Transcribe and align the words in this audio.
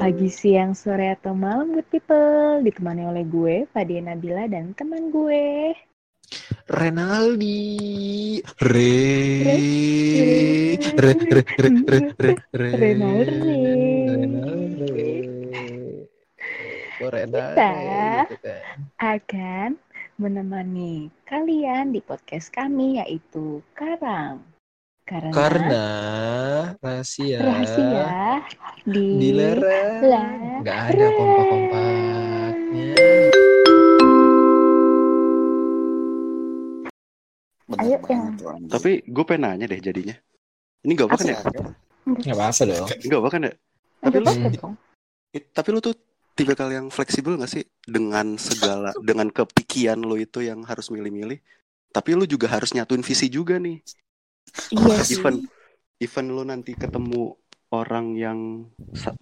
Pagi, 0.00 0.32
siang, 0.32 0.72
sore, 0.72 1.12
atau 1.12 1.36
malam 1.36 1.76
good 1.76 1.84
people. 1.92 2.64
Ditemani 2.64 3.04
oleh 3.04 3.20
gue, 3.28 3.68
Fadia 3.68 4.00
Nabila 4.00 4.48
dan 4.48 4.72
teman 4.72 5.12
gue. 5.12 5.76
Renaldi. 6.72 8.40
Re. 8.64 8.96
Re. 9.44 9.58
Re 10.96 11.12
Re 11.20 11.42
Re 11.52 12.00
Re 12.16 12.32
Re 12.48 12.70
Renaldi. 12.80 13.60
Renaldi. 14.08 15.12
Renaldi 16.96 17.60
Kita 17.60 17.72
gitu 18.24 18.36
kan. 18.40 18.78
akan 19.04 19.68
menemani 20.16 21.12
kalian 21.28 21.92
di 21.92 22.00
podcast 22.00 22.48
kami 22.48 23.00
yaitu 23.00 23.60
Karang 23.76 24.44
Karena, 25.10 25.34
Karena 25.34 25.84
rahasia 26.78 27.42
rahasia 27.42 28.06
di 28.86 29.18
dilarang 29.18 30.06
larang. 30.06 30.62
nggak 30.62 30.78
ada 30.86 31.06
kompak-kompaknya 31.18 32.94
Ayo, 37.74 37.96
yang-. 38.06 38.38
Tapi 38.70 39.02
gue 39.02 39.24
pengen 39.26 39.50
nanya 39.50 39.66
deh 39.66 39.82
jadinya. 39.82 40.14
Ini 40.86 40.94
gak 40.94 41.10
apa 41.10 41.16
kan 41.18 41.26
ya? 41.26 41.38
Nggak 42.06 42.34
apa-apa 42.38 42.62
dong 42.70 42.86
Gak 43.02 43.18
apa 43.18 43.28
kan 43.34 43.40
ya? 43.50 43.52
Tapi 43.98 44.16
lu, 44.22 44.30
it- 45.34 45.50
tapi 45.50 45.68
lu 45.74 45.82
tuh 45.82 45.94
tipikal 46.38 46.70
yang 46.70 46.86
fleksibel 46.86 47.34
gak 47.34 47.50
sih 47.50 47.66
dengan 47.82 48.38
segala 48.38 48.94
dengan 49.02 49.26
kepikian 49.26 50.06
lo 50.06 50.14
itu 50.14 50.38
yang 50.46 50.62
harus 50.70 50.86
milih-milih. 50.86 51.42
Tapi 51.90 52.14
lu 52.14 52.30
juga 52.30 52.46
harus 52.46 52.70
nyatuin 52.70 53.02
visi 53.02 53.26
juga 53.26 53.58
nih. 53.58 53.82
Iya 54.70 54.96
sih. 55.06 55.18
Even 55.20 55.34
even 56.00 56.24
lu 56.32 56.42
nanti 56.46 56.72
ketemu 56.74 57.36
orang 57.70 58.06
yang 58.18 58.38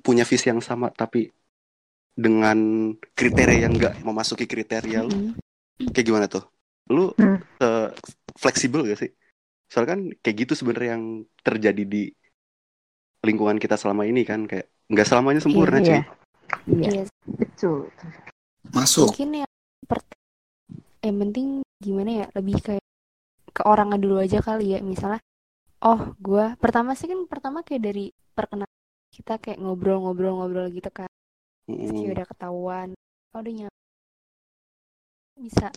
punya 0.00 0.24
visi 0.24 0.48
yang 0.48 0.62
sama 0.64 0.88
tapi 0.88 1.28
dengan 2.18 2.58
kriteria 3.14 3.68
yang 3.68 3.72
gak 3.78 3.94
memasuki 4.02 4.50
kriteria 4.50 5.06
lu, 5.06 5.14
Mm-mm. 5.14 5.38
kayak 5.94 6.06
gimana 6.06 6.26
tuh? 6.26 6.42
Lu 6.90 7.14
Hmm. 7.14 7.38
eh, 7.62 7.88
fleksibel 8.34 8.82
gak 8.90 8.98
sih? 8.98 9.10
Soalnya 9.70 9.90
kan 9.94 10.00
kayak 10.24 10.36
gitu 10.46 10.52
sebenarnya 10.58 10.96
yang 10.98 11.04
terjadi 11.44 11.82
di 11.84 12.02
lingkungan 13.22 13.58
kita 13.60 13.76
selama 13.76 14.06
ini 14.08 14.22
kan 14.24 14.46
kayak 14.48 14.66
nggak 14.88 15.06
selamanya 15.06 15.40
sempurna 15.44 15.78
Iya. 15.82 15.84
cuy. 15.84 16.00
Iya, 16.72 16.88
Iya, 16.88 17.02
betul. 17.28 17.78
Masuk. 18.72 19.12
mungkin 19.12 19.28
yang 19.44 19.50
yang 21.04 21.16
penting 21.22 21.46
gimana 21.78 22.10
ya 22.10 22.26
lebih 22.34 22.56
kayak 22.64 22.84
ke 23.58 23.62
orangnya 23.66 23.98
dulu 23.98 24.22
aja 24.22 24.38
kali 24.38 24.78
ya. 24.78 24.80
Misalnya 24.80 25.18
oh 25.82 26.14
gua 26.22 26.54
pertama 26.62 26.94
sih 26.94 27.10
kan 27.10 27.26
pertama 27.26 27.66
kayak 27.66 27.82
dari 27.90 28.04
perkenalan 28.38 28.70
kita 29.10 29.42
kayak 29.42 29.58
ngobrol-ngobrol-ngobrol 29.58 30.70
gitu 30.70 30.90
kan. 30.94 31.10
Terus 31.66 31.90
kayak 31.90 32.06
Mm. 32.06 32.14
udah 32.14 32.26
ketahuan 32.30 32.88
oh 33.34 33.38
udah 33.42 33.52
nyampe 33.52 33.76
bisa 35.38 35.68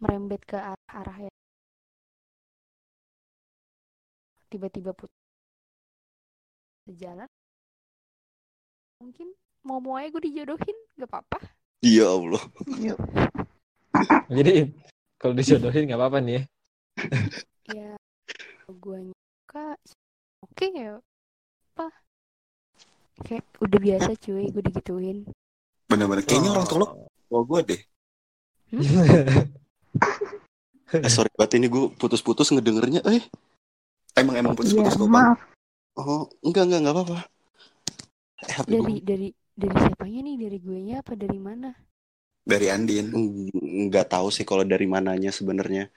merembet 0.00 0.40
ke 0.48 0.56
arah-arah 0.56 1.28
yang 1.28 1.36
tiba-tiba 4.50 4.92
putus 4.92 5.16
sejalan. 6.88 7.28
Mungkin 9.00 9.28
mau 9.64 9.80
mau 9.80 9.96
aja 9.96 10.08
gue 10.12 10.22
dijodohin 10.28 10.76
gak 10.96 11.08
apa-apa. 11.08 11.38
Iya 11.80 12.04
Allah. 12.12 12.42
jadi 14.36 14.72
kalau 15.20 15.34
dijodohin 15.36 15.84
nggak 15.88 16.00
apa-apa 16.00 16.18
nih 16.24 16.34
ya 16.40 16.42
ya 17.70 17.94
gue 18.66 18.98
nyuka 19.04 19.66
oke 20.42 20.66
ya 20.70 20.98
apa 21.74 21.86
kayak 23.22 23.44
udah 23.58 23.78
biasa 23.78 24.10
cuy 24.16 24.48
gue 24.48 24.62
digituin 24.64 25.18
Bener-bener. 25.90 26.22
Kayaknya 26.22 26.50
orang 26.54 26.66
tua 26.70 26.78
lo 26.78 26.86
tua 27.26 27.40
gue 27.42 27.60
deh. 27.66 27.80
Eh, 30.90 31.06
sorry 31.06 31.30
banget 31.38 31.58
ini 31.58 31.66
gue 31.66 31.86
putus-putus 31.94 32.50
ngedengernya. 32.50 33.02
Eh, 33.06 33.22
Emang 34.14 34.34
emang 34.34 34.54
Iya, 34.54 34.58
putus-putus 34.58 34.94
Bang. 34.98 35.10
maaf. 35.10 35.38
oh 35.94 36.26
enggak 36.42 36.66
enggak 36.66 36.80
enggak 36.82 36.94
apa-apa. 36.98 37.18
Eh, 38.40 38.54
dari 38.66 38.82
gue 38.82 38.98
dari 39.00 39.28
dari 39.54 39.74
siapanya 39.76 40.20
nih 40.24 40.36
dari 40.40 40.58
gue 40.58 40.78
nya 40.80 40.96
apa 40.98 41.12
dari 41.14 41.38
mana 41.38 41.70
Dari 42.40 42.66
Andin. 42.70 43.06
nggak 43.86 44.06
tahu 44.08 44.30
sih 44.30 44.42
kalau 44.42 44.62
dari 44.62 44.86
mananya 44.86 45.30
sebenarnya. 45.30 45.90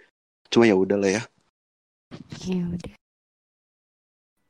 Cuma 0.51 0.65
ya 0.69 0.75
udahlah 0.75 1.09
ya. 1.11 1.21
ya 2.47 2.63
udah 2.73 2.93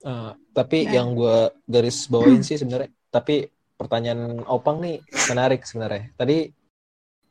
Eh, 0.03 0.31
tapi 0.51 0.83
Nah. 0.83 0.99
yang 0.99 1.15
gue 1.15 1.37
garis 1.63 2.11
bawain 2.11 2.43
sih 2.43 2.59
sebenarnya 2.59 2.91
tapi 3.07 3.47
pertanyaan 3.79 4.43
opang 4.51 4.83
nih 4.83 4.99
menarik 5.31 5.63
sebenarnya 5.63 6.11
tadi 6.19 6.51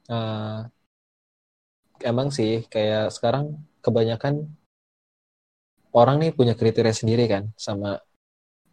eh, 0.08 0.58
emang 2.00 2.28
sih 2.32 2.64
kayak 2.72 3.12
sekarang 3.12 3.60
kebanyakan 3.84 4.48
orang 5.92 6.16
nih 6.24 6.32
punya 6.32 6.56
kriteria 6.56 6.96
sendiri 6.96 7.28
kan 7.28 7.52
sama 7.60 8.00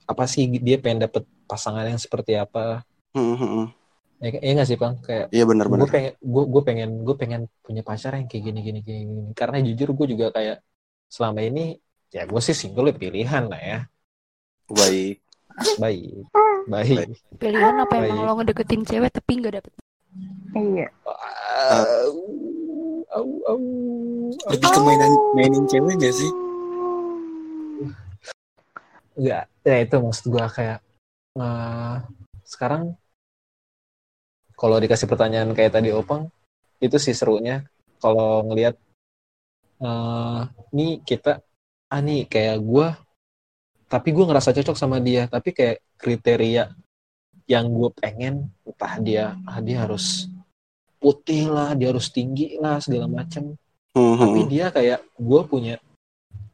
apa 0.08 0.24
sih 0.32 0.48
dia 0.64 0.80
pengen 0.80 1.04
dapet 1.06 1.28
pasangan 1.44 1.84
yang 1.84 2.00
seperti 2.00 2.40
apa 2.40 2.88
Hmm, 3.12 3.36
hmm, 3.36 3.50
hmm. 3.54 3.66
Ya, 4.20 4.30
ya 4.40 4.52
nggak 4.56 4.68
sih 4.68 4.78
bang 4.78 4.94
kayak 5.00 5.26
Iya 5.32 5.44
gue 5.44 5.50
benar-benar. 5.50 5.88
pengen 5.88 6.14
gue 6.20 6.44
gue 6.46 6.62
pengen 6.64 6.90
gue 7.02 7.16
pengen 7.16 7.42
punya 7.64 7.82
pacar 7.82 8.16
yang 8.16 8.28
kayak 8.28 8.44
gini 8.52 8.60
gini 8.62 8.80
gini, 8.84 9.00
gini. 9.08 9.32
karena 9.34 9.58
jujur 9.64 9.96
gue 9.96 10.08
juga 10.14 10.28
kayak 10.32 10.60
selama 11.08 11.40
ini 11.42 11.80
ya 12.10 12.26
gue 12.26 12.42
sih 12.42 12.54
single 12.54 12.90
ya 12.90 12.96
pilihan 12.96 13.44
lah 13.48 13.62
ya 13.62 13.80
Baik. 14.70 15.18
baik 15.82 16.24
baik 16.68 17.08
pilihan 17.36 17.76
apa 17.80 17.90
Baik. 17.92 18.06
emang 18.12 18.20
lo 18.22 18.34
ngedeketin 18.38 18.82
cewek 18.86 19.12
tapi 19.12 19.32
nggak 19.40 19.56
dapet 19.62 19.74
Iya. 20.50 20.90
Au, 21.06 22.18
au, 23.14 23.28
au, 23.46 23.60
Lebih 24.50 24.66
ke 24.66 24.80
mainan 24.82 25.14
mainin 25.38 25.64
cewek 25.70 26.02
gak 26.02 26.10
sih? 26.10 26.32
Enggak, 29.14 29.46
ya 29.62 29.78
itu 29.86 29.96
maksud 30.02 30.26
gue 30.34 30.46
kayak 30.50 30.80
eh, 31.38 31.96
sekarang 32.42 32.98
kalau 34.60 34.76
dikasih 34.76 35.08
pertanyaan 35.08 35.56
kayak 35.56 35.80
tadi 35.80 35.96
Opang 35.96 36.28
itu 36.84 37.00
sih 37.00 37.16
serunya. 37.16 37.64
Kalau 38.04 38.44
ngelihat 38.44 38.76
eh 39.80 40.42
nih 40.76 41.00
kita 41.08 41.40
ah 41.88 42.02
nih 42.04 42.28
kayak 42.28 42.60
gue 42.60 42.88
tapi 43.88 44.12
gue 44.12 44.26
ngerasa 44.28 44.52
cocok 44.52 44.76
sama 44.76 45.00
dia. 45.00 45.32
Tapi 45.32 45.56
kayak 45.56 45.80
kriteria 45.96 46.76
yang 47.48 47.72
gue 47.72 47.90
pengen 47.96 48.52
entah 48.68 48.94
dia 49.00 49.26
ah 49.48 49.64
dia 49.64 49.88
harus 49.88 50.28
putih 51.00 51.48
lah 51.48 51.72
dia 51.80 51.96
harus 51.96 52.12
tinggi 52.12 52.60
lah 52.60 52.84
segala 52.84 53.08
macem. 53.08 53.56
Hmm, 53.96 54.14
hmm, 54.14 54.20
tapi 54.20 54.40
hmm. 54.44 54.50
dia 54.52 54.66
kayak 54.76 55.00
gue 55.16 55.42
punya 55.48 55.76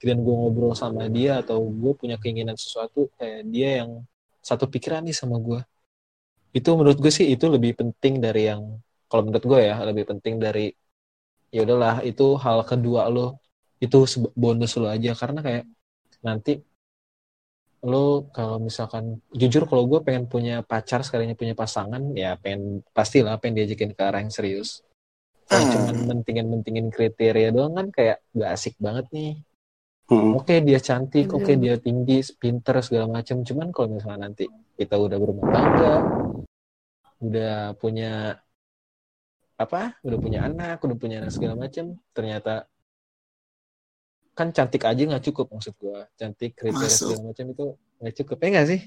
dan 0.05 0.21
gue 0.21 0.35
ngobrol 0.37 0.77
sama 0.77 1.09
dia 1.09 1.41
atau 1.41 1.65
gue 1.65 1.93
punya 1.97 2.21
keinginan 2.21 2.53
sesuatu 2.53 3.09
kayak 3.17 3.41
dia 3.49 3.81
yang 3.81 4.05
satu 4.45 4.69
pikiran 4.69 5.01
nih 5.01 5.17
sama 5.17 5.41
gue 5.41 5.57
itu 6.57 6.69
menurut 6.77 6.97
gue 7.03 7.11
sih 7.17 7.27
itu 7.33 7.45
lebih 7.55 7.71
penting 7.79 8.13
dari 8.25 8.41
yang 8.49 8.61
kalau 9.09 9.21
menurut 9.27 9.45
gue 9.51 9.59
ya 9.69 9.75
lebih 9.89 10.03
penting 10.09 10.35
dari 10.45 10.65
ya 11.55 11.59
udahlah 11.65 11.95
itu 12.09 12.25
hal 12.43 12.57
kedua 12.69 13.01
lo 13.15 13.25
itu 13.83 13.97
bonus 14.43 14.71
lo 14.81 14.87
aja 14.95 15.11
karena 15.21 15.39
kayak 15.45 15.63
nanti 16.27 16.51
lo 17.91 18.25
kalau 18.35 18.57
misalkan 18.67 19.21
jujur 19.41 19.63
kalau 19.69 19.83
gue 19.91 19.99
pengen 20.07 20.25
punya 20.33 20.55
pacar 20.71 20.99
sekalinya 21.05 21.35
punya 21.41 21.53
pasangan 21.61 22.01
ya 22.17 22.33
pengen 22.41 22.81
pastilah 22.97 23.37
pengen 23.41 23.55
diajakin 23.61 23.91
ke 23.97 24.01
arah 24.07 24.19
yang 24.25 24.33
serius 24.33 24.69
kalau 25.49 25.65
Hmm. 25.65 25.73
cuman 25.73 25.95
mentingin-mentingin 26.09 26.87
kriteria 26.95 27.49
doang 27.55 27.73
kan 27.77 27.87
kayak 27.93 28.17
gak 28.33 28.51
asik 28.57 28.75
banget 28.85 29.05
nih 29.15 29.31
Hmm. 30.09 30.33
oke 30.37 30.55
dia 30.67 30.79
cantik 30.87 31.27
oke 31.37 31.51
Bener. 31.53 31.61
dia 31.63 31.75
tinggi 31.85 32.17
pinter 32.41 32.75
segala 32.87 33.07
macam 33.17 33.37
cuman 33.47 33.67
kalau 33.75 33.87
misalnya 33.95 34.19
nanti 34.25 34.45
kita 34.75 34.95
udah 34.99 35.17
berumah 35.17 35.47
tangga 35.51 35.93
udah 37.23 37.55
punya 37.79 38.39
apa 39.55 39.95
udah 40.03 40.19
punya 40.19 40.39
anak 40.43 40.83
udah 40.83 40.97
punya 40.99 41.23
anak 41.23 41.31
segala 41.31 41.55
macam 41.55 41.95
ternyata 42.11 42.67
kan 44.35 44.51
cantik 44.51 44.83
aja 44.83 44.99
nggak 44.99 45.31
cukup 45.31 45.47
maksud 45.47 45.71
gua 45.79 46.11
cantik 46.19 46.59
kriteria 46.59 46.91
Masuk. 46.91 47.07
segala 47.07 47.21
macam 47.31 47.45
itu 47.55 47.65
nggak 48.03 48.15
cukup 48.19 48.37
ya 48.43 48.47
nggak 48.51 48.69
sih 48.69 48.81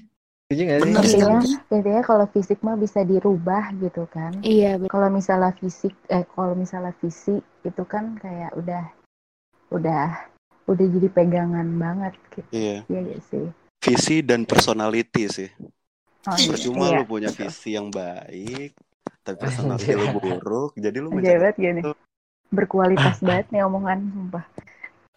Setuju 0.49 0.61
nggak 0.65 0.79
sih 0.81 0.89
Bener 0.89 1.05
Iya. 1.05 1.13
sekali. 1.13 1.49
Intinya 1.77 2.01
kalau 2.01 2.25
fisik 2.33 2.59
mah 2.65 2.73
bisa 2.73 3.05
dirubah 3.05 3.69
gitu 3.77 4.09
kan. 4.09 4.33
iya. 4.41 4.81
Kalau 4.89 5.05
misalnya 5.13 5.53
fisik, 5.53 5.93
eh 6.09 6.25
kalau 6.25 6.57
misalnya 6.57 6.89
fisik 6.97 7.45
itu 7.61 7.83
kan 7.85 8.17
kayak 8.17 8.57
udah, 8.57 8.89
udah, 9.69 10.25
udah 10.65 10.85
jadi 10.89 11.05
pegangan 11.13 11.69
banget 11.77 12.17
gitu. 12.33 12.49
Iya. 12.49 12.81
Iya 12.89 12.99
gak 13.13 13.21
sih? 13.29 13.45
Visi 13.85 14.25
dan 14.25 14.49
personality 14.49 15.29
sih. 15.29 15.49
Oh, 16.27 16.35
Iya. 16.35 16.47
Percuma 16.51 16.85
iya. 16.91 16.97
lu 16.99 17.03
punya 17.07 17.29
visi 17.31 17.69
yang 17.77 17.87
baik, 17.93 18.75
tapi 19.25 19.37
personality 19.39 19.95
lu 19.95 20.07
buruk. 20.11 20.71
Jadi 20.75 20.97
lu 20.99 21.09
mencari 21.15 21.31
Jabat 21.31 21.55
gini. 21.55 21.81
Berkualitas 22.51 23.17
banget 23.27 23.47
nih 23.53 23.61
omongan, 23.63 23.99
sumpah. 24.11 24.45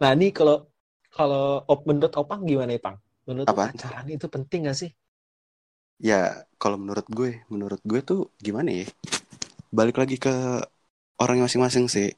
nah 0.01 0.11
ini 0.11 0.35
kalau 0.35 0.67
kalau 1.13 1.63
op, 1.69 1.85
menurut 1.87 2.11
opang 2.17 2.43
gimana 2.43 2.75
ya 2.75 2.81
pang 2.81 2.97
menurut 3.23 3.47
Apa? 3.47 3.71
pacaran 3.71 4.07
itu 4.09 4.27
penting 4.27 4.67
gak 4.67 4.75
sih 4.75 4.91
ya 6.01 6.43
kalau 6.59 6.75
menurut 6.75 7.07
gue 7.07 7.45
menurut 7.47 7.79
gue 7.87 7.99
tuh 8.03 8.33
gimana 8.41 8.83
ya 8.83 8.87
balik 9.71 9.95
lagi 9.95 10.19
ke 10.19 10.33
orangnya 11.21 11.47
masing-masing 11.47 11.87
sih 11.87 12.11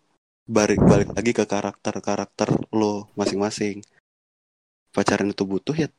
balik 0.50 0.82
balik 0.82 1.14
lagi 1.14 1.32
ke 1.36 1.46
karakter 1.46 1.94
karakter 2.02 2.50
lo 2.74 3.06
masing-masing 3.14 3.86
pacaran 4.90 5.30
itu 5.30 5.44
butuh 5.46 5.76
ya 5.76 5.90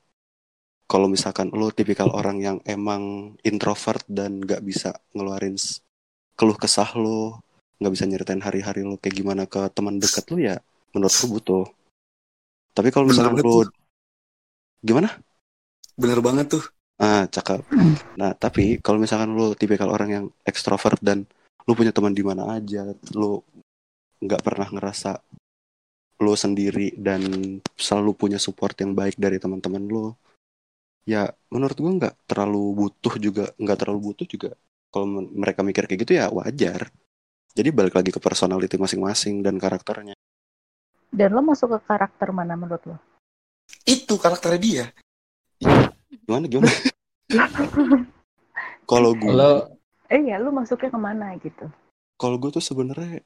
kalau 0.87 1.11
misalkan 1.11 1.50
lo 1.50 1.75
tipikal 1.75 2.11
orang 2.15 2.38
yang 2.38 2.59
emang 2.67 3.35
introvert 3.43 4.03
dan 4.06 4.43
nggak 4.43 4.62
bisa 4.62 4.94
ngeluarin 5.12 5.59
keluh 6.38 6.59
kesah 6.59 6.91
lo 6.94 7.43
nggak 7.83 7.93
bisa 7.93 8.05
nyeritain 8.09 8.43
hari-hari 8.43 8.87
lo 8.87 8.97
kayak 8.97 9.15
gimana 9.19 9.43
ke 9.44 9.67
teman 9.75 9.99
dekat 9.99 10.25
lo 10.33 10.38
ya 10.38 10.56
menurut 10.94 11.12
gue 11.12 11.29
butuh 11.29 11.67
tapi 12.73 12.88
kalau 12.94 13.11
misalkan 13.11 13.43
lo 13.43 13.67
tuh. 13.67 13.73
gimana 14.81 15.11
Bener 15.97 16.21
banget 16.21 16.47
tuh. 16.53 16.65
Ah, 17.00 17.25
cakep. 17.29 17.65
Nah, 18.21 18.33
tapi 18.37 18.81
kalau 18.85 19.00
misalkan 19.00 19.33
lu 19.33 19.56
tipikal 19.56 19.88
orang 19.88 20.11
yang 20.12 20.25
ekstrovert 20.44 21.00
dan 21.00 21.25
lu 21.65 21.73
punya 21.73 21.93
teman 21.93 22.12
di 22.12 22.25
mana 22.25 22.56
aja, 22.56 22.88
lu 23.17 23.41
nggak 24.21 24.44
pernah 24.44 24.69
ngerasa 24.69 25.21
lu 26.25 26.33
sendiri 26.33 26.97
dan 26.97 27.21
selalu 27.77 28.17
punya 28.17 28.38
support 28.41 28.73
yang 28.81 28.97
baik 28.97 29.21
dari 29.21 29.37
teman-teman 29.37 29.85
lu, 29.85 30.17
ya 31.06 31.31
menurut 31.49 31.76
gua 31.79 31.93
nggak 32.03 32.14
terlalu 32.26 32.64
butuh 32.75 33.14
juga, 33.23 33.44
nggak 33.56 33.79
terlalu 33.79 34.00
butuh 34.12 34.26
juga. 34.26 34.50
Kalau 34.91 35.06
mereka 35.23 35.62
mikir 35.62 35.87
kayak 35.87 36.00
gitu 36.03 36.12
ya 36.19 36.26
wajar. 36.35 36.91
Jadi 37.56 37.69
balik 37.73 37.97
lagi 37.97 38.11
ke 38.12 38.20
personality 38.20 38.76
masing-masing 38.76 39.41
dan 39.41 39.56
karakternya. 39.56 40.12
Dan 41.08 41.32
lo 41.32 41.41
masuk 41.41 41.73
ke 41.73 41.79
karakter 41.88 42.29
mana 42.35 42.58
menurut 42.58 42.82
lo? 42.85 42.97
Itu 43.88 44.20
karakternya 44.20 44.61
dia. 44.61 44.85
Gimana 46.26 46.44
gimana? 46.50 46.69
Kalau 48.91 49.17
gue 49.17 49.31
Kalau 49.32 49.55
Eh 50.06 50.23
ya, 50.23 50.38
lo 50.38 50.55
masuknya 50.55 50.91
ke 50.94 51.00
mana 51.02 51.35
gitu? 51.43 51.67
kalau 52.17 52.37
gue 52.41 52.50
tuh 52.56 52.64
sebenarnya 52.64 53.20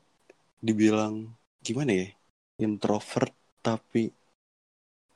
dibilang 0.59 1.31
gimana 1.62 1.93
ya 1.94 2.09
introvert 2.61 3.33
tapi 3.62 4.11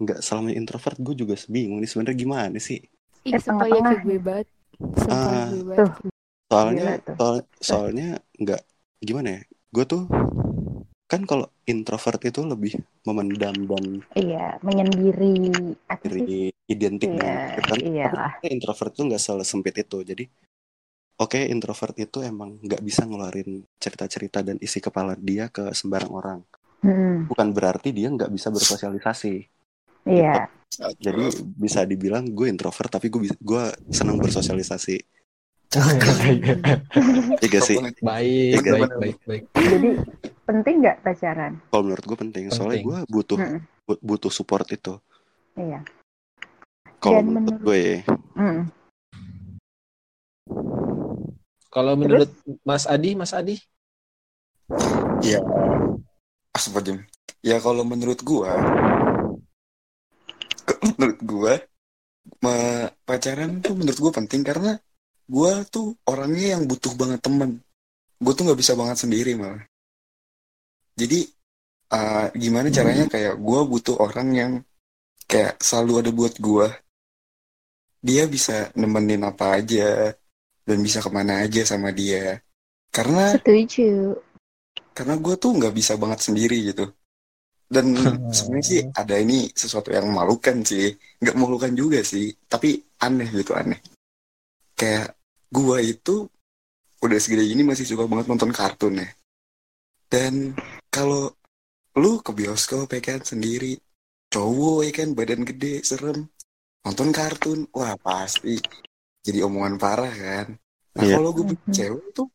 nggak 0.00 0.18
selamanya 0.20 0.56
introvert 0.58 0.98
gue 0.98 1.14
juga 1.14 1.34
bingung 1.46 1.78
nih 1.82 1.90
sebenarnya 1.90 2.18
gimana 2.18 2.58
sih 2.58 2.78
Ih, 3.24 3.32
Eh, 3.32 3.40
sumpah 3.40 3.68
ya 3.70 3.80
kayak 3.80 4.00
gue 4.04 4.18
banget. 4.20 4.46
Ah. 5.08 5.48
gue 5.48 5.62
banget. 5.64 6.00
Soalnya 6.50 6.88
soal- 7.16 7.46
soalnya 7.58 8.08
nggak 8.36 8.62
gimana 9.00 9.28
ya 9.36 9.40
gue 9.74 9.84
tuh 9.86 10.02
kan 11.04 11.22
kalau 11.28 11.46
introvert 11.68 12.20
itu 12.24 12.40
lebih 12.42 12.74
memendam 13.06 13.54
dan 13.54 13.84
iya, 14.16 14.56
menyendiri. 14.64 15.52
Diri 16.04 16.50
identik 16.68 17.08
Iya, 17.12 17.20
dengan 17.20 17.64
kan 17.64 17.78
iyalah. 17.80 18.30
Introvert 18.44 18.92
itu 18.92 19.02
nggak 19.08 19.22
selalu 19.22 19.44
sempit 19.44 19.74
itu 19.78 19.98
jadi 20.04 20.24
oke 21.16 21.40
introvert 21.48 21.94
itu 21.96 22.18
emang 22.20 22.58
nggak 22.60 22.82
bisa 22.82 23.06
ngeluarin 23.08 23.62
cerita-cerita 23.78 24.42
dan 24.42 24.56
isi 24.60 24.80
kepala 24.82 25.14
dia 25.16 25.48
ke 25.48 25.70
sembarang 25.72 26.12
orang 26.12 26.40
Hmm, 26.84 27.24
bukan 27.32 27.48
berarti 27.56 27.96
dia 27.96 28.12
nggak 28.12 28.28
bisa 28.28 28.52
bersosialisasi 28.52 29.53
iya. 30.06 30.48
jadi 30.96 31.24
bisa 31.54 31.82
dibilang 31.82 32.26
gue 32.26 32.46
introvert 32.46 32.90
tapi 32.90 33.06
gue 33.06 33.30
gue 33.32 33.62
senang 33.88 34.18
bersosialisasi 34.18 34.96
ya 37.42 37.46
gak 37.48 37.62
sih 37.62 37.78
baik, 37.98 38.62
Bener, 38.62 38.78
baik, 38.78 38.92
baik, 38.94 39.18
baik. 39.26 39.42
Jadi 39.54 39.88
penting 40.44 40.74
nggak 40.80 41.02
pacaran? 41.02 41.52
kalau 41.66 41.82
menurut 41.84 42.04
gue 42.04 42.18
penting 42.20 42.44
soalnya 42.48 42.78
Penting. 42.78 42.86
gue 42.86 42.98
butuh 43.08 43.38
Mm-mm. 43.38 43.60
bu- 43.82 44.02
butuh 44.04 44.30
support 44.30 44.66
itu 44.68 44.94
Iya. 45.54 45.82
kalau 46.98 47.22
menurut 47.22 47.58
menurut- 47.58 47.62
gue 47.62 47.78
ya. 47.78 47.98
Mm. 48.34 48.62
Kalau 51.68 51.94
menurut 51.94 52.30
Mas 52.62 52.86
Adi, 52.86 53.10
Mas 53.12 53.30
Adi, 53.30 53.58
Ya, 55.20 55.42
astagfirullahaladzim. 56.50 57.02
Ya 57.40 57.56
kalau 57.58 57.82
menurut 57.82 58.20
kalau 58.20 58.46
menurut 60.96 61.18
ma- 62.40 62.90
pacaran 63.04 63.60
tuh 63.64 63.74
menurut 63.76 63.98
gua 64.00 64.12
penting 64.14 64.42
karena 64.44 64.72
gua 65.28 65.64
tuh 65.68 65.96
orangnya 66.08 66.58
yang 66.58 66.62
butuh 66.68 66.92
banget 66.96 67.20
temen. 67.24 67.60
Gua 68.20 68.32
tuh 68.32 68.44
nggak 68.48 68.60
bisa 68.60 68.72
banget 68.76 68.98
sendiri 69.04 69.36
malah. 69.36 69.64
Jadi 70.94 71.26
uh, 71.90 72.30
gimana 72.32 72.68
caranya 72.70 73.04
kayak 73.10 73.34
gua 73.40 73.66
butuh 73.66 73.96
orang 73.98 74.28
yang 74.32 74.52
kayak 75.26 75.58
selalu 75.60 75.92
ada 76.04 76.10
buat 76.14 76.34
gua. 76.38 76.68
Dia 78.04 78.28
bisa 78.28 78.68
nemenin 78.76 79.24
apa 79.24 79.56
aja 79.56 80.12
dan 80.64 80.78
bisa 80.80 81.00
ke 81.00 81.08
mana 81.08 81.44
aja 81.44 81.64
sama 81.64 81.88
dia. 81.92 82.40
Karena 82.92 83.34
Setuju. 83.34 84.14
karena 84.94 85.18
gue 85.18 85.34
tuh 85.34 85.50
nggak 85.58 85.74
bisa 85.74 85.98
banget 85.98 86.22
sendiri 86.22 86.70
gitu 86.70 86.86
dan 87.74 87.86
sebenarnya 88.36 88.66
sih 88.70 88.80
ada 88.94 89.14
ini 89.18 89.50
sesuatu 89.50 89.90
yang 89.90 90.06
memalukan 90.06 90.62
sih. 90.62 90.94
Nggak 91.18 91.34
memalukan 91.34 91.72
juga 91.74 92.00
sih 92.06 92.30
tapi 92.46 92.78
aneh 93.02 93.28
gitu 93.34 93.52
aneh. 93.58 93.82
Kayak 94.78 95.18
gue 95.50 95.78
itu 95.82 96.14
udah 97.02 97.18
segede 97.20 97.44
gini 97.44 97.66
masih 97.66 97.84
suka 97.84 98.06
banget 98.06 98.26
nonton 98.30 98.54
kartun 98.54 99.02
ya. 99.02 99.08
Dan 100.06 100.54
kalau 100.88 101.34
lu 101.98 102.22
ke 102.22 102.30
bioskop 102.30 102.90
ya 102.90 103.02
kan 103.02 103.20
sendiri 103.22 103.74
cowok 104.30 104.78
ya 104.86 104.92
kan 104.94 105.08
badan 105.14 105.42
gede 105.46 105.82
serem 105.86 106.26
nonton 106.82 107.14
kartun 107.14 107.70
wah 107.70 107.94
pasti 107.98 108.58
jadi 109.22 109.46
omongan 109.46 109.78
parah 109.78 110.10
kan. 110.10 110.46
Nah 110.94 111.02
Iya. 111.02 111.18
kalau 111.18 111.30
gue 111.34 111.44
Mhm. 111.50 111.70
cewek 111.70 112.06
tuh 112.14 112.28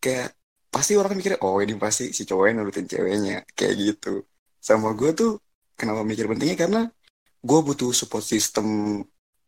kayak 0.00 0.32
pasti 0.70 0.94
orang 0.96 1.18
mikirnya 1.18 1.40
oh 1.44 1.58
ini 1.60 1.74
pasti 1.76 2.14
si 2.14 2.22
cowoknya 2.24 2.62
nurutin 2.62 2.86
ceweknya 2.86 3.42
kayak 3.52 3.74
gitu 3.74 4.22
sama 4.60 4.92
gue 4.98 5.10
tuh 5.16 5.32
kenapa 5.78 6.04
mikir 6.04 6.28
pentingnya? 6.30 6.56
Karena 6.60 6.82
gue 7.40 7.60
butuh 7.66 7.90
support 7.96 8.24
system 8.24 9.00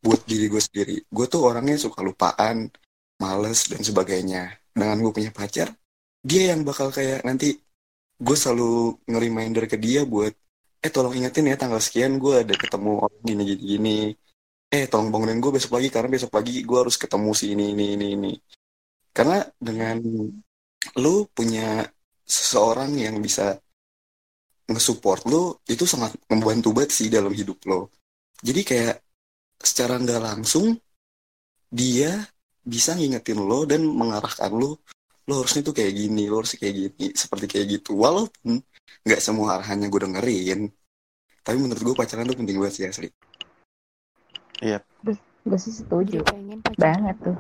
buat 0.02 0.20
diri 0.26 0.50
gue 0.52 0.62
sendiri. 0.62 0.96
Gue 1.06 1.26
tuh 1.30 1.40
orangnya 1.48 1.76
suka 1.78 2.00
lupaan 2.02 2.68
males 3.22 3.70
dan 3.70 3.80
sebagainya. 3.84 4.58
Dengan 4.72 4.96
gue 5.04 5.12
punya 5.12 5.30
pacar 5.30 5.68
dia 6.22 6.54
yang 6.54 6.62
bakal 6.62 6.88
kayak 6.94 7.26
nanti 7.26 7.58
gue 8.22 8.36
selalu 8.38 8.94
nge-reminder 9.10 9.64
ke 9.66 9.76
dia 9.76 10.06
buat 10.06 10.30
eh 10.82 10.90
tolong 10.94 11.14
ingetin 11.18 11.50
ya 11.50 11.56
tanggal 11.58 11.82
sekian 11.82 12.18
gue 12.22 12.42
ada 12.42 12.54
ketemu 12.54 12.90
orang 13.02 13.18
gini 13.26 13.42
gini 13.50 13.62
gini. 13.72 13.98
Eh 14.72 14.84
tolong 14.90 15.08
bangunin 15.12 15.38
gue 15.42 15.52
besok 15.58 15.70
pagi 15.78 15.88
karena 15.92 16.08
besok 16.16 16.30
pagi 16.32 16.62
gue 16.62 16.78
harus 16.82 16.96
ketemu 16.96 17.30
si 17.34 17.44
ini 17.54 17.64
ini 17.74 17.84
ini 17.98 18.06
ini. 18.16 18.32
Karena 19.12 19.42
dengan 19.58 19.98
lu 21.02 21.14
punya 21.36 21.84
seseorang 22.24 22.96
yang 22.96 23.18
bisa 23.20 23.58
nge-support 24.70 25.26
lu 25.26 25.56
itu 25.68 25.84
sangat 25.86 26.14
membantu 26.30 26.70
banget 26.76 26.90
sih 26.94 27.08
dalam 27.10 27.32
hidup 27.34 27.58
lo. 27.66 27.90
Jadi 28.42 28.60
kayak 28.62 28.96
secara 29.58 29.98
nggak 29.98 30.20
langsung 30.22 30.74
dia 31.72 32.22
bisa 32.62 32.94
ngingetin 32.94 33.42
lo 33.42 33.66
dan 33.66 33.82
mengarahkan 33.86 34.50
lo 34.54 34.78
lo 35.22 35.32
harusnya 35.38 35.62
tuh 35.62 35.74
kayak 35.74 35.94
gini, 35.94 36.26
lo 36.26 36.42
harus 36.42 36.58
kayak 36.58 36.74
gini, 36.74 37.14
seperti 37.14 37.46
kayak 37.46 37.66
gitu. 37.78 37.94
Walaupun 37.94 38.58
nggak 39.06 39.20
semua 39.22 39.54
arahannya 39.58 39.86
gue 39.86 40.00
dengerin, 40.02 40.60
tapi 41.46 41.56
menurut 41.62 41.82
gue 41.82 41.94
pacaran 41.94 42.26
tuh 42.26 42.34
penting 42.38 42.58
banget 42.58 42.74
sih 42.74 42.86
asli. 42.90 43.08
Gue 45.42 45.58
sih 45.58 45.74
setuju 45.74 46.22
pengen 46.22 46.62
banget 46.78 47.18
tuh. 47.18 47.34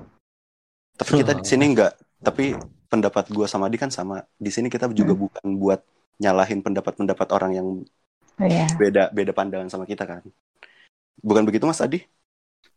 tapi 0.98 1.22
kita 1.22 1.38
di 1.38 1.46
sini 1.46 1.64
nggak 1.74 1.92
tapi 2.22 2.54
pendapat 2.86 3.30
gue 3.30 3.46
sama 3.48 3.66
Adi 3.66 3.78
kan 3.80 3.90
sama 3.90 4.22
di 4.38 4.50
sini 4.52 4.68
kita 4.70 4.86
juga 4.90 5.14
Hmm. 5.16 5.22
bukan 5.26 5.46
buat 5.58 5.80
nyalahin 6.20 6.60
pendapat-pendapat 6.60 7.28
orang 7.32 7.52
yang 7.56 7.68
Iya. 8.40 8.66
beda 8.80 9.12
beda 9.12 9.32
pandangan 9.36 9.68
sama 9.68 9.84
kita 9.84 10.08
kan 10.08 10.24
bukan 11.20 11.44
begitu 11.44 11.68
Mas 11.68 11.84
Adi 11.84 12.00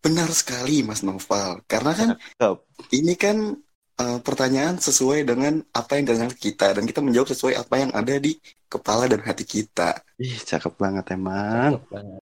Benar 0.04 0.30
sekali 0.30 0.86
Mas 0.86 1.02
Noval, 1.02 1.66
karena 1.66 1.90
kan 1.98 2.10
Cakep. 2.38 2.58
ini 2.94 3.18
kan 3.18 3.58
eh, 3.98 4.20
pertanyaan 4.22 4.78
sesuai 4.78 5.26
dengan 5.26 5.66
apa 5.74 5.98
yang 5.98 6.06
dengan 6.06 6.30
kita 6.30 6.78
dan 6.78 6.86
kita 6.86 7.02
menjawab 7.02 7.34
sesuai 7.34 7.58
apa 7.58 7.76
yang 7.82 7.90
ada 7.90 8.14
di 8.22 8.38
kepala 8.70 9.10
dan 9.10 9.26
hati 9.26 9.42
kita. 9.42 9.98
ih 10.22 10.38
cakep 10.38 10.78
banget 10.78 11.10
emang 11.10 11.80
Cakep 11.82 11.86
banget. 11.90 12.22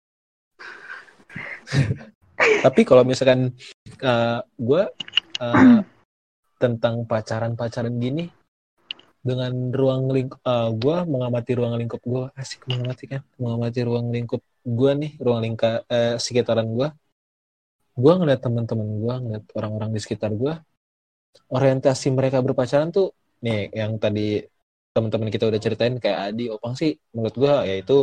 Tapi 2.68 2.80
kalau 2.84 3.00
misalkan 3.06 3.54
gue 4.60 4.82
tentang 6.60 6.94
pacaran-pacaran 7.08 7.96
gini 7.96 8.28
dengan 9.20 9.52
ruang 9.72 10.02
lingkup, 10.08 10.40
gue 10.82 10.96
mengamati 11.12 11.52
ruang 11.58 11.74
lingkup 11.80 12.00
gue 12.04 12.24
asik 12.40 12.60
mengamati 12.70 13.04
kan, 13.12 13.22
mengamati 13.42 13.80
ruang 13.88 14.06
lingkup 14.14 14.42
gue 14.64 14.90
nih, 15.02 15.12
ruang 15.24 15.40
lingka 15.44 15.84
eh, 15.88 16.16
sekitaran 16.16 16.68
gue. 16.76 16.88
Gue 18.02 18.12
ngeliat 18.18 18.40
teman-teman 18.40 18.88
gue, 19.02 19.14
ngeliat 19.24 19.44
orang-orang 19.58 19.90
di 19.96 20.00
sekitar 20.00 20.30
gue, 20.32 20.52
orientasi 21.52 22.08
mereka 22.18 22.38
berpacaran 22.40 22.88
tuh 22.96 23.12
nih 23.44 23.70
yang 23.80 23.96
tadi 24.02 24.40
teman-teman 24.94 25.28
kita 25.34 25.44
udah 25.50 25.60
ceritain 25.62 25.94
kayak 26.02 26.18
Adi, 26.32 26.44
Opang 26.54 26.74
sih, 26.80 26.96
menurut 27.14 27.34
gue 27.36 27.52
ya 27.70 27.74
itu 27.82 27.96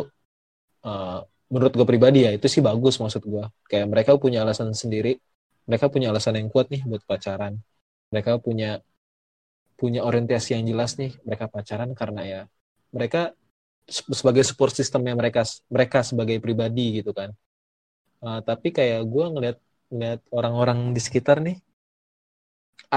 eh, 0.86 1.20
menurut 1.54 1.74
gue 1.78 1.88
pribadi 1.88 2.20
ya 2.28 2.32
itu 2.38 2.48
sih 2.52 2.60
bagus 2.60 3.00
maksud 3.00 3.24
gue 3.24 3.46
kayak 3.72 3.88
mereka 3.88 4.12
punya 4.20 4.44
alasan 4.44 4.76
sendiri 4.76 5.16
mereka 5.68 5.92
punya 5.92 6.08
alasan 6.16 6.40
yang 6.40 6.48
kuat 6.48 6.72
nih 6.72 6.82
buat 6.88 7.04
pacaran. 7.04 7.60
Mereka 8.10 8.40
punya 8.40 8.80
punya 9.80 10.02
orientasi 10.10 10.50
yang 10.58 10.64
jelas 10.72 10.92
nih 11.02 11.12
mereka 11.28 11.46
pacaran 11.54 11.92
karena 12.00 12.22
ya 12.34 12.42
mereka 12.96 13.20
se- 13.96 14.08
sebagai 14.20 14.44
support 14.50 14.74
sistemnya 14.80 15.14
mereka 15.22 15.42
mereka 15.76 16.00
sebagai 16.10 16.38
pribadi 16.46 17.02
gitu 17.02 17.12
kan. 17.20 17.30
Uh, 18.26 18.42
tapi 18.50 18.68
kayak 18.78 19.06
gue 19.14 19.26
ngeliat 19.34 19.58
ngeliat 19.94 20.22
orang-orang 20.34 20.80
di 20.96 21.02
sekitar 21.08 21.38
nih 21.48 21.58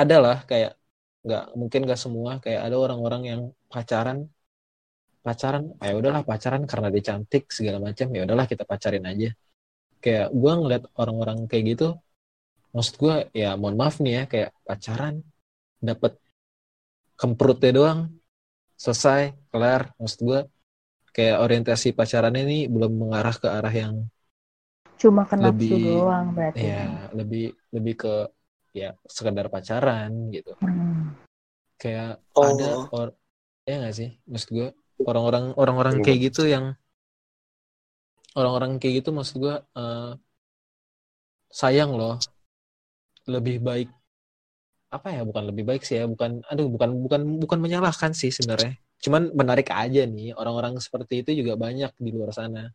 ada 0.01 0.17
lah 0.25 0.37
kayak 0.51 0.73
nggak 1.25 1.45
mungkin 1.61 1.81
nggak 1.87 2.01
semua 2.05 2.33
kayak 2.45 2.61
ada 2.67 2.77
orang-orang 2.85 3.23
yang 3.31 3.41
pacaran 3.73 4.19
pacaran 5.27 5.65
ya 5.85 5.93
udahlah 6.01 6.23
pacaran 6.31 6.63
karena 6.71 6.89
dia 6.95 7.03
cantik 7.09 7.43
segala 7.57 7.79
macam 7.87 8.07
ya 8.17 8.21
udahlah 8.27 8.47
kita 8.53 8.65
pacarin 8.71 9.05
aja. 9.11 9.29
Kayak 10.05 10.27
gue 10.41 10.53
ngeliat 10.61 10.85
orang-orang 11.01 11.39
kayak 11.51 11.65
gitu 11.77 11.87
maksud 12.75 12.95
gue 13.03 13.15
ya 13.43 13.49
mohon 13.61 13.77
maaf 13.81 13.97
nih 14.05 14.13
ya 14.19 14.23
kayak 14.33 14.51
pacaran 14.69 15.15
dapat 15.89 16.13
kemprutnya 17.21 17.71
doang 17.71 18.01
selesai 18.75 19.23
kelar 19.53 19.93
maksud 20.01 20.21
gue 20.23 20.41
kayak 21.13 21.37
orientasi 21.39 21.93
pacarannya 21.93 22.43
ini 22.43 22.59
belum 22.67 22.97
mengarah 22.97 23.37
ke 23.37 23.45
arah 23.47 23.75
yang 23.75 24.09
Cuma 24.97 25.25
ke 25.25 25.33
nafsu 25.33 25.49
Lebih- 25.53 25.85
doang 25.97 26.27
berarti. 26.33 26.61
ya 26.63 26.85
lebih 27.13 27.45
lebih 27.71 27.95
ke 27.97 28.15
ya 28.73 28.93
sekedar 29.05 29.49
pacaran 29.49 30.11
gitu 30.31 30.53
Hmm. 30.61 31.13
kayak 31.77 32.21
Oh. 32.33 32.45
ada 32.47 32.71
or 32.89 33.09
ya 33.65 33.81
nggak 33.81 33.93
sih 33.93 34.11
maksud 34.25 34.49
gue 34.51 34.69
orang-orang 35.03 35.53
orang-orang 35.57 36.01
Iya. 36.01 36.05
kayak 36.05 36.21
gitu 36.27 36.43
yang 36.47 36.73
orang-orang 38.33 38.77
kayak 38.77 39.05
gitu 39.05 39.11
maksud 39.11 39.37
gue 39.39 39.57
eh, 39.57 40.13
sayang 41.51 41.91
loh 41.93 42.17
lebih 43.27 43.59
baik 43.59 43.91
apa 44.91 45.09
ya 45.15 45.23
bukan 45.23 45.47
lebih 45.55 45.65
baik 45.65 45.83
sih 45.87 45.97
ya 45.97 46.05
bukan 46.05 46.43
aduh 46.51 46.67
bukan 46.67 46.91
bukan 47.07 47.21
bukan 47.39 47.59
menyalahkan 47.63 48.11
sih 48.11 48.35
sebenarnya 48.35 48.75
cuman 49.01 49.31
menarik 49.33 49.71
aja 49.71 50.03
nih 50.05 50.35
orang-orang 50.35 50.77
seperti 50.83 51.23
itu 51.23 51.31
juga 51.41 51.55
banyak 51.55 51.95
di 51.97 52.11
luar 52.11 52.35
sana 52.35 52.75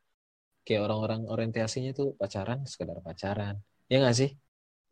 kayak 0.63 0.81
orang-orang 0.87 1.27
orientasinya 1.27 1.91
tuh 1.91 2.15
pacaran 2.15 2.63
sekedar 2.65 2.97
pacaran 3.03 3.59
ya 3.85 3.99
nggak 4.01 4.15
sih 4.15 4.31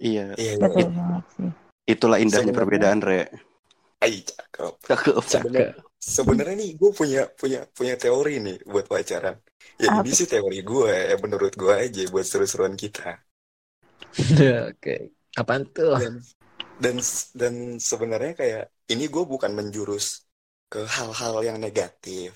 Iya, 0.03 0.33
Iya, 0.35 0.51
iya. 0.57 0.67
Banget 0.67 1.25
sih. 1.37 1.49
itulah 1.85 2.17
indahnya 2.17 2.49
Sebenarnya- 2.51 2.57
perbedaan, 2.59 2.99
Re. 2.99 3.21
Ay, 4.01 4.25
cakep. 4.25 4.73
Cakep. 4.83 5.21
Sebenarnya, 5.23 5.69
sebenarnya 5.95 6.55
nih 6.59 6.71
gue 6.75 6.91
punya 6.91 7.21
punya 7.39 7.61
punya 7.71 7.95
teori 7.95 8.41
nih 8.41 8.57
buat 8.67 8.89
pacaran. 8.89 9.37
Ya 9.79 9.93
Apa? 9.93 10.01
ini 10.03 10.11
sih 10.11 10.27
teori 10.27 10.59
gue 10.59 10.91
ya 10.91 11.15
menurut 11.21 11.53
gue 11.55 11.71
aja 11.71 12.03
buat 12.09 12.25
seru-seruan 12.25 12.73
kita. 12.75 13.21
oke 14.73 14.95
apaan 15.37 15.63
tuh 15.71 15.95
Dan 15.95 16.19
dan 16.83 16.95
dan 17.41 17.53
sebenarnya 17.89 18.33
kayak 18.39 18.63
ini 18.93 19.03
gue 19.13 19.23
bukan 19.33 19.51
menjurus 19.59 20.05
ke 20.71 20.79
hal-hal 20.95 21.35
yang 21.47 21.57
negatif. 21.65 22.29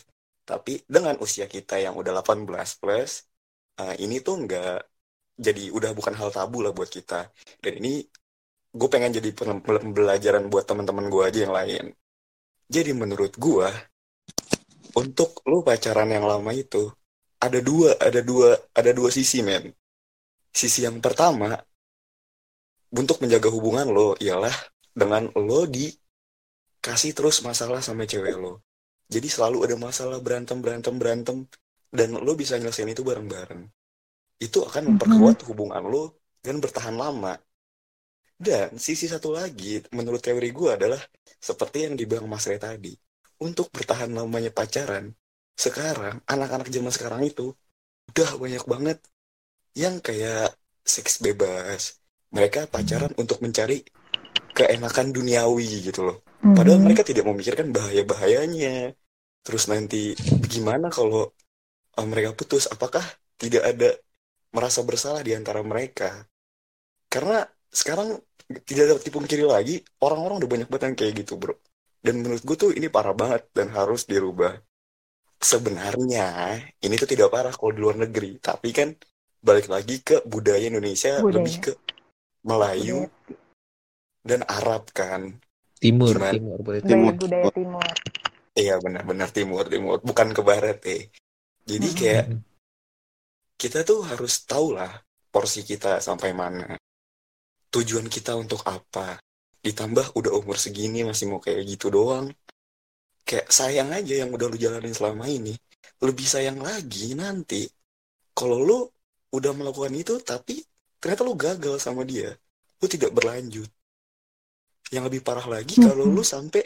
Tapi 0.49 0.73
dengan 0.95 1.15
usia 1.25 1.45
kita 1.55 1.75
yang 1.85 1.95
udah 1.99 2.11
18 2.19 2.69
plus, 2.81 3.11
eh, 3.81 3.95
ini 4.03 4.15
tuh 4.25 4.35
nggak 4.43 4.73
jadi 5.45 5.63
udah 5.77 5.91
bukan 5.97 6.15
hal 6.19 6.29
tabu 6.37 6.57
lah 6.65 6.71
buat 6.77 6.89
kita. 6.97 7.19
Dan 7.63 7.73
ini 7.81 7.91
gue 8.79 8.89
pengen 8.93 9.11
jadi 9.17 9.29
pembelajaran 9.35 10.45
buat 10.53 10.65
teman-teman 10.69 11.07
gue 11.13 11.23
aja 11.29 11.39
yang 11.45 11.55
lain. 11.59 11.85
Jadi 12.75 12.91
menurut 13.01 13.33
gue, 13.39 13.67
untuk 14.97 15.39
lo 15.47 15.61
pacaran 15.61 16.09
yang 16.09 16.25
lama 16.25 16.51
itu 16.51 16.89
ada 17.37 17.59
dua, 17.61 17.93
ada 18.01 18.19
dua, 18.25 18.57
ada 18.73 18.91
dua 18.97 19.09
sisi 19.13 19.39
men. 19.45 19.69
Sisi 20.51 20.85
yang 20.87 20.97
pertama 21.03 21.53
untuk 22.93 23.19
menjaga 23.19 23.51
hubungan 23.51 23.87
lo 23.91 24.15
ialah 24.19 24.53
dengan 24.95 25.27
lo 25.35 25.67
dikasih 25.67 27.11
terus 27.11 27.43
masalah 27.43 27.83
sama 27.83 28.07
cewek 28.07 28.35
lo. 28.39 28.63
Jadi 29.07 29.27
selalu 29.31 29.67
ada 29.67 29.75
masalah 29.79 30.19
berantem 30.19 30.59
berantem 30.59 30.95
berantem 30.99 31.37
dan 31.91 32.15
lo 32.15 32.31
bisa 32.35 32.59
nyelesain 32.59 32.91
itu 32.91 33.03
bareng-bareng. 33.03 33.63
Itu 34.37 34.67
akan 34.67 34.95
memperkuat 34.95 35.47
hubungan 35.47 35.83
lo 35.87 36.21
dan 36.43 36.59
bertahan 36.59 36.95
lama. 36.95 37.35
Dan 38.37 38.77
sisi 38.77 39.09
satu 39.09 39.33
lagi 39.33 39.81
menurut 39.97 40.21
teori 40.21 40.53
gue 40.53 40.69
adalah 40.77 41.01
seperti 41.41 41.89
yang 41.89 41.97
dibilang 41.97 42.29
Mas 42.29 42.45
Ray 42.45 42.61
tadi. 42.61 42.93
Untuk 43.41 43.69
bertahan 43.73 44.13
lamanya 44.13 44.49
pacaran, 44.53 45.09
sekarang 45.57 46.21
anak-anak 46.25 46.69
zaman 46.69 46.93
sekarang 46.93 47.21
itu 47.25 47.53
udah 48.13 48.29
banyak 48.37 48.65
banget 48.65 48.97
yang 49.73 49.97
kayak 50.01 50.53
seks 50.85 51.17
bebas. 51.21 51.97
Mereka 52.35 52.67
pacaran 52.67 53.11
untuk 53.15 53.39
mencari 53.39 53.81
keenakan 54.53 55.13
duniawi 55.15 55.87
gitu 55.87 56.01
loh. 56.07 56.17
Padahal 56.41 56.79
Mhm. 56.81 56.85
mereka 56.85 57.01
tidak 57.07 57.25
memikirkan 57.29 57.69
bahaya-bahayanya. 57.73 58.93
Terus 59.45 59.63
nanti 59.71 60.11
gimana 60.47 60.91
kalau 60.91 61.31
uh, 61.97 62.07
mereka 62.07 62.35
putus? 62.35 62.67
Apakah 62.67 63.01
tidak 63.39 63.63
ada 63.63 63.89
merasa 64.51 64.83
bersalah 64.83 65.21
di 65.23 65.31
antara 65.37 65.63
mereka? 65.63 66.27
Karena 67.07 67.45
sekarang 67.71 68.19
tidak 68.67 68.95
dapat 68.95 69.03
dipungkiri 69.07 69.43
lagi, 69.47 69.79
orang-orang 70.03 70.43
udah 70.43 70.49
banyak 70.49 70.67
banget 70.71 70.83
yang 70.87 70.97
kayak 70.99 71.13
gitu, 71.23 71.33
bro. 71.39 71.55
Dan 72.03 72.23
menurut 72.23 72.41
gue 72.43 72.55
tuh 72.55 72.71
ini 72.75 72.87
parah 72.87 73.15
banget 73.15 73.47
dan 73.55 73.71
harus 73.71 74.07
dirubah. 74.07 74.55
Sebenarnya 75.37 76.57
ini 76.81 76.95
tuh 76.97 77.09
tidak 77.09 77.29
parah 77.29 77.53
kalau 77.53 77.69
di 77.69 77.79
luar 77.83 77.97
negeri, 78.01 78.41
tapi 78.41 78.73
kan 78.73 78.89
balik 79.37 79.69
lagi 79.69 80.01
ke 80.01 80.25
budaya 80.25 80.65
Indonesia 80.65 81.21
Budaya. 81.21 81.35
lebih 81.37 81.55
ke 81.61 81.71
Melayu 82.47 83.11
dan 84.23 84.41
Arab 84.47 84.87
kan. 84.95 85.35
timur 85.77 86.17
Gimana? 86.17 86.33
timur 86.33 86.57
boleh 86.65 86.81
Budaya, 86.81 86.89
Timur. 86.89 87.13
budaya 87.13 87.47
timur. 87.53 87.85
Iya 88.57 88.75
benar-benar 88.81 89.29
timur 89.29 89.63
timur 89.69 90.01
bukan 90.01 90.33
ke 90.33 90.41
barat 90.41 90.79
ya. 90.81 90.99
Jadi 91.67 91.87
Mm-mm. 91.87 91.99
kayak 91.99 92.25
kita 93.59 93.85
tuh 93.85 94.01
harus 94.07 94.41
tahu 94.47 94.73
lah 94.73 94.89
porsi 95.29 95.61
kita 95.61 96.01
sampai 96.01 96.33
mana. 96.33 96.73
Tujuan 97.69 98.09
kita 98.09 98.33
untuk 98.33 98.63
apa. 98.65 99.19
Ditambah 99.61 100.15
udah 100.17 100.31
umur 100.33 100.57
segini 100.57 101.05
masih 101.05 101.29
mau 101.29 101.37
kayak 101.37 101.61
gitu 101.67 101.91
doang. 101.93 102.31
Kayak 103.27 103.51
sayang 103.51 103.91
aja 103.91 104.23
yang 104.23 104.31
udah 104.31 104.47
lu 104.47 104.57
jalanin 104.57 104.95
selama 104.95 105.27
ini. 105.27 105.53
Lebih 106.01 106.25
sayang 106.25 106.57
lagi 106.63 107.13
nanti 107.13 107.67
kalau 108.33 108.57
lu 108.63 108.79
udah 109.35 109.51
melakukan 109.53 109.93
itu 109.93 110.17
tapi 110.23 110.57
ternyata 111.01 111.21
lu 111.27 111.33
gagal 111.45 111.75
sama 111.85 112.01
dia. 112.11 112.29
Lu 112.81 112.87
tidak 112.93 113.11
berlanjut. 113.17 113.69
Yang 114.93 115.03
lebih 115.11 115.21
parah 115.27 115.47
lagi 115.55 115.75
kalau 115.85 116.05
Mhm. 116.05 116.15
lu 116.15 116.23
sampai 116.33 116.61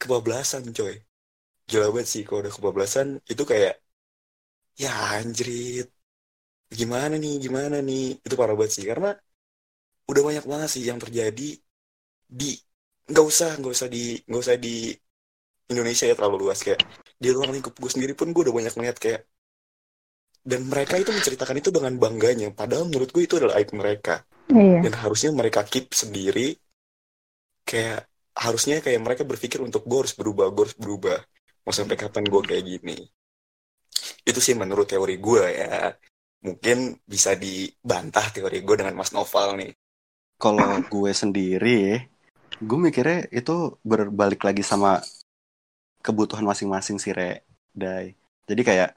kebablasan 0.00 0.64
coy 0.76 0.94
gila 1.70 1.86
banget 1.94 2.08
sih 2.14 2.22
kalau 2.26 2.40
udah 2.44 2.54
kebablasan 2.56 3.08
itu 3.32 3.42
kayak 3.52 3.74
ya 4.82 4.90
anjrit 5.16 5.86
gimana 6.78 7.14
nih 7.22 7.32
gimana 7.44 7.76
nih 7.88 8.02
itu 8.26 8.34
parah 8.40 8.56
banget 8.58 8.72
sih 8.76 8.84
karena 8.90 9.08
udah 10.10 10.22
banyak 10.28 10.44
banget 10.50 10.68
sih 10.74 10.82
yang 10.90 10.98
terjadi 11.04 11.48
di 12.40 12.50
nggak 13.10 13.26
usah 13.32 13.50
nggak 13.60 13.72
usah 13.76 13.88
di 13.94 14.02
nggak 14.28 14.42
usah 14.44 14.56
di 14.64 14.74
Indonesia 15.72 16.04
ya 16.10 16.14
terlalu 16.18 16.36
luas 16.48 16.60
kayak 16.66 16.80
di 17.22 17.28
ruang 17.34 17.50
lingkup 17.54 17.74
gue 17.82 17.90
sendiri 17.94 18.12
pun 18.18 18.28
gue 18.34 18.42
udah 18.46 18.54
banyak 18.58 18.74
melihat 18.78 18.98
kayak 19.04 19.20
dan 20.40 20.66
mereka 20.66 20.96
itu 20.96 21.12
menceritakan 21.12 21.56
itu 21.60 21.68
dengan 21.72 21.94
bangganya. 22.00 22.48
Padahal 22.52 22.88
menurut 22.88 23.12
gue 23.12 23.22
itu 23.24 23.36
adalah 23.36 23.60
aib 23.60 23.72
mereka. 23.76 24.24
Iya. 24.50 24.82
dan 24.82 24.92
harusnya 24.98 25.30
mereka 25.30 25.62
keep 25.62 25.94
sendiri. 25.94 26.58
Kayak 27.62 28.10
harusnya 28.34 28.82
kayak 28.82 29.00
mereka 29.02 29.22
berpikir 29.22 29.62
untuk 29.62 29.86
gue 29.86 29.98
harus 30.06 30.14
berubah 30.18 30.50
gue 30.50 30.62
harus 30.66 30.78
berubah. 30.78 31.18
Mau 31.62 31.74
sampai 31.74 31.94
kapan 31.94 32.26
gue 32.26 32.40
kayak 32.42 32.64
gini. 32.66 32.98
Itu 34.26 34.42
sih 34.42 34.58
menurut 34.58 34.90
teori 34.90 35.16
gue 35.22 35.44
ya. 35.54 35.94
Mungkin 36.40 36.98
bisa 37.04 37.36
dibantah 37.36 38.32
teori 38.32 38.64
gue 38.64 38.76
dengan 38.80 38.96
Mas 38.96 39.12
Noval 39.14 39.60
nih. 39.60 39.72
Kalau 40.40 40.80
gue 40.88 41.12
sendiri, 41.12 42.00
gue 42.58 42.78
mikirnya 42.80 43.28
itu 43.28 43.76
berbalik 43.84 44.40
lagi 44.40 44.64
sama 44.64 45.04
kebutuhan 46.00 46.48
masing-masing 46.48 46.96
sih, 46.96 47.12
Re. 47.12 47.44
Dai. 47.76 48.16
Jadi 48.48 48.62
kayak 48.64 48.96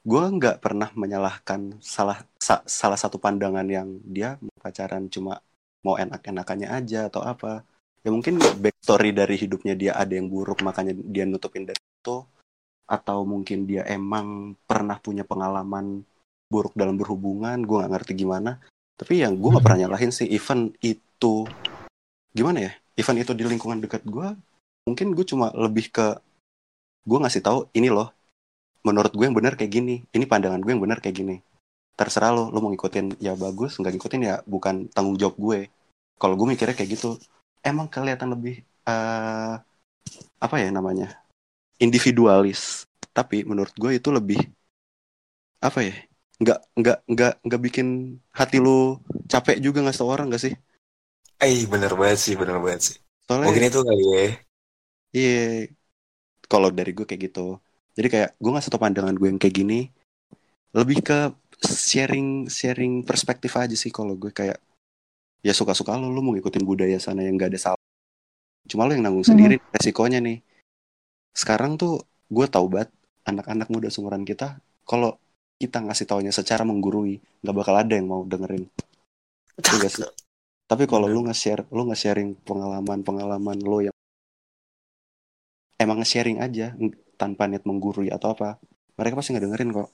gue 0.00 0.24
nggak 0.40 0.64
pernah 0.64 0.88
menyalahkan 0.96 1.76
salah 1.84 2.24
sa- 2.40 2.64
salah 2.64 2.96
satu 2.96 3.20
pandangan 3.20 3.66
yang 3.68 4.00
dia 4.00 4.40
mau 4.40 4.56
pacaran 4.56 5.12
cuma 5.12 5.44
mau 5.84 5.96
enak-enakannya 5.96 6.68
aja 6.68 7.08
atau 7.12 7.20
apa. 7.24 7.64
Ya 8.00 8.08
mungkin 8.08 8.40
backstory 8.40 9.12
dari 9.12 9.36
hidupnya 9.36 9.76
dia 9.76 9.92
ada 9.92 10.16
yang 10.16 10.32
buruk 10.32 10.64
makanya 10.64 10.96
dia 10.96 11.28
nutupin 11.28 11.68
dari 11.68 11.76
itu 11.76 12.24
atau 12.88 13.18
mungkin 13.28 13.68
dia 13.68 13.84
emang 13.86 14.56
pernah 14.64 14.96
punya 14.96 15.22
pengalaman 15.22 16.02
buruk 16.50 16.74
dalam 16.74 16.98
berhubungan, 16.98 17.62
gue 17.62 17.76
nggak 17.76 17.92
ngerti 17.92 18.12
gimana. 18.24 18.58
Tapi 18.98 19.22
yang 19.22 19.36
gue 19.38 19.50
nggak 19.52 19.64
pernah 19.64 19.86
nyalahin 19.86 20.10
sih 20.10 20.26
event 20.32 20.74
itu 20.82 21.46
gimana 22.34 22.58
ya? 22.66 22.72
Event 22.98 23.22
itu 23.22 23.32
di 23.36 23.44
lingkungan 23.46 23.78
dekat 23.84 24.02
gue, 24.02 24.34
mungkin 24.88 25.14
gue 25.14 25.24
cuma 25.28 25.54
lebih 25.54 25.92
ke 25.94 26.18
gue 27.06 27.18
ngasih 27.20 27.40
tahu 27.40 27.58
ini 27.72 27.88
loh, 27.88 28.10
menurut 28.86 29.12
gue 29.16 29.24
yang 29.28 29.36
benar 29.36 29.54
kayak 29.58 29.72
gini, 29.76 29.94
ini 30.16 30.24
pandangan 30.28 30.60
gue 30.64 30.70
yang 30.74 30.82
benar 30.84 31.00
kayak 31.04 31.16
gini. 31.22 31.36
terserah 32.00 32.32
lo 32.34 32.50
lo 32.50 32.58
mau 32.64 32.70
ngikutin 32.72 33.20
ya 33.22 33.36
bagus 33.36 33.78
nggak 33.78 33.92
ngikutin 33.94 34.22
ya 34.24 34.36
bukan 34.48 34.88
tanggung 34.96 35.14
jawab 35.20 35.36
gue 35.38 35.60
kalau 36.20 36.34
gue 36.34 36.48
mikirnya 36.50 36.74
kayak 36.74 36.90
gitu 36.96 37.20
emang 37.62 37.86
kelihatan 37.92 38.32
lebih 38.34 38.64
eh 38.88 39.54
apa 40.40 40.56
ya 40.62 40.68
namanya 40.72 41.06
individualis 41.80 42.86
tapi 43.12 43.44
menurut 43.48 43.74
gue 43.76 43.92
itu 44.00 44.10
lebih 44.12 44.40
apa 45.60 45.78
ya 45.86 45.92
nggak 46.40 46.58
nggak 46.80 46.98
nggak 47.12 47.32
nggak 47.44 47.60
bikin 47.66 47.86
hati 48.38 48.56
lo 48.64 48.70
capek 49.32 49.56
juga 49.64 49.78
nggak 49.84 50.00
orang 50.04 50.26
nggak 50.32 50.42
sih 50.46 50.54
Eh 51.46 51.60
bener 51.72 51.92
banget 52.00 52.18
sih, 52.24 52.34
bener 52.40 52.56
banget 52.64 52.80
sih. 52.86 52.96
soalnya 53.26 53.46
Mungkin 53.46 53.62
itu 53.68 53.78
kali 53.88 54.04
ya. 54.14 54.20
Iya, 55.12 55.68
kalau 56.50 56.68
dari 56.78 56.90
gue 56.96 57.04
kayak 57.08 57.22
gitu. 57.26 57.40
Jadi 58.00 58.08
kayak 58.08 58.30
gue 58.40 58.48
nggak 58.48 58.64
satu 58.64 58.80
pandangan 58.80 59.12
gue 59.12 59.28
yang 59.28 59.36
kayak 59.36 59.60
gini. 59.60 59.92
Lebih 60.72 61.04
ke 61.04 61.18
sharing 61.60 62.48
sharing 62.48 63.04
perspektif 63.04 63.52
aja 63.60 63.76
sih 63.76 63.92
kalau 63.92 64.16
gue 64.16 64.32
kayak 64.32 64.56
ya 65.44 65.52
suka-suka 65.52 66.00
lo, 66.00 66.08
lo 66.08 66.24
mau 66.24 66.32
ngikutin 66.32 66.64
budaya 66.64 66.96
sana 66.96 67.28
yang 67.28 67.36
gak 67.36 67.52
ada 67.52 67.60
salah. 67.60 67.82
Cuma 68.64 68.88
lo 68.88 68.96
yang 68.96 69.04
nanggung 69.04 69.28
sendiri 69.28 69.60
resikonya 69.76 70.16
nih. 70.24 70.40
Sekarang 71.36 71.76
tuh 71.76 72.00
gue 72.32 72.46
tahu 72.48 72.72
banget 72.72 72.88
anak-anak 73.28 73.68
muda 73.68 73.92
seumuran 73.92 74.24
kita 74.24 74.56
kalau 74.88 75.20
kita 75.60 75.84
ngasih 75.84 76.08
taunya 76.08 76.32
secara 76.32 76.64
menggurui 76.64 77.20
nggak 77.44 77.52
bakal 77.52 77.76
ada 77.76 77.92
yang 77.92 78.08
mau 78.08 78.24
dengerin. 78.24 78.64
Iya 79.60 79.88
sih? 79.92 80.08
Tapi 80.64 80.88
kalau 80.88 81.04
lu 81.04 81.28
nge-share, 81.28 81.68
lu 81.68 81.84
nge-sharing 81.92 82.32
pengalaman-pengalaman 82.48 83.60
lo 83.60 83.84
yang 83.84 83.96
emang 85.76 86.00
nge-sharing 86.00 86.40
aja 86.40 86.72
tanpa 87.20 87.44
niat 87.44 87.68
menggurui 87.68 88.08
atau 88.08 88.32
apa, 88.32 88.56
mereka 88.96 89.20
pasti 89.20 89.36
nggak 89.36 89.44
dengerin 89.44 89.70
kok. 89.76 89.90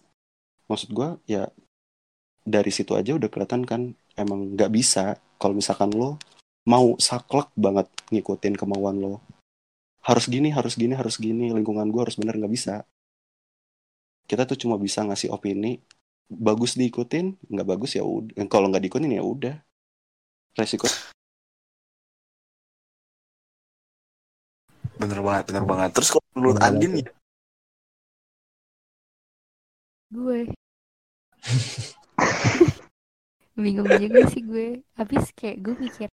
Maksud 0.71 0.91
gua 0.95 1.19
ya 1.27 1.51
dari 2.47 2.71
situ 2.71 2.95
aja 2.95 3.19
udah 3.19 3.27
kelihatan 3.27 3.67
kan 3.67 3.91
emang 4.15 4.55
nggak 4.55 4.71
bisa 4.71 5.19
kalau 5.43 5.59
misalkan 5.59 5.91
lo 5.91 6.23
mau 6.71 6.95
saklek 7.03 7.51
banget 7.59 7.91
ngikutin 8.15 8.55
kemauan 8.55 9.03
lo. 9.03 9.19
Harus 10.07 10.31
gini, 10.31 10.55
harus 10.55 10.79
gini, 10.79 10.95
harus 10.95 11.19
gini, 11.19 11.51
lingkungan 11.51 11.91
gua 11.91 12.07
harus 12.07 12.15
bener 12.15 12.39
nggak 12.39 12.55
bisa. 12.55 12.87
Kita 14.31 14.47
tuh 14.47 14.59
cuma 14.59 14.79
bisa 14.79 15.03
ngasih 15.03 15.35
opini, 15.35 15.83
bagus 16.31 16.79
diikutin, 16.79 17.35
nggak 17.51 17.67
bagus 17.67 17.99
ya 17.99 18.07
udah. 18.07 18.47
Kalau 18.47 18.71
nggak 18.71 18.87
diikutin 18.87 19.19
ya 19.19 19.23
udah. 19.27 19.55
Resiko 20.57 20.87
Bener 25.01 25.21
banget, 25.21 25.45
bener 25.53 25.65
banget. 25.69 25.91
Terus 25.97 26.09
kalau 26.13 26.25
menurut 26.37 26.57
Bener 26.57 26.69
Andin 26.69 26.93
ya, 27.05 27.09
gue 30.13 30.39
bingung 33.63 33.91
juga 33.99 34.21
sih 34.33 34.43
gue 34.45 34.69
habis 34.97 35.25
kayak 35.35 35.59
gue 35.65 35.75
mikir 35.77 36.09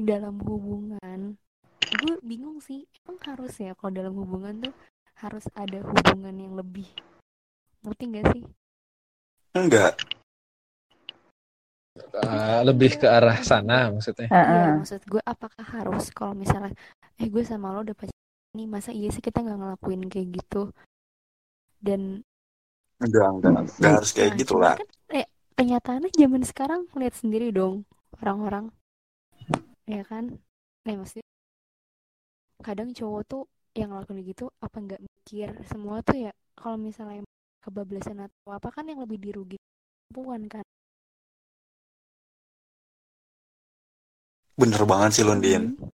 dalam 0.00 0.40
hubungan 0.48 1.36
gue 1.90 2.14
bingung 2.24 2.62
sih 2.62 2.86
emang 3.04 3.18
harus 3.26 3.52
ya 3.60 3.74
kalau 3.76 3.92
dalam 3.92 4.14
hubungan 4.16 4.70
tuh 4.70 4.74
harus 5.20 5.44
ada 5.52 5.84
hubungan 5.84 6.32
yang 6.38 6.54
lebih 6.56 6.88
ngerti 7.84 8.04
gak 8.14 8.26
sih 8.32 8.44
enggak. 9.56 9.92
Eh, 12.00 12.60
lebih 12.64 13.02
ke 13.02 13.06
arah 13.06 13.42
sana 13.42 13.90
maksudnya. 13.90 14.30
iya 14.30 14.32
Heeh. 14.32 14.66
maksud 14.78 15.02
gue 15.04 15.22
apakah 15.26 15.66
harus 15.66 16.08
kalau 16.14 16.32
misalnya 16.38 16.72
eh 17.22 17.28
gue 17.32 17.42
sama 17.50 17.66
lo 17.74 17.78
udah 17.84 17.96
pacaran 17.98 18.54
nih 18.58 18.66
masa 18.74 18.90
iya 18.98 19.08
sih 19.14 19.22
kita 19.26 19.38
nggak 19.44 19.58
ngelakuin 19.60 20.02
kayak 20.12 20.28
gitu 20.36 20.60
dan 21.80 22.22
Enggak, 23.00 23.28
enggak. 23.32 23.52
Enggak 23.80 23.92
harus 23.96 24.10
kayak 24.16 24.32
Nah, 24.32 24.38
gitu 24.40 24.54
lah. 24.60 24.74
kan 24.76 24.86
eh, 25.18 25.26
kenyataannya 25.58 26.10
zaman 26.20 26.42
sekarang 26.50 26.80
lihat 27.00 27.14
sendiri 27.20 27.48
dong 27.58 27.74
orang-orang 28.20 28.64
ya 29.88 30.02
kan 30.10 30.24
nah 30.86 30.94
maksudnya 30.96 31.26
kadang 32.66 32.90
cowok 32.98 33.22
tuh 33.30 33.42
yang 33.78 33.88
ngelakuin 33.92 34.20
gitu 34.30 34.44
apa 34.64 34.76
nggak 34.84 35.00
mikir 35.06 35.48
semua 35.70 35.96
tuh 36.06 36.16
ya 36.28 36.32
kalau 36.58 36.76
misalnya 36.88 37.22
kebablasan 37.64 38.18
atau 38.26 38.50
apa 38.58 38.68
kan 38.74 38.84
yang 38.90 39.00
lebih 39.04 39.18
dirugikan 39.24 39.66
perempuan 40.10 40.42
kan 40.54 40.64
Bener 44.60 44.82
banget 44.90 45.10
sih 45.16 45.24
lo, 45.26 45.34
Din. 45.44 45.62
Hmm. 45.74 45.90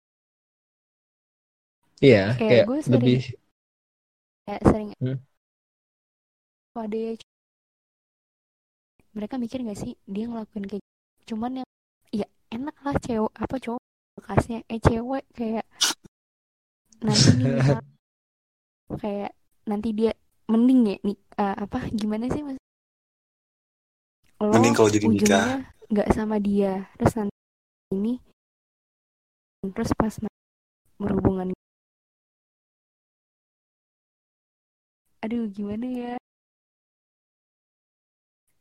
Iya, 2.02 2.24
Kayak 2.34 2.50
kayak 2.50 2.66
gue 2.66 2.80
sering- 2.82 2.98
lebih 2.98 3.20
kayak 4.46 4.62
sering 4.66 4.90
Hmm. 4.98 5.18
kok 6.74 6.84
ada 6.88 6.98
ya 6.98 7.12
mereka 9.12 9.36
mikir 9.36 9.60
nggak 9.62 9.80
sih 9.80 9.94
dia 10.08 10.26
ngelakuin 10.26 10.66
kayak 10.66 10.82
gitu? 10.82 11.36
cuman 11.36 11.62
yang 11.62 11.70
ya 12.12 12.28
enak 12.50 12.76
lah 12.82 12.96
cewek 12.98 13.34
apa 13.36 13.56
cowok 13.60 13.82
bekasnya 14.18 14.60
eh 14.68 14.80
cewek 14.82 15.24
kayak 15.36 15.66
nanti 17.04 17.30
nih 17.38 17.48
misal 17.54 17.80
kayak 19.04 19.32
nanti 19.68 19.90
dia 19.94 20.12
mending 20.50 20.80
ya 20.90 20.96
nih 21.06 21.18
eh, 21.38 21.56
apa 21.60 21.80
gimana 21.94 22.26
sih 22.28 22.42
mas 22.44 22.58
lo 24.42 24.52
Mending 24.58 24.74
kalau 24.74 24.90
jadi 24.90 25.06
nikah. 25.06 25.22
ujungnya 25.22 25.58
nggak 25.92 26.10
sama 26.16 26.36
dia 26.40 26.88
terus 26.98 27.14
nanti 27.14 27.36
ini 27.94 28.14
terus 29.76 29.92
pas 29.94 30.16
berhubungan 30.98 31.52
aduh 35.24 35.46
gimana 35.56 35.86
ya 36.02 36.14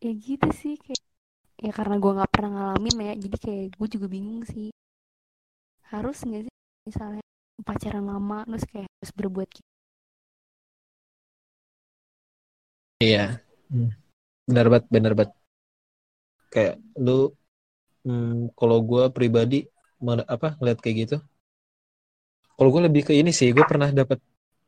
ya 0.05 0.13
gitu 0.27 0.49
sih 0.61 0.75
kayak 0.85 1.03
ya 1.65 1.71
karena 1.79 1.97
gue 2.03 2.13
nggak 2.17 2.33
pernah 2.35 2.51
ngalamin 2.55 2.97
ya 3.09 3.13
jadi 3.25 3.37
kayak 3.45 3.65
gue 3.79 3.89
juga 3.95 4.07
bingung 4.15 4.43
sih 4.53 4.69
harus 5.93 6.19
nggak 6.27 6.43
sih 6.47 6.55
misalnya 6.89 7.23
pacaran 7.69 8.05
lama 8.11 8.39
terus 8.49 8.65
kayak 8.71 8.89
harus 8.97 9.13
berbuat 9.19 9.49
gitu 9.57 9.69
Iya, 13.05 13.21
Hmm. 13.71 13.89
benar 14.49 14.67
banget, 14.73 14.87
benar 14.95 15.13
banget. 15.19 15.33
Kayak 16.53 16.75
lu, 17.05 17.19
hmm, 18.07 18.53
kalau 18.59 18.79
gue 18.91 19.05
pribadi 19.17 19.59
apa 20.35 20.49
ngeliat 20.59 20.79
kayak 20.85 20.97
gitu. 21.03 21.17
Kalau 22.57 22.71
gue 22.75 22.83
lebih 22.87 23.03
ke 23.09 23.13
ini 23.21 23.31
sih, 23.39 23.49
gue 23.57 23.65
pernah 23.71 23.89
dapat, 24.01 24.19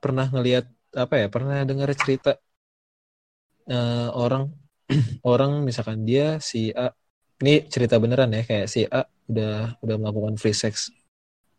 pernah 0.02 0.26
ngeliat 0.32 0.64
apa 0.94 1.14
ya, 1.20 1.26
pernah 1.32 1.64
dengar 1.64 1.88
cerita 1.96 2.36
eh, 3.68 4.08
orang, 4.12 4.52
orang 5.32 5.64
misalkan 5.66 6.04
dia 6.08 6.38
si 6.42 6.70
A, 6.72 6.92
ini 7.42 7.66
cerita 7.72 7.98
beneran 8.02 8.30
ya, 8.32 8.42
kayak 8.46 8.66
si 8.70 8.86
A 8.86 9.02
udah 9.30 9.78
udah 9.84 9.96
melakukan 10.00 10.34
free 10.40 10.56
sex, 10.56 10.92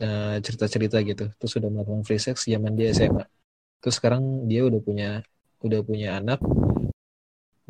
eh, 0.04 0.38
cerita-cerita 0.46 0.98
gitu, 1.06 1.26
terus 1.40 1.54
udah 1.60 1.70
melakukan 1.74 2.04
free 2.08 2.22
sex 2.22 2.46
zaman 2.48 2.74
dia 2.78 2.94
SMA. 2.94 3.26
Terus 3.82 3.96
sekarang 4.00 4.48
dia 4.48 4.64
udah 4.70 4.82
punya 4.84 5.10
udah 5.64 5.80
punya 5.88 6.20
anak 6.20 6.40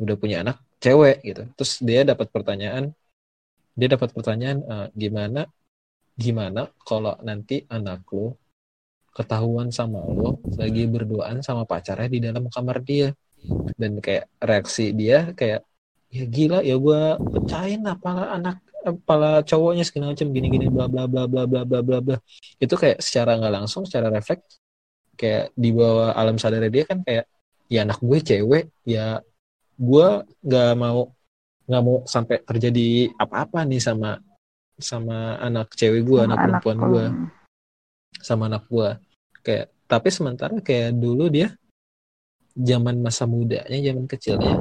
udah 0.02 0.16
punya 0.18 0.42
anak 0.42 0.58
cewek 0.82 1.22
gitu 1.22 1.42
terus 1.54 1.78
dia 1.78 2.02
dapat 2.02 2.26
pertanyaan 2.34 2.90
dia 3.78 3.88
dapat 3.94 4.10
pertanyaan 4.10 4.58
eh, 4.66 4.88
gimana 4.98 5.46
gimana 6.18 6.70
kalau 6.82 7.14
nanti 7.22 7.62
anak 7.70 8.02
lo 8.10 8.34
ketahuan 9.14 9.70
sama 9.70 10.02
lo 10.02 10.42
lagi 10.58 10.84
berduaan 10.90 11.40
sama 11.40 11.62
pacarnya 11.64 12.08
di 12.10 12.20
dalam 12.20 12.50
kamar 12.50 12.82
dia. 12.82 13.14
Dan 13.78 14.00
kayak 14.00 14.26
reaksi 14.40 14.90
dia 14.90 15.30
kayak 15.36 15.62
ya 16.10 16.24
gila 16.26 16.58
ya 16.62 16.76
gue 16.78 17.02
pecahin 17.38 17.82
apa 17.86 18.34
anak 18.34 18.56
kepala 18.84 19.40
cowoknya 19.40 19.84
segala 19.86 20.12
macam 20.12 20.28
gini-gini 20.28 20.68
bla 20.68 20.84
bla 20.90 21.08
bla 21.08 21.24
bla 21.24 21.44
bla 21.46 21.62
bla 21.64 21.80
bla 21.80 21.98
bla. 22.02 22.16
Itu 22.60 22.74
kayak 22.74 23.00
secara 23.00 23.38
nggak 23.38 23.54
langsung 23.54 23.86
secara 23.88 24.10
refleks 24.12 24.60
kayak 25.14 25.54
di 25.54 25.70
bawah 25.70 26.12
alam 26.12 26.36
sadar 26.36 26.66
dia 26.68 26.84
kan 26.84 27.00
kayak 27.06 27.30
ya 27.70 27.86
anak 27.86 28.02
gue 28.02 28.18
cewek 28.20 28.64
ya 28.84 29.22
gue 29.78 30.08
nggak 30.44 30.72
mau 30.76 31.10
nggak 31.64 31.82
mau 31.82 31.96
sampai 32.04 32.44
terjadi 32.44 33.14
apa-apa 33.16 33.64
nih 33.64 33.80
sama 33.80 34.20
sama 34.76 35.38
anak 35.40 35.72
cewek 35.72 36.02
gue 36.04 36.20
Sama 36.20 36.28
anak 36.28 36.38
perempuan 36.42 36.78
gue 36.90 37.04
sama 38.20 38.46
anak 38.50 38.66
gue 38.70 38.90
kayak 39.44 39.66
tapi 39.90 40.08
sementara 40.10 40.54
kayak 40.60 40.94
dulu 40.96 41.26
dia 41.30 41.54
zaman 42.54 43.02
masa 43.02 43.26
mudanya 43.26 43.74
zaman 43.74 44.06
kecilnya 44.06 44.54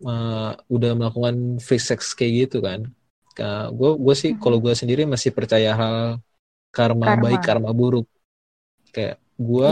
eh, 0.00 0.52
udah 0.72 0.90
melakukan 0.96 1.60
free 1.60 1.82
sex 1.82 2.16
kayak 2.16 2.48
gitu 2.48 2.64
kan. 2.64 2.88
Gue 3.72 3.90
gue 3.96 4.14
sih 4.16 4.30
kalau 4.36 4.60
gue 4.60 4.72
sendiri 4.76 5.04
masih 5.08 5.32
percaya 5.32 5.72
hal 5.76 5.96
karma, 6.72 7.16
Karma. 7.16 7.24
baik 7.24 7.40
karma 7.44 7.70
buruk. 7.72 8.08
Kayak 8.92 9.16
gue 9.36 9.70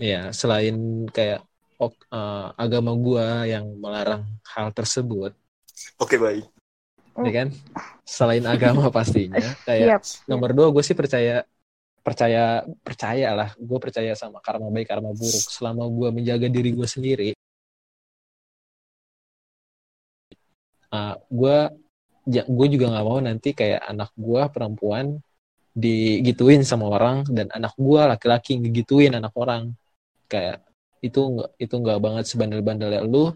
Ya, 0.00 0.34
selain 0.34 1.06
kayak 1.14 1.46
ok- 1.78 2.06
eh, 2.10 2.48
agama 2.58 2.90
gua 2.96 3.46
yang 3.46 3.78
melarang 3.78 4.26
hal 4.50 4.74
tersebut, 4.74 5.30
Oke, 6.00 6.18
baik. 6.18 6.42
Ya 7.20 7.32
kan? 7.32 7.48
Selain 8.06 8.44
agama 8.48 8.88
pastinya, 8.96 9.44
kayak 9.68 10.00
Siap. 10.00 10.02
nomor 10.30 10.56
dua 10.56 10.72
gue 10.72 10.84
sih 10.84 10.96
percaya 10.96 11.44
percaya 12.02 12.66
percaya 12.82 13.30
lah 13.30 13.50
gue 13.54 13.78
percaya 13.78 14.12
sama 14.18 14.42
karma 14.42 14.66
baik 14.74 14.90
karma 14.90 15.14
buruk 15.14 15.46
selama 15.46 15.86
gue 15.86 16.10
menjaga 16.10 16.50
diri 16.50 16.74
gue 16.74 16.88
sendiri 16.90 17.30
uh, 20.90 21.14
gue 21.30 21.56
ja, 22.26 22.42
gue 22.42 22.66
juga 22.66 22.86
nggak 22.90 23.06
mau 23.06 23.18
nanti 23.22 23.54
kayak 23.54 23.86
anak 23.86 24.10
gue 24.18 24.42
perempuan 24.50 25.22
digituin 25.72 26.66
sama 26.66 26.90
orang 26.92 27.24
dan 27.30 27.48
anak 27.54 27.72
gue 27.78 28.00
laki-laki 28.02 28.60
ngegituin 28.60 29.16
anak 29.16 29.32
orang 29.38 29.72
kayak 30.28 30.60
itu 31.00 31.18
nggak 31.18 31.50
itu 31.56 31.74
nggak 31.74 31.98
banget 31.98 32.24
sebandel-bandelnya 32.28 33.02
lu 33.06 33.32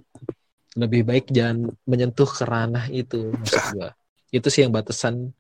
lebih 0.77 1.03
baik 1.09 1.33
jangan 1.33 1.73
menyentuh 1.89 2.29
ke 2.29 2.45
ranah 2.45 2.87
itu 2.93 3.33
maksud 3.33 3.65
gue 3.81 3.91
itu 4.31 4.49
sih 4.53 4.63
yang 4.69 4.73
batasan 4.75 5.33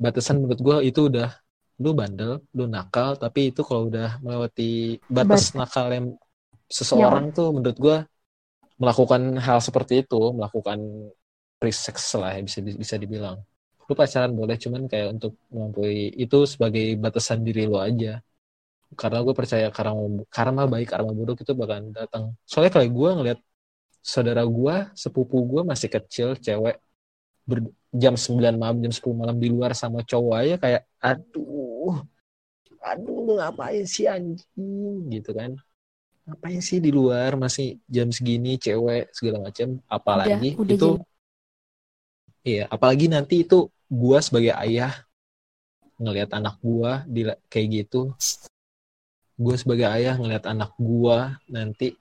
batasan 0.00 0.40
menurut 0.40 0.60
gue 0.60 0.76
itu 0.88 1.12
udah 1.12 1.28
lu 1.78 1.94
bandel 1.94 2.42
lu 2.56 2.64
nakal 2.66 3.14
tapi 3.20 3.52
itu 3.52 3.60
kalau 3.62 3.86
udah 3.86 4.18
melewati 4.24 4.98
batas 5.06 5.52
nakal 5.52 5.86
yang 5.92 6.06
seseorang 6.66 7.30
tuh 7.30 7.52
menurut 7.54 7.78
gue 7.78 7.96
melakukan 8.78 9.36
hal 9.42 9.58
seperti 9.58 10.06
itu 10.06 10.20
melakukan 10.32 10.78
free 11.58 11.74
sex 11.74 12.14
lah 12.14 12.38
ya 12.38 12.40
bisa 12.46 12.58
bisa 12.62 12.94
dibilang. 12.94 13.42
Lu 13.88 13.94
pacaran 13.98 14.30
boleh 14.30 14.56
cuman 14.56 14.86
kayak 14.86 15.18
untuk 15.18 15.34
melampaui 15.50 16.14
itu 16.14 16.38
sebagai 16.46 16.94
batasan 17.02 17.42
diri 17.42 17.66
lu 17.66 17.76
aja. 17.82 18.22
Karena 18.94 19.18
gue 19.20 19.34
percaya 19.36 19.68
karena 19.68 19.92
karma 20.32 20.64
baik 20.70 20.88
karma 20.94 21.12
buruk 21.12 21.42
itu 21.42 21.52
bakalan 21.52 21.90
datang. 21.92 22.32
Soalnya 22.46 22.72
kalau 22.78 22.88
gue 22.88 23.10
ngeliat 23.20 23.38
saudara 24.12 24.40
gue 24.48 24.76
sepupu 24.96 25.36
gue 25.44 25.62
masih 25.68 25.88
kecil 25.92 26.28
cewek 26.40 26.80
ber, 27.44 27.58
jam 27.92 28.14
9 28.16 28.56
malam 28.56 28.76
jam 28.80 28.92
10 28.92 29.16
malam 29.20 29.36
di 29.36 29.48
luar 29.52 29.76
sama 29.76 30.00
cowok 30.00 30.34
aja 30.40 30.56
kayak 30.56 30.82
aduh 30.96 32.00
aduh 32.80 33.16
lu 33.26 33.32
ngapain 33.36 33.84
sih 33.84 34.08
anjing? 34.08 35.08
Gitu 35.12 35.30
kan. 35.36 35.60
Ngapain 36.24 36.60
sih 36.64 36.78
di 36.80 36.88
luar? 36.88 37.36
Masih 37.36 37.76
jam 37.84 38.08
segini 38.08 38.56
cewek 38.56 39.12
segala 39.12 39.50
macam 39.50 39.76
apalagi 39.88 40.56
Udah- 40.56 40.62
udah 40.64 40.76
itu 40.76 40.88
jam- 40.96 41.06
iya 42.48 42.64
apalagi 42.72 43.06
nanti 43.12 43.44
itu 43.44 43.68
gua 43.88 44.18
sebagai 44.24 44.56
ayah 44.56 44.92
ngelihat 45.98 46.30
anak 46.32 46.56
gua 46.64 47.02
di 47.04 47.28
kayak 47.52 47.68
gitu. 47.84 48.14
Gue 49.38 49.54
sebagai 49.54 49.86
ayah 49.86 50.18
ngelihat 50.18 50.50
anak 50.50 50.74
gua 50.78 51.38
nanti 51.46 51.94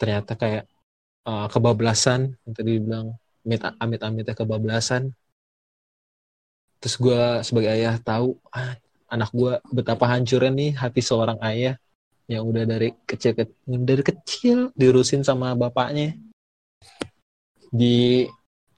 ternyata 0.00 0.32
kayak 0.32 0.64
uh, 1.26 1.46
kebablasan 1.50 2.34
yang 2.46 2.54
tadi 2.54 2.70
dibilang 2.78 3.14
amit 3.42 3.62
amit 3.78 4.00
amitnya 4.02 4.34
kebablasan. 4.38 5.10
Terus 6.82 6.94
gua 6.98 7.42
sebagai 7.46 7.70
ayah 7.70 7.98
tahu 8.02 8.38
ah, 8.50 8.74
anak 9.10 9.30
gua 9.34 9.62
betapa 9.70 10.06
hancurnya 10.10 10.50
nih 10.50 10.70
hati 10.74 11.00
seorang 11.02 11.38
ayah 11.46 11.78
yang 12.30 12.46
udah 12.46 12.64
dari 12.64 12.94
kecil 13.06 13.34
ke, 13.34 13.44
dari 13.66 14.02
kecil 14.02 14.70
diurusin 14.74 15.22
sama 15.26 15.54
bapaknya. 15.54 16.14
Di 17.70 18.26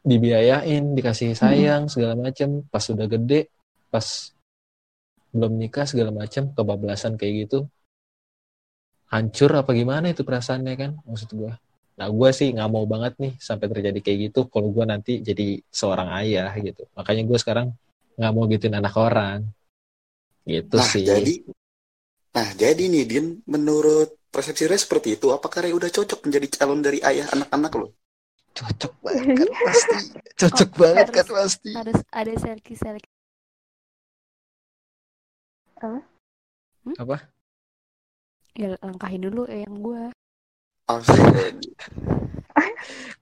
dibiayain 0.04 0.92
dikasih 0.92 1.32
sayang 1.32 1.88
segala 1.88 2.16
macem. 2.16 2.64
Pas 2.68 2.84
udah 2.88 3.08
gede 3.08 3.48
pas 3.88 4.32
belum 5.34 5.58
nikah 5.58 5.88
segala 5.88 6.12
macam 6.12 6.52
kebablasan 6.52 7.16
kayak 7.16 7.48
gitu. 7.48 7.58
Hancur 9.08 9.52
apa 9.54 9.70
gimana 9.72 10.12
itu 10.12 10.26
perasaannya 10.26 10.74
kan 10.76 10.90
maksud 11.04 11.30
gua 11.36 11.56
nah 11.94 12.08
gua 12.10 12.30
sih 12.34 12.50
nggak 12.54 12.70
mau 12.74 12.84
banget 12.90 13.14
nih 13.22 13.32
sampai 13.38 13.66
terjadi 13.70 13.98
kayak 14.04 14.18
gitu 14.30 14.40
kalau 14.52 14.68
gua 14.74 14.84
nanti 14.92 15.22
jadi 15.22 15.62
seorang 15.70 16.08
ayah 16.22 16.50
gitu. 16.58 16.82
Makanya 16.98 17.22
gua 17.28 17.38
sekarang 17.38 17.66
nggak 18.18 18.32
mau 18.34 18.44
gituin 18.50 18.74
anak 18.74 18.94
orang. 18.98 19.40
Gitu 20.44 20.76
Nah, 20.76 20.88
sih. 20.92 21.06
jadi 21.06 21.34
Nah, 22.34 22.50
jadi 22.58 22.90
nih 22.90 23.04
Din, 23.06 23.26
menurut 23.46 24.18
persepsi 24.34 24.66
Ray 24.66 24.74
seperti 24.82 25.14
itu, 25.14 25.30
apakah 25.30 25.62
Ray 25.62 25.70
udah 25.70 25.86
cocok 25.86 26.26
menjadi 26.26 26.46
calon 26.58 26.82
dari 26.82 26.98
ayah 27.06 27.30
anak-anak 27.30 27.72
lo? 27.78 27.88
cocok 28.54 28.92
banget 29.02 29.26
kan 29.38 29.48
pasti. 29.66 29.98
Cocok 30.34 30.70
banget 30.78 31.06
kan 31.14 31.26
harus- 31.26 31.34
pasti. 31.38 31.70
harus 31.78 31.98
ada 32.10 32.32
selki 32.38 32.74
selki 32.74 33.06
apa? 36.98 37.18
Ya 38.54 38.78
langkahin 38.82 39.22
dulu 39.26 39.46
eh, 39.50 39.62
yang 39.66 39.78
gue 39.82 40.02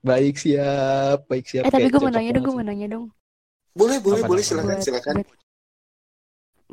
Baik 0.03 0.35
siap. 0.35 1.23
Baik 1.31 1.45
siap 1.47 1.63
eh 1.63 1.71
tapi 1.71 1.87
gue 1.87 2.01
mau 2.03 2.11
nanya 2.11 2.31
dong 2.35 2.43
gue 2.43 2.55
mau 2.59 2.65
nanya 2.67 2.87
dong. 2.91 3.05
Boleh, 3.73 3.97
boleh, 4.03 4.21
Apa 4.21 4.29
boleh, 4.29 4.43
silakan, 4.43 4.77
buat, 4.77 4.85
silakan. 4.85 5.13
buat 5.17 5.29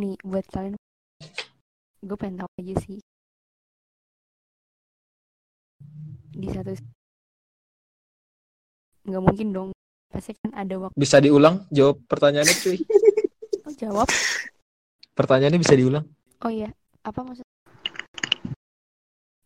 nih 0.00 0.14
buat 0.26 0.46
kalian. 0.50 0.74
Gue 2.02 2.16
pengen 2.18 2.42
tahu 2.42 2.50
aja 2.58 2.74
sih. 2.82 2.98
Di 6.34 6.48
satu 6.50 6.74
nggak 9.06 9.22
mungkin 9.22 9.48
dong. 9.54 9.70
Pasti 10.10 10.34
kan 10.42 10.50
ada 10.58 10.74
waktu. 10.76 10.96
Bisa 10.98 11.22
diulang? 11.22 11.70
Jawab 11.70 12.02
pertanyaannya 12.10 12.56
cuy. 12.66 12.78
Oh, 13.60 13.74
jawab? 13.76 14.08
Pertanyaannya 15.12 15.60
bisa 15.60 15.76
diulang. 15.76 16.02
Oh 16.40 16.48
iya. 16.48 16.72
Apa 17.04 17.20
maksud? 17.20 17.44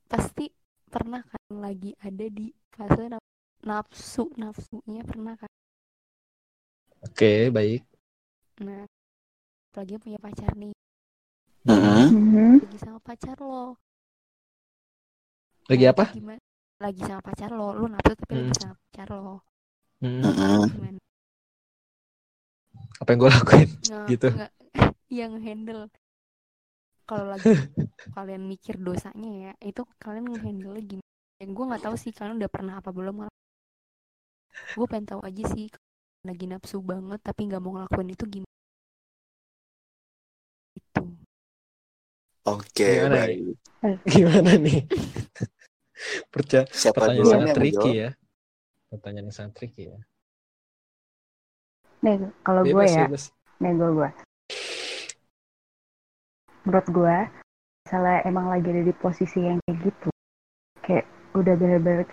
Pasti 0.06 0.53
pernah 0.94 1.22
kan 1.30 1.42
lagi 1.64 1.90
ada 2.08 2.26
di 2.38 2.46
fase 2.74 3.04
naf- 3.12 3.32
nafsu 3.68 4.24
nafsunya 4.40 5.02
pernah 5.10 5.34
kan? 5.40 5.50
Oke 7.06 7.50
baik. 7.54 7.82
Nah 8.64 8.82
apalagi 9.70 9.94
punya 10.02 10.18
pacar 10.24 10.52
nih. 10.62 10.74
Mhm. 11.64 12.60
lagi 12.62 12.78
sama 12.82 12.98
pacar 13.06 13.36
lo. 13.48 13.78
Lagi 15.68 15.84
Nah, 15.92 15.92
apa? 15.92 16.04
gimana? 16.14 16.42
Lagi 16.84 17.00
sama 17.06 17.20
pacar 17.26 17.50
lo 17.58 17.68
lu 17.78 17.84
nafsu 17.92 18.12
tapi 18.20 18.32
lagi 18.38 18.52
Hmm. 18.52 18.60
sama 18.60 18.74
pacar 18.82 19.08
lo. 19.16 19.34
Hmm, 20.00 20.66
gimana? 20.66 20.98
Apa 23.02 23.08
yang 23.14 23.20
gue 23.22 23.30
lakuin? 23.30 23.68
Gitu. 24.10 24.28
yang 25.18 25.40
handle 25.42 25.88
kalau 27.04 27.30
lagi 27.32 27.44
kalian 28.16 28.42
mikir 28.48 28.80
dosanya 28.80 29.30
ya 29.30 29.52
itu 29.64 29.84
kalian 30.00 30.28
ngehandle 30.28 30.76
gimana? 30.80 31.10
Yang 31.40 31.50
gue 31.52 31.64
nggak 31.68 31.82
tahu 31.84 31.96
sih 32.00 32.12
kalian 32.12 32.40
udah 32.40 32.50
pernah 32.50 32.74
apa 32.80 32.90
belum 32.90 33.28
gue 34.74 34.86
pengen 34.86 35.06
tahu 35.06 35.20
aja 35.22 35.44
sih 35.50 35.66
lagi 36.24 36.46
nafsu 36.46 36.80
banget 36.80 37.20
tapi 37.20 37.46
nggak 37.50 37.60
mau 37.60 37.76
ngelakuin 37.76 38.14
itu 38.14 38.24
gimana? 38.26 38.54
Itu 40.74 41.04
Oke, 42.44 43.00
Gimana 43.00 43.24
baik. 43.24 43.56
gimana 44.12 44.52
nih? 44.60 44.84
Percaya 46.32 46.68
Siapa 46.68 47.08
pertanyaan 47.08 47.24
sangat 47.24 47.48
yang 47.48 47.56
tricky 47.56 47.92
ya. 47.96 48.10
Pertanyaan 48.92 49.24
yang 49.24 49.36
sangat 49.36 49.52
tricky 49.56 49.82
ya. 49.88 49.98
Nih, 52.04 52.28
kalau 52.44 52.62
gue 52.68 52.84
ya, 52.84 53.08
bebas. 53.08 53.32
Nih 53.64 53.72
gue 53.80 53.90
gue. 53.96 54.10
Menurut 56.64 56.86
gue, 56.88 57.16
misalnya 57.84 58.18
emang 58.24 58.48
lagi 58.48 58.66
ada 58.72 58.82
di 58.82 58.94
posisi 58.96 59.44
yang 59.44 59.60
kayak 59.68 59.78
gitu, 59.84 60.08
kayak 60.80 61.04
udah 61.36 61.54
bener-bener 61.60 62.08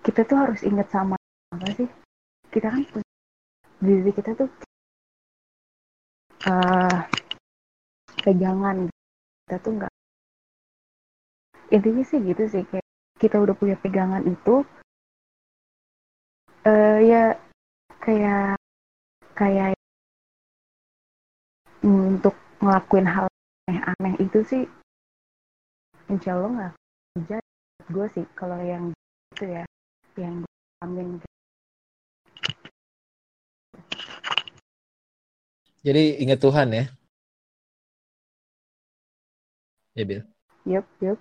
kita 0.00 0.24
tuh 0.24 0.36
harus 0.40 0.60
inget 0.64 0.88
sama 0.88 1.14
apa 1.52 1.68
sih? 1.76 1.88
Kita 2.48 2.72
kan 2.72 2.82
punya 2.88 3.08
diri 3.80 4.10
kita 4.12 4.32
tuh 4.36 4.48
eh 6.48 6.98
pegangan 8.24 8.88
kita 9.44 9.56
tuh 9.60 9.72
nggak 9.76 9.92
intinya 11.68 12.04
sih 12.04 12.20
gitu 12.24 12.44
sih 12.48 12.64
kayak 12.68 12.86
kita 13.20 13.36
udah 13.40 13.52
punya 13.56 13.76
pegangan 13.76 14.24
itu 14.24 14.64
eh 16.64 16.98
ya 17.04 17.24
kayak 18.00 18.56
kayak 19.36 19.79
untuk 21.80 22.36
ngelakuin 22.60 23.08
hal 23.08 23.26
aneh-aneh 23.68 24.14
itu 24.20 24.38
sih 24.44 24.62
insya 26.12 26.36
Allah 26.36 26.50
nggak 26.50 26.72
kerja 27.16 27.36
gue 27.90 28.06
sih 28.12 28.26
kalau 28.36 28.58
yang 28.60 28.92
itu 29.36 29.44
ya 29.48 29.64
yang 30.20 30.44
gue 30.44 30.54
amin 30.84 31.20
jadi 35.80 36.20
ingat 36.20 36.44
Tuhan 36.44 36.76
ya? 36.76 36.84
Ya 39.96 40.04
Bil. 40.04 40.20
Yup 40.68 40.84
yup. 41.00 41.16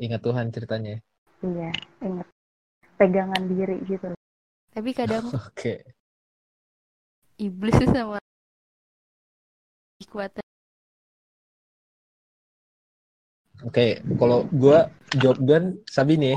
Ingat 0.00 0.24
Tuhan 0.24 0.48
ceritanya. 0.48 0.96
Ya? 0.96 1.00
iya 1.40 1.70
inget 2.04 2.28
pegangan 2.96 3.42
diri 3.48 3.80
gitu. 3.84 4.16
Tapi 4.72 4.90
kadang 4.96 5.28
oke. 5.48 5.74
iblis 7.40 7.72
tuh 7.80 7.88
sama 7.88 8.20
kekuatan 10.10 10.42
oke 13.62 13.86
kalau 14.18 14.38
gue 14.50 14.78
jawab 15.14 15.38
dan 15.46 15.62
Sabi 15.86 16.18
nih 16.18 16.36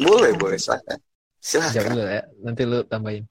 Boleh, 0.00 0.32
boleh, 0.34 0.56
silakan. 0.56 0.98
jawab 1.38 1.70
Silakan. 1.70 1.92
dulu 1.94 2.08
ya 2.08 2.22
nanti 2.42 2.62
lu 2.66 2.78
tambahin 2.84 3.24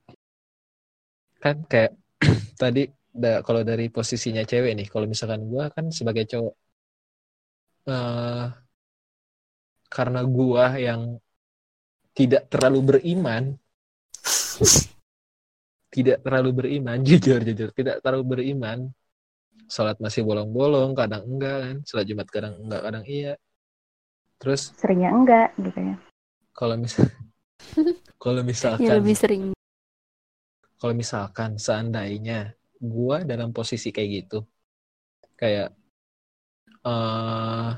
kan 1.40 1.56
kayak 1.66 1.92
tadi 2.62 2.84
da, 3.10 3.42
kalau 3.42 3.62
dari 3.66 3.90
posisinya 3.90 4.46
cewek 4.46 4.72
nih 4.78 4.88
kalau 4.88 5.06
misalkan 5.10 5.44
gue 5.50 5.66
kan 5.76 5.86
sebagai 5.90 6.24
cowok 6.30 6.54
eh 7.90 8.46
karena 9.90 10.22
gue 10.22 10.66
yang 10.78 11.02
tidak 12.14 12.46
terlalu 12.52 12.80
beriman 12.94 13.44
tidak 15.96 16.18
terlalu 16.22 16.50
beriman 16.54 16.98
jujur 17.08 17.42
jujur 17.42 17.70
tidak 17.74 17.98
terlalu 18.06 18.24
beriman 18.38 18.94
sholat 19.74 19.98
masih 20.06 20.22
bolong-bolong 20.28 20.92
kadang 21.00 21.24
enggak 21.30 21.56
kan 21.66 21.76
sholat 21.88 22.06
jumat 22.10 22.28
kadang 22.36 22.54
enggak 22.64 22.82
kadang 22.86 23.04
iya 23.16 23.34
terus 24.40 24.74
Seringnya 24.80 25.10
enggak 25.14 25.48
gitu 25.62 25.80
ya. 25.80 25.96
kalau 26.58 26.76
misal 26.78 27.06
kalau 28.22 28.42
Ya 28.80 28.92
misalkan 28.92 29.00
lebih 29.00 29.16
sering. 29.16 29.44
kalau 30.80 30.94
misalkan 31.02 31.52
seandainya 31.66 32.34
gua 32.94 33.18
dalam 33.32 33.50
posisi 33.58 33.88
kayak 33.96 34.10
gitu 34.18 34.38
kayak 35.40 35.68
eh 36.84 37.70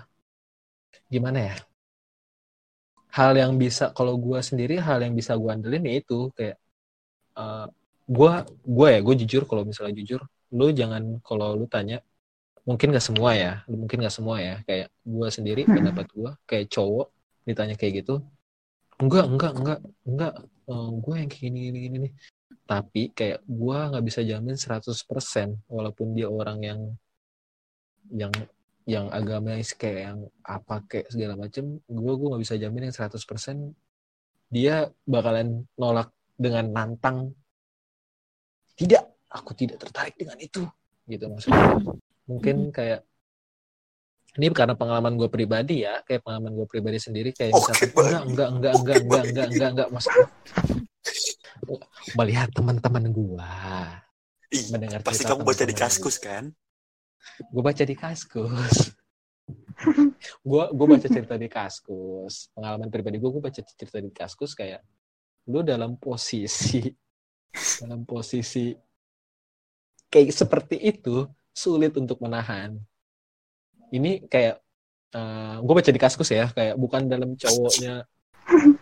gimana 1.11 1.39
ya 1.39 1.55
hal 3.17 3.31
yang 3.41 3.53
bisa 3.63 3.83
kalau 3.97 4.13
gua 4.25 4.39
sendiri 4.49 4.75
hal 4.87 4.99
yang 5.05 5.13
bisa 5.19 5.33
gua 5.41 5.51
andelin 5.55 5.83
ya 5.89 5.93
itu 6.01 6.17
kayak 6.37 6.55
eh 7.41 7.65
gua 8.17 8.31
gua 8.77 8.87
ya 8.95 8.99
gue 9.07 9.15
jujur 9.23 9.43
kalau 9.49 9.63
misalnya 9.69 9.95
jujur 10.01 10.21
lu 10.51 10.67
jangan 10.75 11.19
kalau 11.23 11.55
lu 11.55 11.65
tanya 11.67 12.03
mungkin 12.67 12.93
gak 12.93 13.01
semua 13.01 13.33
ya 13.33 13.51
mungkin 13.65 14.05
gak 14.05 14.13
semua 14.13 14.37
ya. 14.37 14.55
Kayak 14.67 14.87
gua 15.01 15.27
sendiri 15.33 15.65
Hmm. 15.65 15.75
pendapat 15.81 16.05
gua 16.13 16.31
kayak 16.45 16.69
cowok 16.69 17.07
ditanya 17.47 17.75
kayak 17.79 18.05
gitu 18.05 18.21
enggak 19.01 19.25
enggak 19.25 19.53
enggak 19.57 19.79
enggak 20.05 20.33
Eh, 20.71 20.89
gue 21.03 21.15
yang 21.19 21.27
kayak 21.29 21.43
gini 21.51 21.59
gini 21.67 21.79
gini 21.83 21.97
nih 22.07 22.13
tapi 22.63 23.11
kayak 23.11 23.43
gua 23.43 23.91
nggak 23.91 24.05
bisa 24.07 24.21
jamin 24.23 24.55
100% 24.55 25.59
walaupun 25.67 26.15
dia 26.15 26.31
orang 26.31 26.57
yang 26.63 26.79
yang 28.07 28.31
yang 28.87 29.05
agamanya 29.11 29.59
kayak 29.75 29.99
yang 30.07 30.19
apa 30.47 30.75
kayak 30.87 31.11
segala 31.11 31.35
macem 31.35 31.79
gue 31.85 32.13
gue 32.15 32.27
nggak 32.31 32.43
bisa 32.43 32.55
jamin 32.55 32.87
yang 32.87 32.95
100% 32.95 33.75
dia 34.51 34.87
bakalan 35.07 35.63
nolak 35.75 36.11
dengan 36.35 36.71
nantang. 36.71 37.31
Tidak 38.75 39.03
aku 39.31 39.51
tidak 39.55 39.79
tertarik 39.79 40.15
dengan 40.19 40.37
itu 40.37 40.63
gitu 41.07 41.25
maksudnya. 41.31 41.79
Mungkin 42.27 42.69
kayak 42.75 43.01
ini 44.39 44.47
karena 44.55 44.79
pengalaman 44.79 45.19
gue 45.19 45.27
pribadi 45.27 45.83
ya 45.83 45.99
kayak 46.07 46.23
pengalaman 46.23 46.55
gue 46.55 46.67
pribadi 46.67 46.99
sendiri 47.03 47.35
kayak 47.35 47.51
Oke, 47.51 47.71
misalkan 47.75 47.89
Bang. 47.91 48.07
enggak 48.07 48.23
enggak 48.31 48.47
enggak 48.51 48.73
Oke, 48.75 48.79
enggak 48.79 48.97
enggak 49.03 49.23
enggak 49.27 49.45
enggak 49.51 49.69
enggak 49.75 49.87
maksudnya. 49.91 50.27
Melihat 52.17 52.49
teman-teman 52.55 53.03
gua 53.13 53.51
Ih, 54.51 54.67
mendengar 54.71 54.99
pasti 54.99 55.23
cerita 55.23 55.35
kamu 55.35 55.43
baca 55.47 55.63
di 55.63 55.75
kaskus 55.75 56.17
kan? 56.19 56.45
gue 57.53 57.63
baca 57.63 57.83
di 57.85 57.95
kaskus. 57.95 58.75
Gue 60.45 60.63
gue 60.73 60.87
baca 60.89 61.07
cerita 61.09 61.35
di 61.37 61.49
kaskus. 61.49 62.49
Pengalaman 62.53 62.89
pribadi 62.93 63.17
gue 63.17 63.29
gue 63.29 63.41
baca 63.41 63.61
cerita 63.61 63.97
di 63.97 64.11
kaskus 64.13 64.53
kayak 64.53 64.81
lu 65.49 65.65
dalam 65.65 65.97
posisi 65.97 66.85
dalam 67.81 68.05
posisi 68.05 68.69
kayak 70.11 70.35
seperti 70.35 70.75
itu 70.75 71.25
sulit 71.55 71.95
untuk 71.95 72.19
menahan. 72.19 72.75
Ini 73.91 74.27
kayak 74.27 74.59
gue 75.59 75.73
baca 75.75 75.91
di 75.91 75.99
kaskus 75.99 76.31
ya 76.31 76.47
kayak 76.51 76.75
bukan 76.79 77.07
dalam 77.07 77.35
cowoknya 77.35 78.07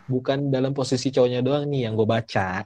bukan 0.09 0.49
dalam 0.49 0.73
posisi 0.73 1.09
cowoknya 1.13 1.41
doang 1.45 1.69
nih 1.69 1.89
yang 1.89 1.93
gue 1.97 2.05
baca. 2.09 2.65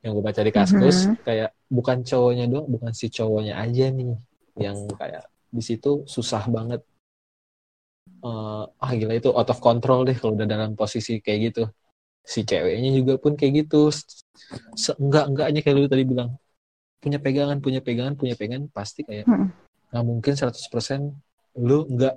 Yang 0.00 0.12
gue 0.16 0.24
baca 0.24 0.40
di 0.40 0.52
kaskus 0.52 0.96
Mhm. 1.08 1.14
kayak 1.24 1.50
bukan 1.68 1.98
cowoknya 2.04 2.44
doang 2.48 2.68
bukan 2.68 2.92
si 2.96 3.08
cowoknya 3.12 3.60
aja 3.60 3.86
nih 3.92 4.16
yang 4.60 4.76
kayak 4.96 5.24
di 5.52 5.62
situ 5.64 6.04
susah 6.08 6.44
banget. 6.48 6.80
Eh, 8.20 8.64
ah 8.68 8.92
gila 8.92 9.16
itu 9.16 9.32
out 9.32 9.48
of 9.48 9.60
control 9.64 10.04
deh 10.04 10.16
kalau 10.16 10.36
udah 10.36 10.44
dalam 10.48 10.76
posisi 10.76 11.20
kayak 11.24 11.40
gitu. 11.52 11.64
Si 12.20 12.44
ceweknya 12.44 12.92
juga 12.92 13.16
pun 13.16 13.32
kayak 13.36 13.64
gitu. 13.64 13.88
Enggak 15.00 15.24
enggaknya 15.28 15.60
kayak 15.64 15.76
lu 15.76 15.88
tadi 15.88 16.04
bilang 16.04 16.36
punya 17.00 17.18
pegangan 17.18 17.58
punya 17.58 17.80
pegangan 17.80 18.14
punya 18.14 18.36
pegangan 18.36 18.68
pasti 18.68 19.02
kayak 19.02 19.24
Mm-mm. 19.24 19.48
nggak 19.90 20.04
mungkin 20.04 20.32
100% 20.36 21.10
lu 21.58 21.88
nggak 21.88 22.14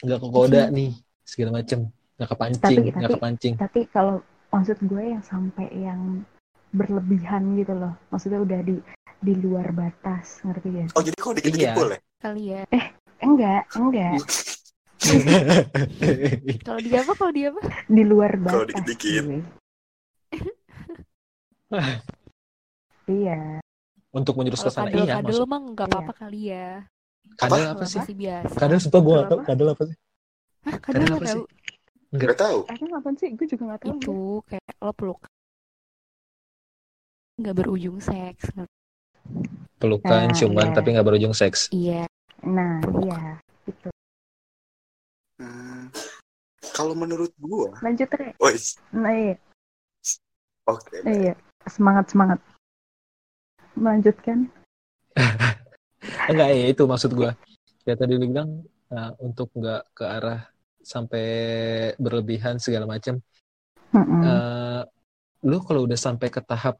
nggak 0.00 0.20
kegoda 0.22 0.70
nih 0.70 0.94
segala 1.22 1.58
macem 1.58 1.90
nggak 2.14 2.30
kepancing 2.30 2.62
Tapi- 2.62 2.90
nggak 2.90 3.02
tapi- 3.02 3.14
kepancing 3.18 3.54
Tapi 3.58 3.80
kalau 3.90 4.14
maksud 4.48 4.78
gue 4.80 5.02
yang 5.02 5.22
sampai 5.22 5.66
yang 5.74 6.22
berlebihan 6.70 7.54
gitu 7.54 7.70
loh. 7.70 7.94
Maksudnya 8.10 8.38
udah 8.38 8.58
di 8.62 8.78
di 9.18 9.34
luar 9.38 9.70
batas, 9.70 10.42
ngerti 10.42 10.68
gak? 10.74 10.88
Oh 10.94 11.02
jadi 11.02 11.14
kok 11.14 11.34
dikit-dikit 11.34 11.70
Iya. 11.70 11.74
boleh? 11.74 11.98
Kali 12.18 12.42
ya. 12.50 12.62
Enggak, 13.22 13.62
enggak. 13.74 14.14
Kalau 16.66 16.80
dia 16.80 16.98
apa? 17.00 17.12
Kalau 17.14 17.30
dia 17.30 17.46
apa? 17.50 17.60
Di 17.86 18.02
luar 18.02 18.32
batas. 18.36 18.52
Kalau 18.52 18.66
dikit-dikit. 18.66 19.24
gue. 23.04 23.14
iya. 23.20 23.38
untuk 24.10 24.34
menjurus 24.34 24.62
ke 24.62 24.70
sana 24.70 24.88
iya 24.88 25.18
kadal 25.18 25.42
mah 25.44 25.60
nggak 25.60 25.86
apa-apa 25.88 26.12
kali 26.16 26.40
ya. 26.50 26.86
kadal 27.34 27.58
Kalau 27.58 27.74
apa 27.74 27.84
sih 27.84 27.98
masih 27.98 28.16
biasa. 28.16 28.54
kadal 28.54 28.78
sumpah 28.78 29.00
gue 29.00 29.12
nggak 29.12 29.28
tahu 29.28 29.38
Apa? 29.38 29.46
kadal 29.46 29.68
apa 29.70 29.82
sih 29.84 29.96
Hah, 30.64 30.76
kadal 30.78 30.84
kadal 30.84 31.04
apa 31.04 31.14
nggak 31.14 31.28
sih? 31.28 31.34
tahu. 31.34 31.44
Gak 32.14 32.36
tahu. 32.38 32.58
Emang 32.70 32.90
apaan 32.94 33.14
sih? 33.18 33.28
Gue 33.34 33.46
juga 33.50 33.74
gak 33.74 33.82
tahu. 33.82 33.98
Itu 33.98 34.18
kayak 34.46 34.72
lo 34.78 34.92
peluk 34.94 35.20
nggak 37.34 37.54
berujung 37.58 37.98
seks. 37.98 38.54
pelukan 39.74 40.30
Nah, 40.30 40.36
cuman 40.38 40.66
iya. 40.70 40.74
tapi 40.78 40.88
nggak 40.94 41.04
berujung 41.04 41.34
seks 41.34 41.66
Iya. 41.68 42.06
Nah, 42.46 42.78
iya. 43.02 43.42
Itu. 43.66 43.88
Hmm, 45.42 45.90
kalau 46.70 46.94
menurut 46.94 47.34
gua, 47.36 47.74
Lanjut, 47.82 48.06
Re. 48.14 48.30
oh 48.38 48.52
Nah, 48.94 49.10
iya. 49.10 49.34
oke. 50.70 50.96
Iya. 51.02 51.34
Semangat, 51.66 52.06
semangat. 52.06 52.38
Melanjutkan. 53.74 54.48
enggak 56.30 56.48
ya 56.52 56.66
itu 56.68 56.82
maksud 56.84 57.10
gue 57.16 57.30
ya 57.84 57.94
tadi 57.96 58.12
lu 58.16 58.28
bilang 58.28 58.64
uh, 58.92 59.12
untuk 59.20 59.52
nggak 59.56 59.82
ke 59.96 60.04
arah 60.04 60.40
sampai 60.84 61.26
berlebihan 61.96 62.60
segala 62.60 62.84
macam 62.84 63.20
Mm-mm. 63.94 64.22
Eh, 64.26 64.82
lu 65.46 65.62
kalau 65.62 65.86
udah 65.86 65.94
sampai 65.94 66.28
ke 66.28 66.42
tahap 66.42 66.76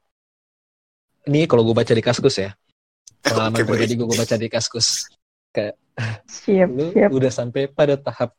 ini 1.30 1.46
kalau 1.46 1.62
gue 1.62 1.72
baca 1.72 1.94
di 1.94 2.02
kaskus 2.02 2.42
ya 2.42 2.50
pengalaman 3.22 3.62
baik. 3.62 3.68
pribadi 3.70 3.94
gue 3.94 4.08
baca 4.08 4.36
di 4.36 4.48
kaskus 4.50 5.08
siap, 6.26 6.68
lu 6.74 6.90
siap. 6.90 7.08
udah 7.14 7.30
sampai 7.30 7.70
pada 7.70 7.94
tahap 7.94 8.34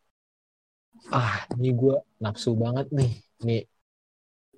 ah 1.07 1.47
ini 1.55 1.71
gue 1.71 1.95
nafsu 2.19 2.51
banget 2.51 2.91
nih 2.91 3.11
nih 3.47 3.61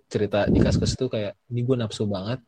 cerita 0.09 0.49
di 0.49 0.57
kaskus 0.57 0.97
tuh 0.97 1.13
kayak 1.13 1.37
ini 1.53 1.61
gue 1.61 1.77
nafsu 1.77 2.09
banget 2.09 2.41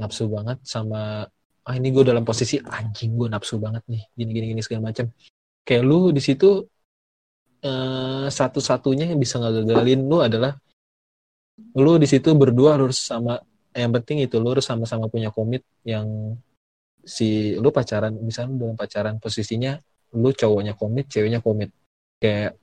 nafsu 0.00 0.26
banget 0.26 0.58
sama 0.66 1.24
ah 1.64 1.74
ini 1.78 1.88
gue 1.94 2.04
dalam 2.04 2.24
posisi 2.28 2.60
anjing 2.60 3.16
gue 3.16 3.28
nafsu 3.32 3.56
banget 3.56 3.80
nih 3.88 4.02
gini 4.12 4.30
gini 4.36 4.46
gini 4.52 4.62
segala 4.62 4.92
macam. 4.92 5.08
Kayak 5.64 5.82
lu 5.88 6.12
di 6.12 6.20
situ 6.20 6.60
eh, 7.64 8.26
satu-satunya 8.28 9.08
yang 9.10 9.20
bisa 9.20 9.40
ngagagalin 9.40 10.00
lu 10.04 10.18
adalah 10.20 10.52
lu 11.78 11.96
di 11.96 12.06
situ 12.10 12.28
berdua 12.36 12.76
harus 12.76 12.98
sama 13.00 13.40
yang 13.74 13.90
penting 13.96 14.26
itu 14.26 14.36
lu 14.38 14.54
harus 14.54 14.66
sama-sama 14.66 15.10
punya 15.10 15.32
komit 15.34 15.64
yang 15.82 16.36
si 17.04 17.56
lu 17.58 17.68
pacaran 17.72 18.12
misalnya 18.20 18.54
lu 18.54 18.58
dalam 18.60 18.76
pacaran 18.78 19.16
posisinya 19.18 19.76
lu 20.14 20.30
cowoknya 20.30 20.76
komit 20.76 21.08
ceweknya 21.08 21.40
komit. 21.40 21.72
Kayak 22.20 22.60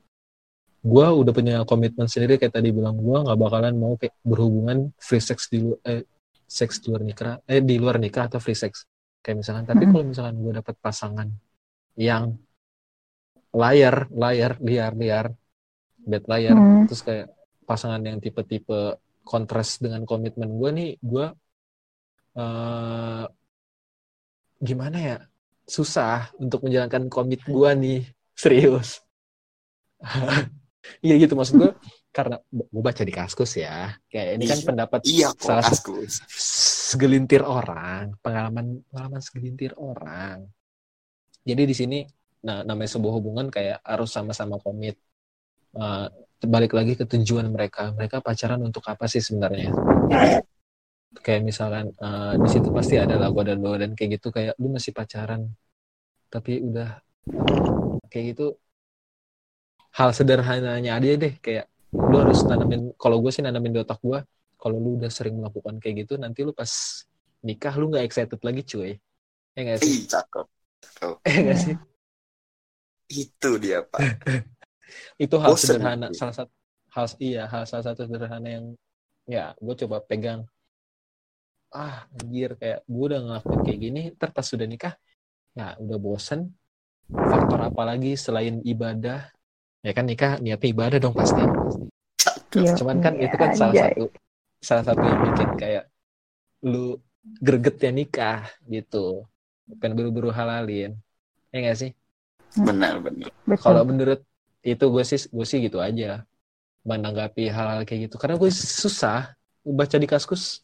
gua 0.81 1.13
udah 1.13 1.33
punya 1.33 1.55
komitmen 1.65 2.09
sendiri 2.09 2.37
kayak 2.41 2.57
tadi 2.57 2.69
bilang 2.73 2.97
gua 2.97 3.21
nggak 3.25 3.37
bakalan 3.37 3.73
mau 3.77 3.93
kayak 3.99 4.15
berhubungan 4.25 4.89
free 4.97 5.21
sex 5.21 5.49
di 5.51 5.61
luar 5.61 5.77
eh, 5.85 6.03
seks 6.59 6.75
di 6.83 6.87
luar 6.91 7.03
nikah 7.09 7.33
eh 7.51 7.61
di 7.69 7.75
luar 7.83 7.97
nikah 8.03 8.23
atau 8.29 8.39
free 8.45 8.59
sex 8.63 8.73
kayak 9.23 9.37
misalkan 9.41 9.65
tapi 9.71 9.83
Mm-mm. 9.83 9.91
kalau 9.91 10.03
misalkan 10.11 10.35
gua 10.43 10.53
dapet 10.59 10.75
pasangan 10.85 11.27
yang 12.07 12.23
layar 13.61 13.95
layar 14.23 14.51
liar 14.67 14.91
liar 15.01 15.25
bad 16.11 16.23
layar 16.31 16.57
Hmm. 16.57 16.85
terus 16.87 17.01
kayak 17.07 17.27
pasangan 17.69 18.01
yang 18.09 18.17
tipe-tipe 18.25 18.79
kontras 19.31 19.69
dengan 19.83 20.01
komitmen 20.09 20.49
gue 20.59 20.69
nih 20.77 20.89
gue 21.11 21.25
eh 22.35 23.25
gimana 24.67 24.97
ya 25.09 25.15
susah 25.75 26.29
untuk 26.43 26.59
menjalankan 26.65 27.03
komit 27.13 27.41
gue 27.45 27.69
nih 27.83 27.99
serius 28.37 28.89
iya 31.05 31.13
gitu 31.21 31.33
maksud 31.37 31.55
gue 31.61 31.71
karena 32.11 32.35
gue 32.51 32.83
baca 32.83 33.03
di 33.07 33.13
kaskus 33.15 33.55
ya. 33.55 33.95
Kayak 34.11 34.27
ini 34.35 34.43
kan 34.45 34.59
Iya. 34.59 34.67
pendapat 34.67 34.99
Iya 35.07 35.27
salah 35.39 35.63
satu 35.63 35.95
kaskus. 35.95 36.13
segelintir 36.91 37.41
orang 37.41 38.19
pengalaman 38.19 38.83
pengalaman 38.91 39.21
segelintir 39.23 39.71
orang. 39.79 40.43
Jadi 41.47 41.63
di 41.65 41.75
sini 41.75 41.99
nah 42.41 42.65
namanya 42.67 42.89
sebuah 42.97 43.13
hubungan 43.21 43.47
kayak 43.47 43.79
harus 43.87 44.11
sama-sama 44.11 44.59
komit. 44.59 44.99
Eh, 45.71 46.07
balik 46.43 46.75
lagi 46.75 46.99
ke 46.99 47.07
tujuan 47.07 47.47
mereka. 47.47 47.95
Mereka 47.95 48.19
pacaran 48.19 48.59
untuk 48.59 48.83
apa 48.91 49.07
sih 49.07 49.23
sebenarnya? 49.23 49.71
Kayak 51.23 51.41
misalkan 51.47 51.95
eh, 51.95 52.33
di 52.43 52.47
situ 52.51 52.67
pasti 52.75 52.99
ada 52.99 53.15
lagu 53.15 53.39
dan 53.47 53.63
lo 53.63 53.71
dan 53.79 53.95
kayak 53.95 54.19
gitu 54.19 54.35
kayak 54.35 54.59
lu 54.59 54.67
masih 54.75 54.91
pacaran 54.91 55.47
tapi 56.27 56.59
udah 56.59 56.99
kayak 58.11 58.35
gitu. 58.35 58.59
Hal 59.91 60.11
sederhananya 60.11 60.95
aja 60.99 61.15
deh 61.19 61.35
kayak 61.39 61.67
lu 62.11 62.17
harus 62.19 62.43
nanamin 62.43 62.91
kalau 62.99 63.23
gue 63.23 63.31
sih 63.31 63.39
nanamin 63.39 63.71
di 63.71 63.79
otak 63.79 64.03
gue 64.03 64.19
kalau 64.59 64.77
lu 64.77 64.99
udah 64.99 65.09
sering 65.09 65.39
melakukan 65.39 65.79
kayak 65.79 66.05
gitu 66.05 66.19
nanti 66.19 66.43
lu 66.43 66.51
pas 66.51 66.69
nikah 67.41 67.73
lu 67.79 67.89
nggak 67.89 68.05
excited 68.05 68.39
lagi 68.43 68.61
cuy. 68.61 68.91
Ya 69.57 69.59
nggak 69.65 69.79
sih? 69.81 69.95
Ih, 69.97 70.01
cakep. 70.05 70.45
eh 71.25 71.35
nggak 71.43 71.57
sih? 71.57 71.75
Itu 73.11 73.49
dia, 73.57 73.81
Pak. 73.83 73.99
itu 75.23 75.35
hal 75.39 75.51
Bosen 75.55 75.79
sederhana 75.79 76.07
nanti. 76.07 76.17
salah 76.19 76.35
satu 76.35 76.51
hal 76.91 77.05
iya 77.23 77.43
hal 77.47 77.63
salah 77.63 77.85
satu 77.91 78.01
sederhana 78.05 78.47
yang 78.47 78.65
ya 79.25 79.55
gue 79.57 79.75
coba 79.87 79.97
pegang. 80.05 80.45
Ah 81.71 82.03
anjir 82.19 82.59
kayak 82.59 82.83
gue 82.83 83.05
udah 83.07 83.19
ngelakuin 83.23 83.59
kayak 83.63 83.79
gini 83.79 84.01
ntar 84.19 84.29
pas 84.35 84.43
sudah 84.43 84.67
nikah 84.67 84.93
ya 85.55 85.73
udah 85.79 85.97
bosen. 85.97 86.51
Faktor 87.11 87.59
apa 87.59 87.81
lagi 87.83 88.15
selain 88.15 88.59
ibadah? 88.63 89.31
Ya 89.81 89.91
kan 89.95 90.05
nikah 90.05 90.37
niatnya 90.39 90.69
ibadah 90.71 90.99
dong 91.01 91.15
pasti 91.15 91.41
Iya, 92.51 92.73
cuman 92.75 92.97
kan 92.99 93.13
iya, 93.15 93.23
itu 93.29 93.35
kan 93.37 93.49
salah 93.55 93.71
anjay. 93.71 93.83
satu 93.95 94.03
salah 94.59 94.83
satu 94.83 95.01
yang 95.01 95.19
bikin 95.25 95.49
kayak 95.55 95.83
lu 96.61 96.99
gregetnya 97.39 97.91
nikah 97.91 98.39
gitu 98.65 99.23
pengen 99.79 99.95
buru-buru 99.95 100.29
halalin 100.29 100.97
ya 101.49 101.57
nggak 101.57 101.77
sih 101.77 101.91
Benar, 102.51 102.99
benar. 102.99 103.31
Betul. 103.47 103.63
kalau 103.63 103.81
menurut 103.87 104.19
itu 104.61 104.83
gue 104.83 105.03
sih 105.07 105.19
gue 105.25 105.45
sih 105.47 105.63
gitu 105.63 105.79
aja 105.79 106.27
menanggapi 106.83 107.47
hal-hal 107.47 107.87
kayak 107.87 108.11
gitu 108.11 108.19
karena 108.19 108.35
gue 108.35 108.51
susah 108.51 109.31
baca 109.63 109.95
di 109.95 110.07
kaskus 110.09 110.59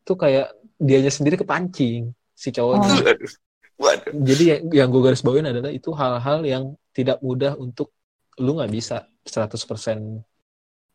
tuh 0.00 0.16
kayak 0.16 0.48
dianya 0.78 1.12
sendiri 1.12 1.36
kepancing 1.36 2.14
si 2.32 2.48
cowoknya 2.48 2.88
Oh. 2.90 3.36
Waduh. 3.80 4.12
jadi 4.12 4.44
yang, 4.44 4.62
yang 4.84 4.88
gue 4.88 5.00
garis 5.00 5.24
bawain 5.24 5.48
adalah 5.48 5.72
itu 5.72 5.88
hal-hal 5.92 6.44
yang 6.44 6.64
tidak 6.92 7.16
mudah 7.20 7.56
untuk 7.56 7.92
lu 8.36 8.56
nggak 8.56 8.68
bisa 8.68 9.08
100% 9.24 10.20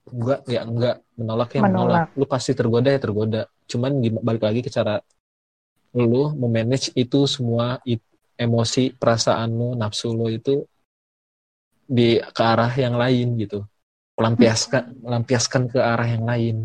enggak 0.05 0.39
ya 0.45 0.61
enggak 0.61 0.95
menolak 1.17 1.49
ya 1.57 1.61
menolak. 1.65 1.73
Menolak. 1.73 2.07
lu 2.17 2.25
pasti 2.29 2.51
tergoda 2.53 2.89
ya 2.93 2.99
tergoda. 3.01 3.41
Cuman 3.65 3.91
balik 4.21 4.43
lagi 4.45 4.61
ke 4.61 4.69
cara 4.69 5.01
lu 5.95 6.35
memanage 6.35 6.91
itu 6.93 7.25
semua 7.25 7.79
it- 7.87 8.03
emosi 8.35 8.91
perasaan 8.93 9.47
lu 9.55 9.79
nafsu 9.79 10.11
lu 10.11 10.27
itu 10.27 10.67
di 11.85 12.19
ke 12.19 12.43
arah 12.43 12.73
yang 12.75 12.99
lain 12.99 13.37
gitu. 13.39 13.63
Pelampiaskan 14.15 15.03
melampiaskan 15.03 15.71
ke 15.71 15.79
arah 15.79 16.07
yang 16.07 16.23
lain. 16.25 16.55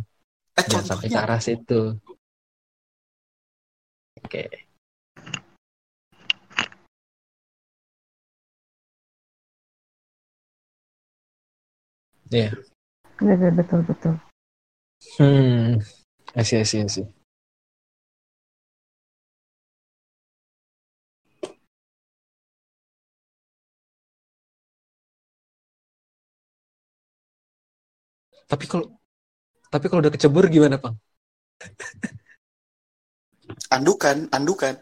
Eh, 0.58 0.64
jangan 0.66 0.86
sampai 0.96 1.08
ke 1.08 1.18
arah 1.18 1.40
situ. 1.40 1.96
Oke. 4.20 4.44
Iya. 12.30 12.69
Betul, 13.20 13.52
betul, 13.54 13.80
betul. 13.84 14.14
Hmm, 15.18 15.78
I 16.36 16.42
see, 16.42 16.58
I 16.60 16.64
see, 16.64 16.80
I 16.82 16.86
see. 16.88 17.06
Tapi 28.50 28.64
kalau 28.70 28.86
tapi 29.72 29.86
kalau 29.88 30.00
udah 30.04 30.14
kecebur 30.14 30.44
gimana, 30.54 30.76
Bang? 30.84 30.96
andukan, 33.74 34.28
andukan. 34.36 34.74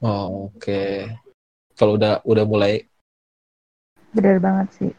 Oh, 0.00 0.48
oke. 0.48 1.12
Kalau 1.76 2.00
udah 2.00 2.24
udah 2.24 2.44
mulai 2.48 2.88
Benar 4.16 4.42
banget 4.42 4.68
sih. 4.74 4.92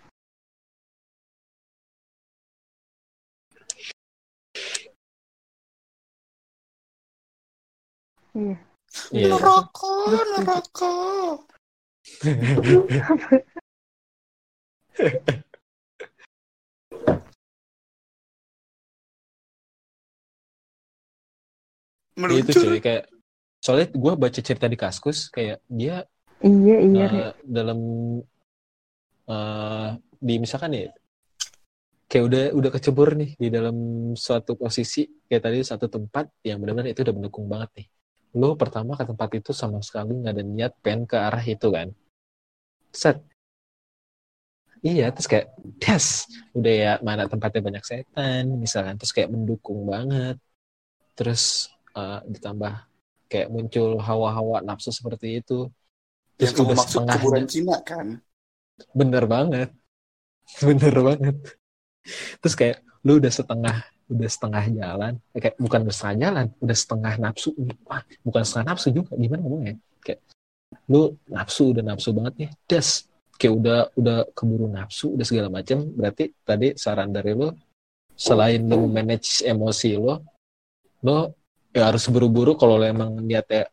Iya. 8.32 8.56
iya. 9.12 9.28
Neraka, 9.36 9.94
neraka. 10.38 10.96
itu 22.32 22.52
Meluncur. 22.54 22.64
cuy 22.64 22.80
kayak 22.80 23.04
soalnya 23.62 23.88
gue 23.94 24.14
baca 24.18 24.40
cerita 24.42 24.66
di 24.66 24.74
kaskus 24.74 25.30
kayak 25.30 25.62
dia 25.70 26.02
iya, 26.42 26.78
iya. 26.82 27.08
Rik. 27.08 27.46
dalam 27.46 27.80
eh, 29.30 29.90
di 30.18 30.36
misalkan 30.42 30.74
ya 30.74 30.90
kayak 32.10 32.24
udah 32.28 32.44
udah 32.58 32.72
kecebur 32.74 33.16
nih 33.16 33.38
di 33.38 33.48
dalam 33.54 33.78
suatu 34.18 34.58
posisi 34.58 35.06
kayak 35.30 35.44
tadi 35.46 35.58
satu 35.62 35.88
tempat 35.88 36.28
yang 36.42 36.60
benar-benar 36.60 36.92
itu 36.92 37.06
udah 37.06 37.16
mendukung 37.16 37.46
banget 37.46 37.70
nih 37.78 37.88
lo 38.42 38.58
pertama 38.58 38.98
ke 38.98 39.06
tempat 39.06 39.30
itu 39.38 39.52
sama 39.54 39.80
sekali 39.80 40.20
nggak 40.20 40.34
ada 40.36 40.44
niat 40.44 40.74
pengen 40.82 41.06
ke 41.06 41.16
arah 41.16 41.46
itu 41.46 41.68
kan 41.70 41.88
set 42.92 43.22
iya 44.82 45.14
terus 45.14 45.30
kayak 45.30 45.48
das 45.78 46.26
udah 46.58 46.74
ya 46.74 46.94
mana 47.06 47.30
tempatnya 47.30 47.62
banyak 47.62 47.86
setan 47.86 48.44
misalkan 48.58 48.98
terus 48.98 49.14
kayak 49.14 49.30
mendukung 49.32 49.86
banget 49.86 50.36
terus 51.16 51.72
eh, 51.94 52.20
ditambah 52.28 52.91
kayak 53.32 53.48
muncul 53.48 53.96
hawa-hawa 54.04 54.60
nafsu 54.60 54.92
seperti 54.92 55.40
itu. 55.40 55.72
Yang 56.36 56.52
kamu 56.60 56.76
maksud 56.76 56.88
setengahnya- 56.92 57.22
kuburan 57.24 57.46
Cina 57.48 57.78
kan? 57.80 58.08
bener 58.92 59.24
banget. 59.30 59.70
Bener 60.68 60.92
banget. 61.00 61.38
Terus 62.44 62.56
kayak 62.60 62.78
lu 63.08 63.22
udah 63.22 63.32
setengah 63.32 63.88
udah 64.12 64.30
setengah 64.30 64.64
jalan. 64.74 65.14
Eh, 65.32 65.40
kayak 65.40 65.56
bukan 65.56 65.80
udah 65.88 65.96
setengah 65.96 66.18
jalan 66.28 66.46
udah 66.60 66.78
setengah 66.78 67.14
nafsu. 67.22 67.50
Wah, 67.88 68.04
bukan 68.26 68.44
setengah 68.44 68.68
nafsu 68.74 68.88
juga. 68.92 69.16
Gimana 69.16 69.40
ngomongnya? 69.46 69.76
Kayak 70.04 70.20
lu 70.92 71.16
nafsu 71.30 71.72
udah 71.72 71.84
nafsu 71.88 72.10
banget 72.12 72.34
nih. 72.36 72.50
Das 72.68 73.08
kayak 73.42 73.54
udah 73.58 73.80
udah 73.98 74.18
keburu 74.38 74.70
nafsu 74.70 75.18
udah 75.18 75.26
segala 75.26 75.50
macam 75.50 75.82
berarti 75.98 76.30
tadi 76.46 76.78
saran 76.78 77.10
dari 77.10 77.34
lu 77.34 77.50
selain 78.14 78.62
lu 78.62 78.86
manage 78.86 79.42
emosi 79.42 79.98
lo 79.98 80.22
lo 81.02 81.41
ya 81.72 81.88
harus 81.90 82.04
buru-buru 82.12 82.56
kalau 82.60 82.76
lo 82.80 82.86
emang 82.86 83.16
niatnya 83.24 83.68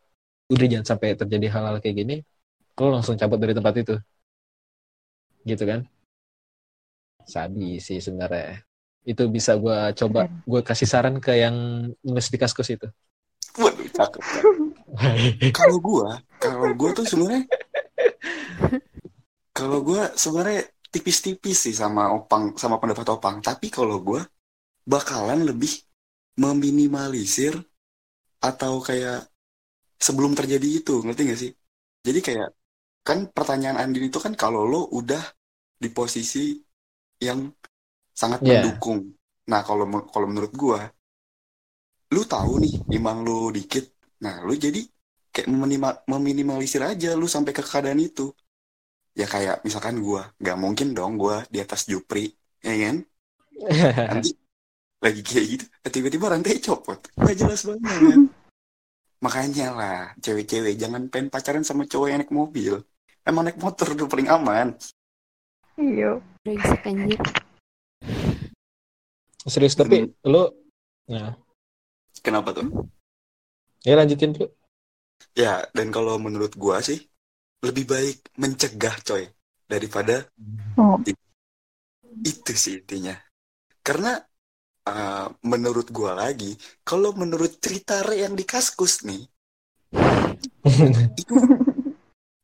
udah 0.49 0.65
jangan 0.65 0.87
sampai 0.95 1.19
terjadi 1.19 1.47
hal-hal 1.51 1.77
kayak 1.83 1.95
gini 1.99 2.15
lo 2.79 2.95
langsung 2.95 3.19
cabut 3.19 3.39
dari 3.39 3.51
tempat 3.51 3.75
itu. 3.75 3.95
Gitu 5.43 5.63
kan? 5.67 5.83
Sabi 7.27 7.83
sih 7.83 7.99
sebenarnya. 7.99 8.63
Itu 9.03 9.27
bisa 9.27 9.59
gue 9.59 9.91
coba 9.99 10.31
gue 10.47 10.61
kasih 10.63 10.87
saran 10.87 11.19
ke 11.19 11.35
yang 11.35 11.55
nulis 11.99 12.31
di 12.31 12.39
kaskus 12.39 12.71
itu. 12.71 12.87
Waduh, 13.59 13.89
cakep. 13.91 14.21
Kalau 15.59 15.77
gua, 15.79 16.19
kalau 16.41 16.73
gua 16.73 16.89
tuh 16.95 17.05
sebenarnya 17.05 17.45
kalau 19.53 19.79
gua 19.85 20.11
sebenarnya 20.15 20.65
tipis-tipis 20.89 21.69
sih 21.69 21.75
sama 21.75 22.09
Opang 22.15 22.55
sama 22.57 22.81
pendapat 22.81 23.05
Opang, 23.11 23.39
tapi 23.43 23.69
kalau 23.69 24.01
gua 24.01 24.25
bakalan 24.87 25.45
lebih 25.45 25.83
meminimalisir 26.39 27.59
atau 28.47 28.73
kayak 28.87 29.15
sebelum 30.07 30.33
terjadi 30.39 30.67
itu, 30.79 30.91
ngerti 31.05 31.21
gak 31.31 31.39
sih? 31.43 31.51
Jadi 32.07 32.19
kayak 32.27 32.47
kan 33.07 33.19
pertanyaan 33.37 33.77
Andin 33.83 34.05
itu 34.09 34.19
kan 34.25 34.33
kalau 34.41 34.61
lo 34.71 34.77
udah 34.99 35.23
di 35.83 35.89
posisi 35.97 36.39
yang 37.27 37.39
sangat 38.21 38.41
Yeah. 38.41 38.49
mendukung. 38.49 38.99
Nah, 39.51 39.61
kalau 39.67 39.85
kalau 40.13 40.27
menurut 40.31 40.53
gua 40.63 40.79
lu 42.15 42.21
tahu 42.33 42.53
nih 42.63 42.73
imbang 42.97 43.19
lu 43.27 43.37
dikit. 43.57 43.85
Nah, 44.25 44.35
lu 44.47 44.53
jadi 44.65 44.79
kayak 45.33 45.47
meminima- 45.53 45.99
meminimalisir 46.11 46.81
aja 46.91 47.09
lu 47.19 47.25
sampai 47.35 47.51
ke 47.57 47.63
keadaan 47.69 48.01
itu. 48.09 48.25
Ya 49.19 49.25
kayak 49.33 49.55
misalkan 49.67 49.95
gua, 50.05 50.21
nggak 50.41 50.57
mungkin 50.63 50.87
dong 50.97 51.13
gua 51.21 51.35
di 51.53 51.57
atas 51.65 51.81
Jupri, 51.91 52.25
ya 52.67 52.73
kan? 52.83 52.97
Nanti 54.07 54.29
lagi 54.99 55.21
kayak 55.23 55.45
gitu, 55.47 55.65
eh, 55.87 55.91
tiba-tiba 55.91 56.25
rantai 56.31 56.59
copot. 56.59 56.99
Nggak 57.15 57.35
jelas 57.39 57.61
banget. 57.63 58.19
Makanya 59.25 59.67
lah, 59.75 60.01
cewek-cewek 60.23 60.79
jangan 60.79 61.07
pengen 61.11 61.27
pacaran 61.27 61.63
sama 61.63 61.83
cowok 61.83 62.07
yang 62.07 62.19
naik 62.23 62.31
mobil. 62.31 62.79
Emang 63.23 63.43
naik 63.47 63.59
motor 63.59 63.91
udah 63.95 64.07
paling 64.07 64.27
aman. 64.31 64.67
Iya. 65.75 66.19
Brengsek 66.43 66.83
anjir. 66.87 67.19
serius 69.49 69.73
tapi 69.73 70.05
lo 70.29 70.51
nah 71.09 71.33
Kenapa 72.21 72.53
tuh? 72.53 72.69
ya 73.81 73.95
lanjutin 73.97 74.35
tuh 74.35 74.51
Ya, 75.35 75.63
dan 75.75 75.91
kalau 75.91 76.15
menurut 76.19 76.53
gua 76.55 76.83
sih 76.83 76.99
lebih 77.63 77.87
baik 77.87 78.29
mencegah 78.39 78.95
coy 79.03 79.27
daripada 79.67 80.27
Oh, 80.79 80.95
itu 82.23 82.51
sih 82.55 82.79
intinya. 82.83 83.15
Karena 83.83 84.15
uh, 84.89 85.27
menurut 85.45 85.89
gua 85.89 86.17
lagi, 86.17 86.53
kalau 86.81 87.13
menurut 87.13 87.57
cerita 87.57 88.01
Re 88.01 88.25
yang 88.25 88.33
di 88.33 88.43
Kaskus 88.43 89.05
nih, 89.05 89.23
itu 91.15 91.33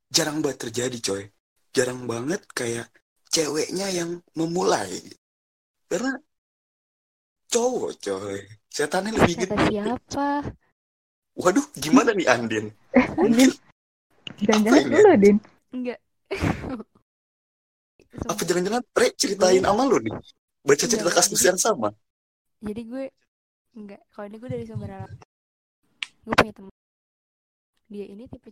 jarang 0.09 0.39
banget 0.39 0.69
terjadi 0.69 0.97
coy. 1.01 1.23
Jarang 1.69 2.07
banget 2.07 2.41
kayak 2.51 2.87
ceweknya 3.27 3.91
yang 3.91 4.23
memulai. 4.33 4.95
Karena 5.85 6.15
cowok 7.51 7.91
coy. 7.99 8.39
Setannya 8.71 9.11
lebih 9.15 9.35
Kata 9.35 9.55
gede. 9.55 9.65
siapa? 9.71 10.27
Waduh, 11.35 11.67
gimana 11.75 12.15
nih 12.15 12.27
Andin? 12.27 12.65
eh, 12.95 13.07
Mungkin 13.19 13.51
jangan-jangan 14.39 14.87
dulu, 14.87 15.11
Din. 15.19 15.37
Enggak. 15.75 15.99
apa 18.15 18.41
jangan-jangan 18.47 18.83
Re 18.95 19.07
ceritain 19.19 19.59
sama 19.59 19.83
lu 19.83 19.99
nih? 19.99 20.15
Baca 20.63 20.85
cerita 20.87 21.11
jadi- 21.11 21.45
yang 21.45 21.59
sama. 21.59 21.91
Jadi 22.65 22.81
gue 22.83 23.03
enggak. 23.77 24.01
Kalau 24.09 24.25
ini 24.25 24.37
gue 24.41 24.49
dari 24.49 24.65
sumber 24.65 24.89
alam. 24.89 25.11
Gue 26.25 26.33
punya 26.33 26.53
teman. 26.53 26.73
Dia 27.85 28.05
ini 28.09 28.25
tipe 28.25 28.49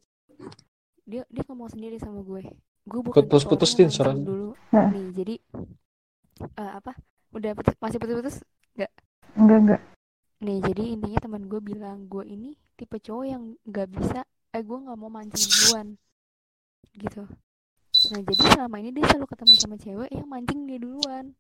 dia 1.03 1.25
dia 1.27 1.43
ngomong 1.49 1.73
sendiri 1.73 1.97
sama 1.97 2.21
gue. 2.21 2.45
Gue 2.85 2.99
bukan 3.01 3.25
Putus- 3.25 3.47
putusin 3.49 3.89
mancing 3.89 4.23
dulu. 4.23 4.49
Nih, 4.93 5.07
jadi 5.11 5.35
eh, 6.61 6.71
apa? 6.77 6.93
Udah 7.33 7.51
putus- 7.57 7.79
masih 7.81 7.97
putus-putus? 7.97 8.35
Enggak, 8.77 8.91
enggak. 9.33 9.81
Nih, 10.43 10.59
jadi 10.61 10.83
intinya 10.93 11.19
teman 11.23 11.43
gue 11.49 11.59
bilang 11.63 12.05
gue 12.05 12.23
ini 12.27 12.53
tipe 12.77 12.99
cowok 12.99 13.25
yang 13.25 13.43
nggak 13.65 13.87
bisa 13.89 14.21
eh 14.53 14.61
gue 14.61 14.77
nggak 14.77 14.97
mau 14.99 15.09
mancing 15.09 15.49
duluan. 15.49 15.87
Gitu. 16.93 17.23
Nah, 18.13 18.21
jadi 18.21 18.43
selama 18.53 18.75
ini 18.77 18.89
dia 18.93 19.05
selalu 19.09 19.25
ketemu 19.31 19.53
sama 19.57 19.75
cewek 19.81 20.09
yang 20.13 20.27
mancing 20.29 20.69
dia 20.69 20.77
duluan. 20.77 21.33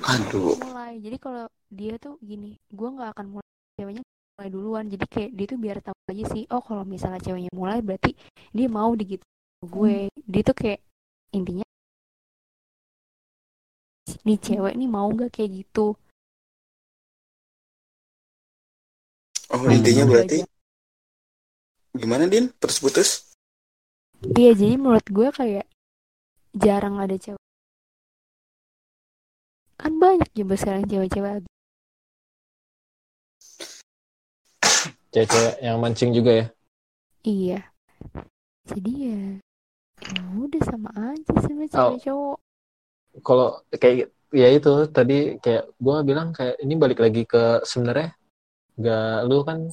Aduh. 0.00 0.56
mulai 0.56 0.96
jadi 1.04 1.16
kalau 1.20 1.44
dia 1.68 1.94
tuh 2.00 2.16
gini 2.24 2.56
gue 2.72 2.88
nggak 2.88 3.10
akan 3.16 3.26
mulai 3.38 3.48
ceweknya 3.76 4.02
mulai 4.36 4.48
duluan 4.48 4.84
jadi 4.88 5.04
kayak 5.04 5.30
dia 5.36 5.46
tuh 5.52 5.58
biar 5.60 5.76
tahu 5.84 5.98
aja 6.08 6.24
sih 6.32 6.42
oh 6.48 6.62
kalau 6.64 6.84
misalnya 6.88 7.20
ceweknya 7.20 7.52
mulai 7.52 7.78
berarti 7.84 8.16
dia 8.56 8.68
mau 8.72 8.90
digitu 8.96 9.24
gue 9.62 10.08
dia 10.26 10.42
tuh 10.42 10.56
kayak 10.56 10.80
intinya 11.36 11.64
nih 14.26 14.38
cewek 14.40 14.74
nih 14.80 14.88
mau 14.90 15.08
nggak 15.12 15.30
kayak 15.34 15.50
gitu 15.62 15.94
Oh, 19.52 19.60
Hmm. 19.68 19.76
intinya 19.76 20.04
Gitu 20.08 20.12
berarti 20.12 20.36
aja. 20.40 20.46
gimana 21.92 22.24
Din? 22.24 22.48
Terus 22.56 22.78
putus? 22.80 23.08
iya 24.38 24.56
jadi 24.56 24.74
menurut 24.80 25.04
gue 25.12 25.28
kayak 25.28 25.66
jarang 26.56 26.96
ada 27.02 27.16
cewek 27.20 27.41
kan 29.82 29.92
banyak 29.98 30.30
juga 30.38 30.54
sekarang 30.54 30.86
cewek-cewek 30.86 31.42
cewek 35.12 35.54
yang 35.60 35.76
mancing 35.82 36.10
juga 36.14 36.30
ya? 36.32 36.46
Iya. 37.26 37.60
Jadi 38.70 38.92
ya 39.10 39.20
ya 40.02 40.22
udah 40.34 40.62
sama 40.66 40.90
aja 41.14 41.32
sama 41.42 41.62
Oh. 41.66 41.94
cewek 41.94 42.00
cowok. 42.06 42.38
kalau 43.20 43.60
kayak 43.76 44.08
ya 44.32 44.48
itu 44.48 44.72
tadi 44.88 45.36
kayak 45.36 45.68
gue 45.76 45.96
bilang 46.08 46.32
kayak 46.32 46.56
ini 46.64 46.74
balik 46.80 47.04
lagi 47.04 47.28
ke 47.28 47.60
sebenarnya 47.68 48.16
gak 48.80 49.28
lu 49.28 49.44
kan 49.44 49.68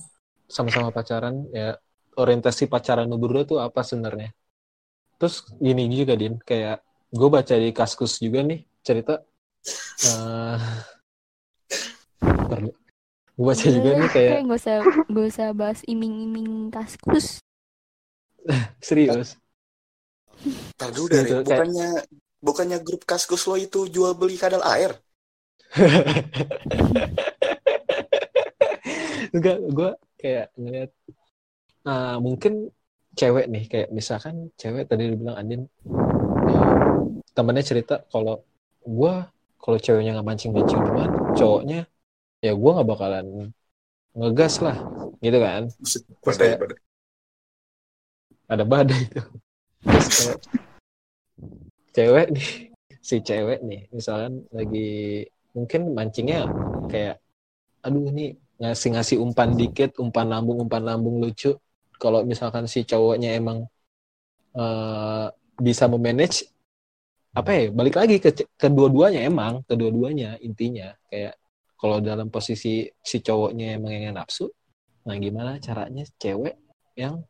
sama-sama 0.52 0.92
pacaran 0.92 1.48
ya 1.56 1.80
orientasi 2.20 2.68
pacaran 2.68 3.08
lu 3.08 3.16
berdua 3.16 3.48
tuh 3.48 3.60
apa 3.64 3.80
sebenarnya? 3.80 4.36
Terus 5.16 5.48
gini 5.56 5.88
juga 5.88 6.20
din 6.20 6.36
kayak 6.36 6.84
gue 7.16 7.30
baca 7.32 7.56
di 7.56 7.72
kaskus 7.72 8.20
juga 8.20 8.44
nih 8.44 8.68
cerita 8.84 9.24
eh 10.06 10.60
gue 13.40 13.46
baca 13.48 13.68
juga 13.72 13.90
nih 13.96 14.10
kayak 14.12 14.38
nggak 14.44 14.60
usah 14.60 14.78
nggak 15.08 15.26
usah 15.32 15.48
bahas 15.56 15.80
iming-iming 15.88 16.68
kaskus. 16.70 17.40
Serius? 18.84 19.40
Tar 20.76 20.92
dulu 20.92 21.08
Gitu, 21.08 21.16
dari 21.16 21.30
kayak- 21.32 21.44
bukannya 21.48 21.90
bukannya 22.40 22.78
grup 22.80 23.04
Kaskus 23.04 23.44
lo 23.46 23.56
itu 23.56 23.88
jual 23.88 24.16
beli 24.16 24.36
kadal 24.36 24.64
air? 24.64 24.96
enggak 29.30 29.58
gue 29.62 29.92
kayak 30.18 30.48
ngeliat 30.58 30.92
nah 31.86 32.18
mungkin 32.18 32.74
cewek 33.14 33.46
nih 33.48 33.64
kayak 33.68 33.90
misalkan 33.92 34.50
cewek 34.56 34.86
tadi 34.86 35.14
dibilang 35.14 35.38
Andin 35.38 35.62
eh, 36.50 37.00
temennya 37.32 37.64
cerita 37.64 38.02
kalau 38.10 38.42
gue 38.82 39.14
kalau 39.60 39.78
ceweknya 39.78 40.16
nggak 40.18 40.28
mancing 40.28 40.52
mancing 40.56 40.80
duluan 40.80 41.12
cowoknya 41.36 41.80
ya 42.40 42.52
gue 42.56 42.72
nggak 42.76 42.90
bakalan 42.90 43.26
ngegas 44.16 44.64
lah 44.64 44.78
gitu 45.20 45.38
kan 45.38 45.64
badai, 46.24 46.40
kayak- 46.40 46.60
badai. 46.64 46.80
ada 48.50 48.64
badai 48.66 49.02
itu 49.06 49.22
terus 49.86 50.08
cewek 51.94 52.28
nih 52.34 52.48
si 53.00 53.16
cewek 53.22 53.60
nih 53.64 53.82
misalkan 53.92 54.44
lagi 54.54 54.90
mungkin 55.54 55.82
mancingnya 55.94 56.48
kayak 56.88 57.20
aduh 57.84 58.12
nih 58.12 58.36
ngasih 58.60 58.90
ngasih 58.96 59.18
umpan 59.24 59.56
dikit 59.56 59.96
umpan 60.04 60.28
lambung 60.28 60.68
umpan 60.68 60.84
lambung 60.84 61.24
lucu 61.24 61.56
kalau 62.00 62.24
misalkan 62.24 62.68
si 62.68 62.84
cowoknya 62.84 63.36
emang 63.40 63.68
eh, 64.56 65.28
bisa 65.60 65.86
memanage 65.92 66.48
apa 67.40 67.52
ya 67.56 67.66
balik 67.72 67.96
lagi 67.96 68.16
ke 68.20 68.30
kedua-duanya 68.60 69.24
emang 69.24 69.64
kedua-duanya 69.64 70.36
intinya 70.44 70.92
kayak 71.08 71.40
kalau 71.80 72.04
dalam 72.04 72.28
posisi 72.28 72.86
si 73.00 73.18
cowoknya 73.24 73.80
emang 73.80 73.94
yang 73.96 74.16
nafsu 74.20 74.52
nah 75.08 75.16
gimana 75.16 75.58
caranya 75.64 76.04
cewek 76.20 76.60
yang 77.00 77.24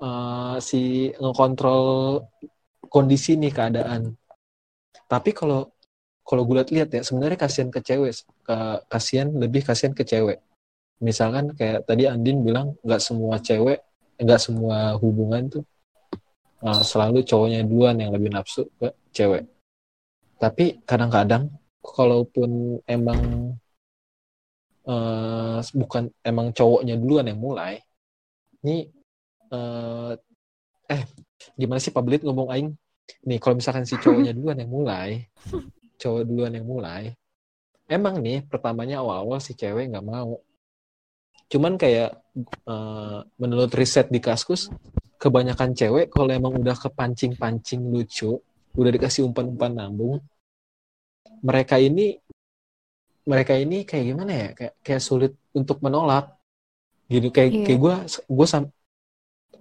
eh, 0.00 0.56
si 0.64 1.12
ngekontrol 1.12 1.84
kondisi 2.90 3.38
nih 3.38 3.54
keadaan. 3.54 4.18
Tapi 5.06 5.30
kalau 5.30 5.70
kalau 6.26 6.42
gue 6.46 6.62
lihat 6.74 6.90
ya 6.90 7.02
sebenarnya 7.06 7.38
kasihan 7.38 7.70
ke 7.70 7.80
cewek, 7.82 8.14
ke 8.46 8.56
kasihan 8.90 9.30
lebih 9.30 9.62
kasihan 9.66 9.94
ke 9.94 10.02
cewek. 10.02 10.42
Misalkan 11.00 11.54
kayak 11.56 11.86
tadi 11.88 12.04
Andin 12.10 12.42
bilang 12.44 12.76
nggak 12.84 13.00
semua 13.00 13.38
cewek, 13.40 13.80
nggak 14.20 14.40
semua 14.42 14.98
hubungan 15.00 15.48
tuh 15.48 15.64
eh, 16.66 16.82
selalu 16.84 17.24
cowoknya 17.26 17.60
duluan 17.66 17.96
yang 18.00 18.10
lebih 18.14 18.30
nafsu 18.32 18.68
ke 18.78 18.88
cewek. 19.14 19.44
Tapi 20.40 20.80
kadang-kadang 20.88 21.52
kalaupun 21.84 22.80
emang 22.88 23.20
eh, 24.88 25.58
bukan 25.74 26.04
emang 26.24 26.46
cowoknya 26.56 26.94
duluan 27.00 27.26
yang 27.30 27.40
mulai, 27.40 27.80
ini 28.64 28.88
eh, 29.50 30.12
eh 30.90 31.02
gimana 31.56 31.78
sih 31.82 31.94
Pablit 31.94 32.22
ngomong 32.26 32.48
aing 32.52 32.70
nih 33.26 33.38
kalau 33.42 33.58
misalkan 33.58 33.84
si 33.86 33.98
cowoknya 33.98 34.32
duluan 34.36 34.58
yang 34.60 34.70
mulai 34.70 35.10
cowok 36.00 36.22
duluan 36.26 36.52
yang 36.54 36.66
mulai 36.66 37.14
emang 37.90 38.22
nih 38.22 38.46
pertamanya 38.46 39.02
awal-awal 39.02 39.42
si 39.42 39.52
cewek 39.56 39.90
nggak 39.90 40.06
mau 40.06 40.38
cuman 41.50 41.74
kayak 41.74 42.14
eh, 42.66 43.18
menurut 43.40 43.70
riset 43.74 44.06
di 44.08 44.22
Kaskus 44.22 44.70
kebanyakan 45.20 45.76
cewek 45.76 46.08
kalau 46.08 46.32
emang 46.32 46.56
udah 46.56 46.72
kepancing-pancing 46.74 47.84
lucu 47.92 48.40
udah 48.72 48.90
dikasih 48.90 49.28
umpan-umpan 49.28 49.76
lambung 49.76 50.16
mereka 51.44 51.76
ini 51.76 52.16
mereka 53.28 53.52
ini 53.54 53.84
kayak 53.84 54.04
gimana 54.10 54.32
ya? 54.32 54.48
Kayak 54.56 54.74
kayak 54.80 55.02
sulit 55.04 55.32
untuk 55.52 55.78
menolak. 55.84 56.34
Gitu 57.06 57.28
kayak 57.30 57.50
Iya. 57.52 57.64
kayak 57.68 57.78
gue 57.78 57.94
gue 58.26 58.46
sam 58.48 58.64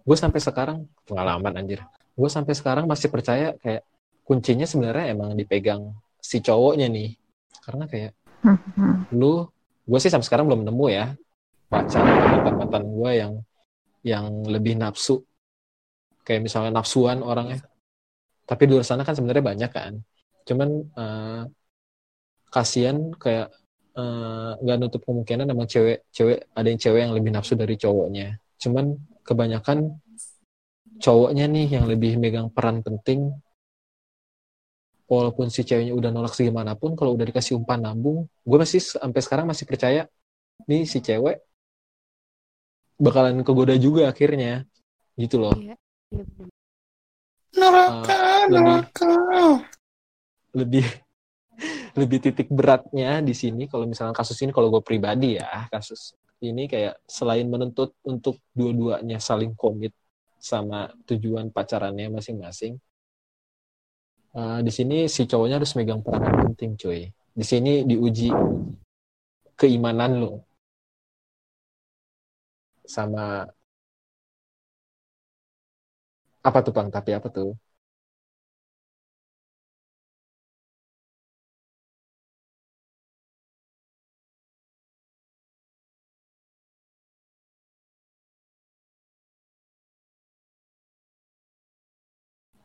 gue 0.06 0.18
sampai 0.18 0.40
sekarang 0.42 0.78
pengalaman 1.06 1.54
anjir 1.60 1.82
gue 2.20 2.30
sampai 2.32 2.54
sekarang 2.58 2.86
masih 2.90 3.08
percaya 3.14 3.54
kayak 3.62 3.84
kuncinya 4.28 4.66
sebenarnya 4.68 5.14
emang 5.14 5.36
dipegang 5.36 5.92
si 6.20 6.40
cowoknya 6.40 6.88
nih. 6.88 7.16
Karena 7.64 7.86
kayak 7.86 8.12
Hmm, 8.40 9.04
lu 9.12 9.44
gue 9.84 10.00
sih 10.00 10.08
sampai 10.08 10.24
sekarang 10.24 10.48
belum 10.48 10.64
nemu 10.64 10.86
ya 10.88 11.12
pacar 11.68 12.00
mantan 12.08 12.56
mantan 12.56 12.84
gue 12.88 13.12
yang 13.12 13.34
yang 14.00 14.26
lebih 14.48 14.80
nafsu 14.80 15.20
kayak 16.30 16.46
misalnya 16.46 16.72
nafsuan 16.78 17.26
orangnya. 17.26 17.58
Tapi 18.50 18.62
di 18.70 18.72
luar 18.78 18.86
sana 18.86 19.02
kan 19.08 19.18
sebenarnya 19.18 19.46
banyak 19.52 19.72
kan. 19.74 19.94
Cuman 20.48 20.70
eh, 21.02 21.42
kasihan 22.54 22.98
kayak 23.18 23.48
eh, 23.98 24.52
nggak 24.62 24.78
nutup 24.82 25.02
kemungkinan 25.06 25.50
emang 25.54 25.68
cewek 25.70 26.06
cewek 26.14 26.38
ada 26.54 26.68
yang 26.70 26.80
cewek 26.82 27.02
yang 27.06 27.14
lebih 27.18 27.32
nafsu 27.34 27.54
dari 27.58 27.76
cowoknya. 27.82 28.38
Cuman 28.62 28.86
kebanyakan 29.26 29.78
cowoknya 31.04 31.46
nih 31.56 31.68
yang 31.76 31.86
lebih 31.92 32.12
megang 32.22 32.48
peran 32.56 32.78
penting. 32.86 33.34
Walaupun 35.10 35.50
si 35.50 35.66
ceweknya 35.66 35.98
udah 35.98 36.10
nolak 36.14 36.38
segimanapun 36.38 36.94
kalau 36.94 37.18
udah 37.18 37.26
dikasih 37.26 37.58
umpan 37.58 37.82
lambung 37.82 38.30
gue 38.46 38.58
masih 38.62 38.78
sampai 38.78 39.22
sekarang 39.26 39.50
masih 39.50 39.66
percaya 39.66 40.06
nih 40.70 40.86
si 40.86 41.02
cewek 41.02 41.42
bakalan 43.00 43.42
kegoda 43.48 43.74
juga 43.80 44.12
akhirnya. 44.12 44.68
Gitu 45.16 45.40
loh. 45.40 45.56
Iya, 45.56 45.74
iya. 45.74 45.89
Neraka, 47.54 48.48
lebih- 48.50 48.54
neraka. 48.54 49.14
lebih 50.58 50.86
lebih 52.00 52.18
titik 52.24 52.48
beratnya 52.50 53.20
di 53.20 53.36
sini 53.36 53.68
kalau 53.68 53.84
misalnya 53.86 54.16
kasus 54.16 54.40
ini 54.42 54.50
kalau 54.56 54.72
gue 54.72 54.80
pribadi 54.82 55.36
ya 55.38 55.68
kasus 55.68 56.16
ini 56.40 56.66
kayak 56.72 57.04
selain 57.04 57.46
menuntut 57.52 57.92
untuk 58.08 58.40
dua-duanya 58.56 59.20
saling 59.20 59.52
komit 59.60 59.92
sama 60.40 60.88
tujuan 61.04 61.52
pacarannya 61.52 62.08
masing-masing 62.08 62.80
eh, 64.34 64.60
di 64.64 64.72
sini 64.72 65.12
si 65.12 65.28
cowoknya 65.28 65.60
harus 65.60 65.76
megang 65.76 66.00
peranan 66.00 66.48
penting 66.56 66.80
cuy 66.80 67.12
di 67.12 67.46
sini 67.46 67.84
diuji 67.84 68.32
keimanan 69.60 70.24
lo 70.24 70.34
sama 72.88 73.44
apa 76.48 76.60
tuh 76.66 76.74
bang 76.78 76.88
tapi 76.96 77.10
apa 77.18 77.28
tuh 77.36 77.48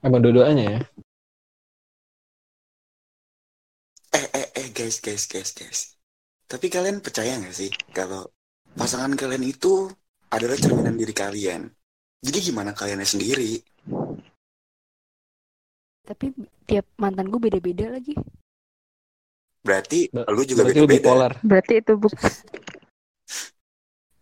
emang 0.06 0.20
dua-duanya 0.22 0.64
ya 0.70 0.78
Eh, 4.18 4.26
eh, 4.40 4.48
eh, 4.60 4.68
guys, 4.78 4.96
guys, 5.06 5.24
guys, 5.32 5.50
guys. 5.58 5.80
Tapi 6.50 6.66
kalian 6.74 6.98
percaya 7.04 7.32
nggak 7.40 7.56
sih 7.60 7.70
kalau 7.98 8.22
pasangan 8.80 9.12
kalian 9.20 9.44
itu 9.54 9.72
adalah 10.36 10.56
cerminan 10.64 10.96
diri 11.00 11.14
kalian? 11.22 11.62
Jadi 12.24 12.38
gimana 12.40 12.72
kaliannya 12.72 13.04
sendiri? 13.04 13.60
Tapi 16.04 16.32
tiap 16.64 16.84
mantan 16.96 17.28
gue 17.28 17.40
beda-beda 17.40 17.92
lagi. 17.92 18.16
Berarti 19.60 20.12
Ber- 20.12 20.28
lu 20.28 20.42
juga 20.44 20.64
berarti 20.64 20.80
lu 20.80 20.84
beda-beda. 20.84 21.00
bipolar 21.00 21.32
Berarti 21.40 21.74
itu 21.80 21.92
bukti. 21.96 22.24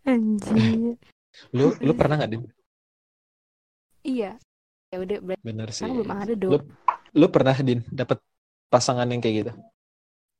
Anjir. 0.02 0.98
lu 1.54 1.72
lu 1.80 1.92
pernah 1.94 2.18
nggak 2.18 2.32
din 2.34 2.42
iya. 4.04 4.34
Ya 4.92 4.98
udah 5.00 5.18
berarti 5.22 5.42
bener 5.46 5.68
sih 5.72 5.86
belum 5.86 6.10
ada 6.10 6.34
dong. 6.36 6.50
lu 6.52 6.58
lu 7.16 7.26
pernah 7.30 7.56
din 7.56 7.80
dapat 7.88 8.18
pasangan 8.68 9.06
yang 9.08 9.22
kayak 9.22 9.36
gitu 9.46 9.52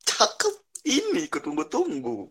Cakep. 0.02 0.54
Ini 0.82 1.30
ikut 1.30 1.40
tunggu-tunggu. 1.40 2.26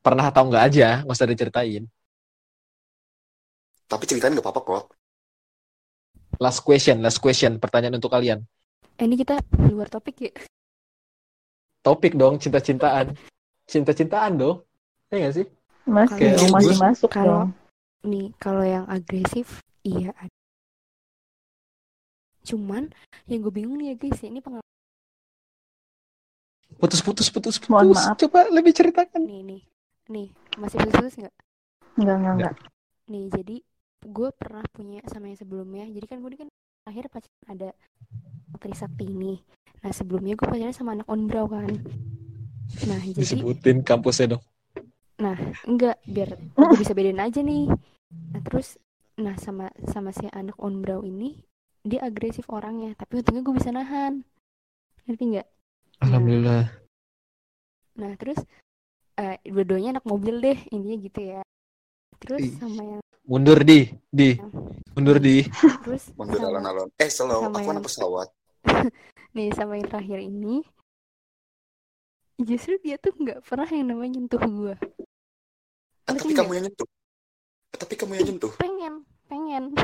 pernah 0.00 0.30
atau 0.30 0.46
nggak 0.48 0.64
aja 0.64 0.88
nggak 1.04 1.12
usah 1.18 1.28
diceritain 1.28 1.84
Tapi 3.90 4.04
ceritain 4.06 4.32
gak 4.32 4.40
apa-apa 4.40 4.62
kok. 4.62 4.84
last 6.38 6.62
question 6.62 7.02
last 7.02 7.18
question 7.18 7.58
pertanyaan 7.58 7.98
untuk 7.98 8.08
kalian 8.08 8.40
Eh, 8.96 9.04
ini 9.04 9.12
kita 9.14 9.36
di 9.44 9.68
luar 9.68 9.90
topik 9.90 10.16
ya. 10.16 10.32
topik 11.80 12.14
dong 12.14 12.36
cinta-cintaan 12.36 13.12
cinta-cintaan 13.66 14.36
dong 14.36 14.56
ya 15.08 15.20
nggak 15.20 15.34
sih 15.36 15.46
Masih 15.84 16.32
dong, 16.32 16.48
masih 16.50 16.70
gue- 16.70 16.80
masuk 16.80 17.10
kalau- 17.10 17.44
dong. 17.44 17.50
Nih, 18.02 18.32
kalau 18.36 18.64
yang 18.64 18.86
agresif, 18.86 19.60
iya 19.82 20.14
ada. 20.14 20.32
Cuman 22.42 22.88
yang 23.26 23.40
gue 23.42 23.52
bingung 23.52 23.76
nih 23.76 23.92
ya 23.92 23.96
guys, 23.98 24.20
ini 24.22 24.40
pengalaman 24.40 24.64
putus 26.78 27.00
putus 27.02 27.28
putus 27.28 27.56
putus 27.58 27.68
Mohon 27.68 27.92
maaf. 27.92 28.16
coba 28.16 28.48
lebih 28.48 28.72
ceritakan 28.72 29.20
nih 29.20 29.40
nih. 29.44 29.60
Nih, 30.08 30.28
masih 30.56 30.80
putus 30.80 31.14
nggak? 31.18 31.34
Enggak, 31.98 32.16
enggak, 32.16 32.34
enggak. 32.34 32.54
Nih, 33.06 33.24
jadi 33.28 33.56
gue 34.06 34.28
pernah 34.32 34.64
punya 34.72 35.00
sama 35.08 35.28
yang 35.32 35.38
sebelumnya. 35.38 35.84
Jadi 35.88 36.06
kan 36.06 36.18
gue 36.24 36.30
kan 36.36 36.50
akhir 36.88 37.12
pacaran 37.12 37.46
ada 37.48 37.70
Trisakti 38.60 39.08
ini. 39.08 39.40
Nah, 39.80 39.92
sebelumnya 39.92 40.36
gue 40.36 40.46
pacaran 40.46 40.76
sama 40.76 40.96
anak 40.96 41.08
onbrow 41.08 41.48
kan. 41.48 41.70
Nah, 42.86 43.00
jadi 43.02 43.18
disebutin 43.18 43.82
kampusnya 43.82 44.36
dong 44.36 44.44
enggak 45.68 46.00
biar 46.08 46.36
gue 46.36 46.78
bisa 46.78 46.92
bedain 46.96 47.20
aja 47.20 47.40
nih. 47.44 47.68
Nah, 48.32 48.40
terus 48.42 48.80
nah 49.20 49.36
sama 49.36 49.68
sama 49.84 50.16
si 50.16 50.24
anak 50.32 50.56
onbrow 50.56 51.04
ini 51.04 51.36
dia 51.84 52.04
agresif 52.04 52.48
orangnya, 52.52 52.92
tapi 52.96 53.20
untungnya 53.20 53.42
gue 53.44 53.54
bisa 53.56 53.70
nahan. 53.72 54.24
Ngerti 55.08 55.24
nggak? 55.36 55.48
alhamdulillah 56.00 56.64
Nah, 58.00 58.16
terus 58.16 58.40
eh 59.20 59.36
dua-duanya 59.44 60.00
anak 60.00 60.06
mobil 60.08 60.40
deh, 60.40 60.58
intinya 60.72 60.96
gitu 60.96 61.20
ya. 61.20 61.42
Terus 62.20 62.56
sama 62.56 62.80
yang 62.84 62.99
mundur 63.30 63.62
di 63.62 63.86
di 64.10 64.34
mundur 64.92 65.22
di 65.22 65.46
terus 65.86 66.10
Mundur 66.18 66.42
alon-alon. 66.42 66.90
Eh, 66.98 67.06
slow. 67.06 67.46
sama 67.46 67.62
Aku 67.62 67.70
anak 67.70 67.78
yang- 67.78 67.86
pesawat. 67.86 68.28
nih 69.38 69.48
sama 69.54 69.78
yang 69.78 69.86
terakhir 69.86 70.18
ini 70.20 70.66
justru 72.36 72.74
dia 72.82 72.98
tuh 72.98 73.14
nggak 73.14 73.46
pernah 73.46 73.68
yang 73.68 73.86
namanya 73.88 74.18
nyentuh 74.18 74.40
gue 74.40 74.74
Eh, 74.74 76.10
Ngerti 76.10 76.26
tapi 76.26 76.34
kamu 76.34 76.50
yang 76.58 76.64
nyentuh. 76.66 76.88
Eh, 77.70 77.78
tapi 77.78 77.94
kamu 77.94 78.12
yang 78.18 78.26
nyentuh. 78.26 78.52
pengen 78.58 78.94
pengen 79.30 79.64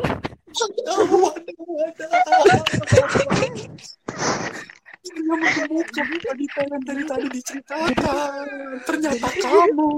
tadi 5.07 6.45
pengen 6.51 6.81
dari 6.83 7.03
tadi 7.07 7.27
diceritakan. 7.31 8.43
Ternyata 8.91 9.29
kamu. 9.39 9.91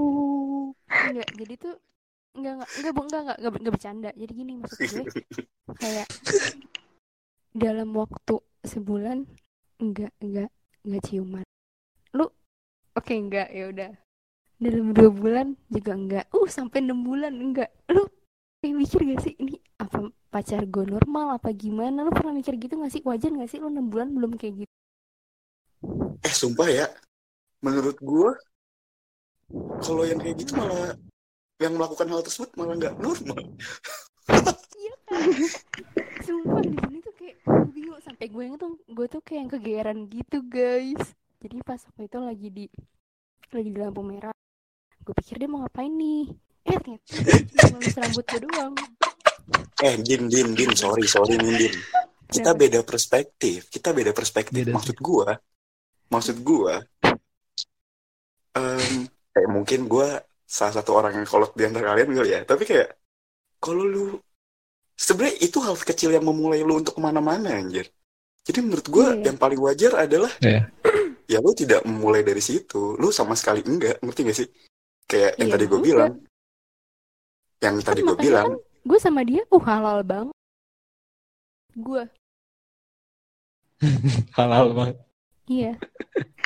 enggak 0.89 1.29
jadi 1.33 1.53
tuh 1.57 1.75
enggak 2.37 2.53
enggak 2.53 2.69
enggak 2.69 2.93
enggak 2.93 3.05
enggak 3.09 3.37
enggak, 3.37 3.59
enggak 3.59 3.73
bercanda. 3.73 4.09
Jadi 4.13 4.31
gini 4.33 4.53
maksud 4.59 4.79
gue 4.79 5.05
kayak 5.79 6.07
dalam 7.55 7.89
waktu 7.97 8.35
sebulan 8.65 9.17
enggak 9.81 10.11
enggak 10.21 10.49
enggak 10.85 11.03
ciuman. 11.09 11.45
Lu 12.13 12.25
oke 12.93 13.13
enggak 13.13 13.49
ya 13.49 13.69
udah. 13.71 13.91
Dalam 14.59 14.91
dua 14.91 15.09
bulan 15.09 15.47
juga 15.71 15.91
enggak 15.95 16.25
uh 16.35 16.47
sampai 16.51 16.83
enam 16.83 17.01
bulan 17.01 17.31
enggak 17.31 17.71
lu 17.89 18.03
kayak 18.59 18.75
mikir 18.75 18.99
gak 19.07 19.23
sih 19.23 19.33
ini 19.39 19.55
apa 19.79 20.11
pacar 20.27 20.67
gue 20.67 20.83
normal 20.83 21.39
apa 21.39 21.55
gimana? 21.55 22.03
Lu 22.03 22.11
pernah 22.11 22.35
mikir 22.35 22.59
gitu 22.59 22.75
gak 22.75 22.91
sih? 22.91 22.99
Wajar 23.07 23.31
gak 23.31 23.47
sih 23.47 23.63
lu 23.63 23.71
enam 23.71 23.87
bulan 23.87 24.11
belum 24.11 24.35
kayak 24.35 24.67
gitu? 24.67 24.73
Eh, 26.27 26.33
sumpah 26.35 26.67
ya. 26.67 26.91
Menurut 27.63 27.95
gua 28.03 28.35
kalau 29.79 30.03
yang 30.03 30.19
kayak 30.19 30.43
gitu 30.43 30.59
malah 30.59 30.93
yang 31.59 31.75
melakukan 31.75 32.07
hal 32.07 32.23
tersebut 32.23 32.49
malah 32.55 32.75
nggak 32.79 32.95
normal. 33.03 33.43
iya 34.79 34.95
kan 35.07 35.27
sumpah 36.23 36.63
di 36.63 36.77
sini 36.79 36.97
tuh 37.03 37.13
kayak 37.19 37.35
gue 37.43 37.71
bingung 37.75 37.99
sampai 37.99 38.25
gue 38.31 38.43
yang 38.47 38.55
tuh 38.55 38.79
gue 38.87 39.07
tuh 39.11 39.21
kayak 39.21 39.39
yang 39.43 39.51
kegeeran 39.51 39.97
gitu 40.07 40.39
guys 40.47 41.03
jadi 41.43 41.59
pas 41.67 41.79
waktu 41.83 42.07
itu 42.07 42.17
lagi 42.19 42.47
di 42.47 42.65
lagi 43.51 43.69
di 43.73 43.79
lampu 43.79 44.01
merah 44.05 44.31
gue 45.03 45.13
pikir 45.19 45.41
dia 45.41 45.49
mau 45.51 45.65
ngapain 45.65 45.91
nih 45.91 46.31
eh 46.69 46.77
ternyata 46.79 47.05
cuma 47.67 47.79
rambut 47.81 48.25
gue 48.25 48.41
doang 48.47 48.73
Eh, 49.79 49.95
Din, 49.95 50.27
Din, 50.27 50.51
Din, 50.53 50.75
sorry, 50.75 51.07
sorry 51.07 51.39
nih, 51.39 51.55
Din. 51.55 51.73
Kita 52.27 52.51
beda 52.51 52.83
perspektif. 52.83 53.71
Kita 53.71 53.95
beda 53.95 54.11
perspektif. 54.11 54.67
Beda 54.67 54.75
maksud 54.75 54.99
gua, 54.99 55.39
maksud 56.11 56.37
gua, 56.43 56.83
em, 58.59 59.07
kayak 59.31 59.49
mungkin 59.49 59.87
gua 59.87 60.19
salah 60.49 60.73
satu 60.81 60.97
orang 60.97 61.13
yang 61.21 61.27
kolot 61.29 61.53
di 61.53 61.63
antara 61.69 61.93
kalian 61.93 62.09
kali 62.17 62.29
ya. 62.33 62.41
Tapi 62.41 62.63
kayak, 62.65 62.89
kalau 63.61 63.85
lu, 63.85 64.05
sebenarnya 64.97 65.37
itu 65.45 65.61
hal 65.61 65.77
kecil 65.77 66.09
yang 66.09 66.25
memulai 66.25 66.65
lu 66.65 66.81
untuk 66.81 66.97
ke 66.97 67.01
mana-mana, 67.05 67.53
anjir. 67.53 67.85
Jadi 68.41 68.59
menurut 68.65 68.87
gua 68.89 69.13
Iya. 69.13 69.29
yang 69.29 69.37
paling 69.37 69.61
wajar 69.61 69.93
adalah, 70.09 70.33
Iya. 70.41 70.65
ya 71.31 71.37
lu 71.37 71.53
tidak 71.53 71.85
memulai 71.85 72.25
dari 72.25 72.41
situ. 72.41 72.97
Lu 72.97 73.13
sama 73.13 73.37
sekali 73.37 73.61
enggak, 73.61 74.01
ngerti 74.01 74.21
gak 74.25 74.37
sih? 74.41 74.47
Kayak 75.05 75.37
yang 75.37 75.49
Iya, 75.49 75.53
tadi 75.53 75.65
gue 75.69 75.81
bilang. 75.85 76.11
Yang 77.61 77.75
tadi 77.85 78.01
gue 78.01 78.17
bilang, 78.17 78.47
kan 78.57 78.67
gue 78.89 78.97
sama 78.97 79.21
dia 79.21 79.43
uh 79.51 79.63
halal 79.67 80.01
banget 80.01 80.33
gue 81.77 82.03
halal 84.37 84.73
banget 84.73 84.97
iya 85.45 85.73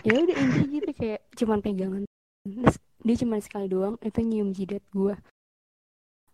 ya 0.04 0.14
udah 0.20 0.36
intinya 0.36 0.68
gitu 0.68 0.92
kayak 0.98 1.22
cuman 1.38 1.60
pegangan 1.64 2.04
terus 2.44 2.76
dia 3.04 3.16
cuman 3.18 3.40
sekali 3.40 3.68
doang 3.68 3.96
itu 4.00 4.20
nyium 4.20 4.50
jidat 4.50 4.84
gue 4.90 5.16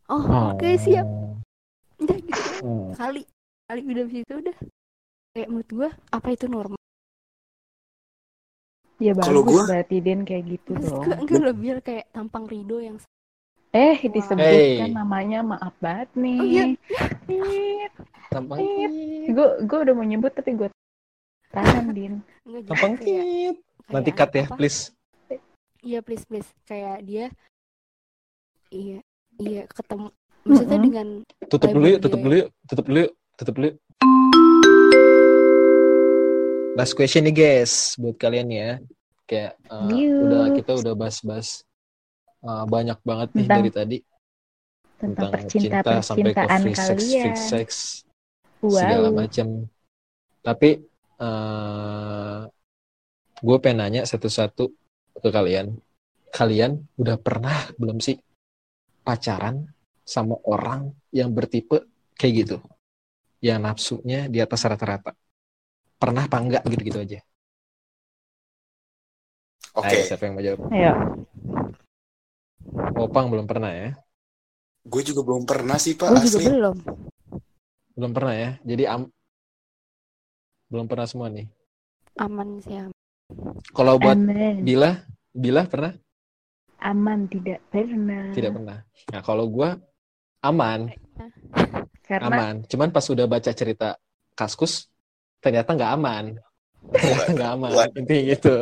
oh 0.08 0.26
oke 0.54 0.70
siap 0.78 1.06
udah 2.00 2.18
gitu. 2.18 2.42
Oh. 2.62 2.90
kali 2.94 3.26
kali 3.66 3.80
udah 3.84 4.02
habis 4.04 4.20
itu 4.20 4.34
udah 4.36 4.56
kayak 5.32 5.48
menurut 5.48 5.70
gue 5.70 5.90
apa 6.10 6.28
itu 6.30 6.46
normal 6.46 6.78
Ya 9.00 9.16
Kalau 9.16 9.42
bagus 9.42 9.56
gua- 9.56 9.68
berarti 9.70 9.98
Den 9.98 10.22
kayak 10.22 10.44
gitu 10.50 10.76
terus 10.76 10.92
dong. 10.92 11.02
gue 11.02 11.16
enggak 11.16 11.40
lo 11.40 11.52
biar 11.54 11.78
kayak 11.80 12.06
tampang 12.12 12.44
Rido 12.46 12.78
yang 12.78 13.00
Eh, 13.70 13.96
Wow. 13.96 14.12
disebutkan 14.12 14.44
Hey. 14.82 14.92
namanya 14.92 15.40
maaf 15.42 15.72
banget 15.80 16.10
nih. 16.16 16.36
Oh, 16.36 16.74
iya. 17.30 17.88
Tampang 18.28 18.60
Gue 19.30 19.48
gue 19.62 19.80
udah 19.80 19.94
mau 19.94 20.04
nyebut 20.04 20.34
tapi 20.34 20.52
gue 20.54 20.68
tahan 21.48 21.86
din. 21.96 22.20
Tampang 22.66 22.98
kayak, 22.98 23.24
tit. 23.24 23.56
kayak 23.56 23.94
Nanti 23.94 24.10
cut 24.12 24.32
ya, 24.34 24.44
apa? 24.44 24.56
please. 24.58 24.90
Iya 25.80 26.04
please 26.04 26.28
please 26.28 26.50
kayak 26.68 27.08
dia 27.08 27.32
iya 28.68 29.00
iya 29.40 29.64
ketemu 29.72 30.12
maksudnya 30.44 30.76
Mm-mm. 30.76 30.88
dengan 30.92 31.08
Tutup 31.48 31.72
dulu 31.72 31.86
yuk, 31.88 32.00
tutup 32.04 32.20
dulu 32.22 32.36
yuk, 32.36 32.50
tutup 32.68 32.86
dulu 32.86 33.00
yuk, 33.00 33.12
tutup 33.40 33.54
dulu 33.56 33.66
yuk. 33.72 33.78
Last 36.78 36.94
question 36.94 37.26
nih 37.26 37.34
guys, 37.34 37.98
buat 37.98 38.16
kalian 38.16 38.48
ya. 38.52 38.70
Kayak 39.26 39.58
uh, 39.68 39.90
udah 39.90 40.44
kita 40.54 40.72
udah 40.78 40.94
bahas-bahas 40.94 41.64
uh, 42.44 42.64
banyak 42.68 43.00
banget 43.02 43.30
nih 43.36 43.46
Tentang 43.46 43.58
dari 43.62 43.72
tadi 43.72 43.98
Tentang 45.00 45.32
tentang 45.32 45.46
cinta 45.48 45.92
sampai 46.04 46.32
ke 46.32 46.40
percintaan 46.44 46.62
free 46.62 46.76
sex, 46.76 46.98
kalian. 47.00 47.24
free 47.24 47.40
sex 47.40 47.70
segala 48.62 49.08
Wow. 49.10 49.16
macam. 49.16 49.48
Tapi 50.44 50.70
uh, 51.24 52.40
gue 53.40 53.58
pengen 53.64 53.80
nanya 53.80 54.02
satu-satu 54.04 54.68
ke 55.20 55.30
kalian. 55.30 55.78
Kalian 56.30 56.86
udah 56.96 57.18
pernah 57.18 57.58
belum 57.76 57.98
sih 58.00 58.18
pacaran 59.02 59.66
sama 60.06 60.38
orang 60.46 60.94
yang 61.10 61.34
bertipe 61.34 61.90
kayak 62.16 62.34
gitu? 62.46 62.58
Yang 63.42 63.60
nafsunya 63.64 64.20
di 64.30 64.40
atas 64.42 64.62
rata-rata. 64.66 65.16
Pernah 66.00 66.28
apa 66.28 66.38
enggak 66.40 66.64
gitu-gitu 66.68 67.00
aja? 67.02 67.20
Oke, 69.76 69.96
Ayo, 69.96 70.02
siapa 70.08 70.24
yang 70.28 70.34
mau 70.38 70.44
jawab? 70.44 70.60
Ayo. 70.72 70.94
Opang 73.00 73.32
belum 73.32 73.48
pernah 73.48 73.72
ya? 73.72 73.90
gue 74.90 75.02
juga 75.06 75.22
belum 75.22 75.44
pernah 75.46 75.78
sih 75.78 75.94
pak 75.94 76.08
gue 76.10 76.22
juga 76.26 76.40
asli. 76.40 76.46
belum 76.56 76.78
Belum 77.94 78.12
pernah 78.16 78.34
ya? 78.34 78.50
Jadi 78.64 78.84
am 78.88 79.02
belum 80.70 80.86
pernah 80.86 81.08
semua 81.10 81.28
nih. 81.34 81.50
aman 82.22 82.62
sih 82.64 82.78
aman. 82.78 82.99
Kalau 83.72 84.02
buat 84.02 84.18
Aman. 84.18 84.66
Bila, 84.66 85.06
Bila 85.30 85.64
pernah? 85.70 85.94
Aman 86.80 87.28
tidak 87.28 87.60
pernah. 87.70 88.32
Tidak 88.34 88.52
pernah. 88.56 88.80
Nah, 89.12 89.22
kalau 89.22 89.46
gua 89.52 89.76
aman, 90.40 90.90
Karena 92.08 92.26
aman. 92.26 92.56
Cuman 92.66 92.90
pas 92.90 93.04
udah 93.12 93.28
baca 93.28 93.52
cerita 93.52 94.00
Kaskus, 94.34 94.88
ternyata 95.44 95.76
nggak 95.76 95.92
aman. 96.00 96.26
Ternyata 96.80 97.30
nggak 97.36 97.52
aman. 97.60 97.72
Intinya 98.00 98.24
gitu. 98.32 98.56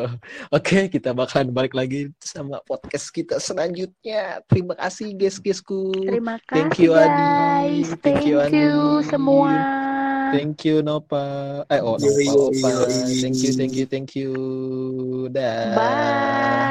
Oke, 0.50 0.90
kita 0.90 1.14
bakalan 1.14 1.54
balik 1.54 1.78
lagi 1.78 2.10
sama 2.18 2.58
podcast 2.66 3.14
kita 3.14 3.38
selanjutnya. 3.38 4.42
Terima 4.50 4.74
kasih 4.74 5.14
guys-guysku. 5.14 6.10
terima 6.10 6.42
kasih 6.50 6.68
Thank 6.68 6.82
you, 6.82 6.92
Adi. 6.98 7.06
guys. 7.06 7.88
Thank 8.02 8.02
Thank 8.02 8.22
you, 8.26 8.42
you, 8.42 8.46
Adi. 8.50 9.06
semua. 9.14 9.54
Thank 10.32 10.66
you, 10.66 10.82
Nopa. 10.84 11.64
Ay, 11.70 11.80
oh, 11.80 11.98
Nopa, 11.98 12.32
Opa. 12.36 12.88
Thank 13.22 13.44
you, 13.44 13.54
thank 13.54 13.76
you, 13.76 13.86
thank 13.86 14.16
you. 14.16 15.30
Bye. 15.76 16.68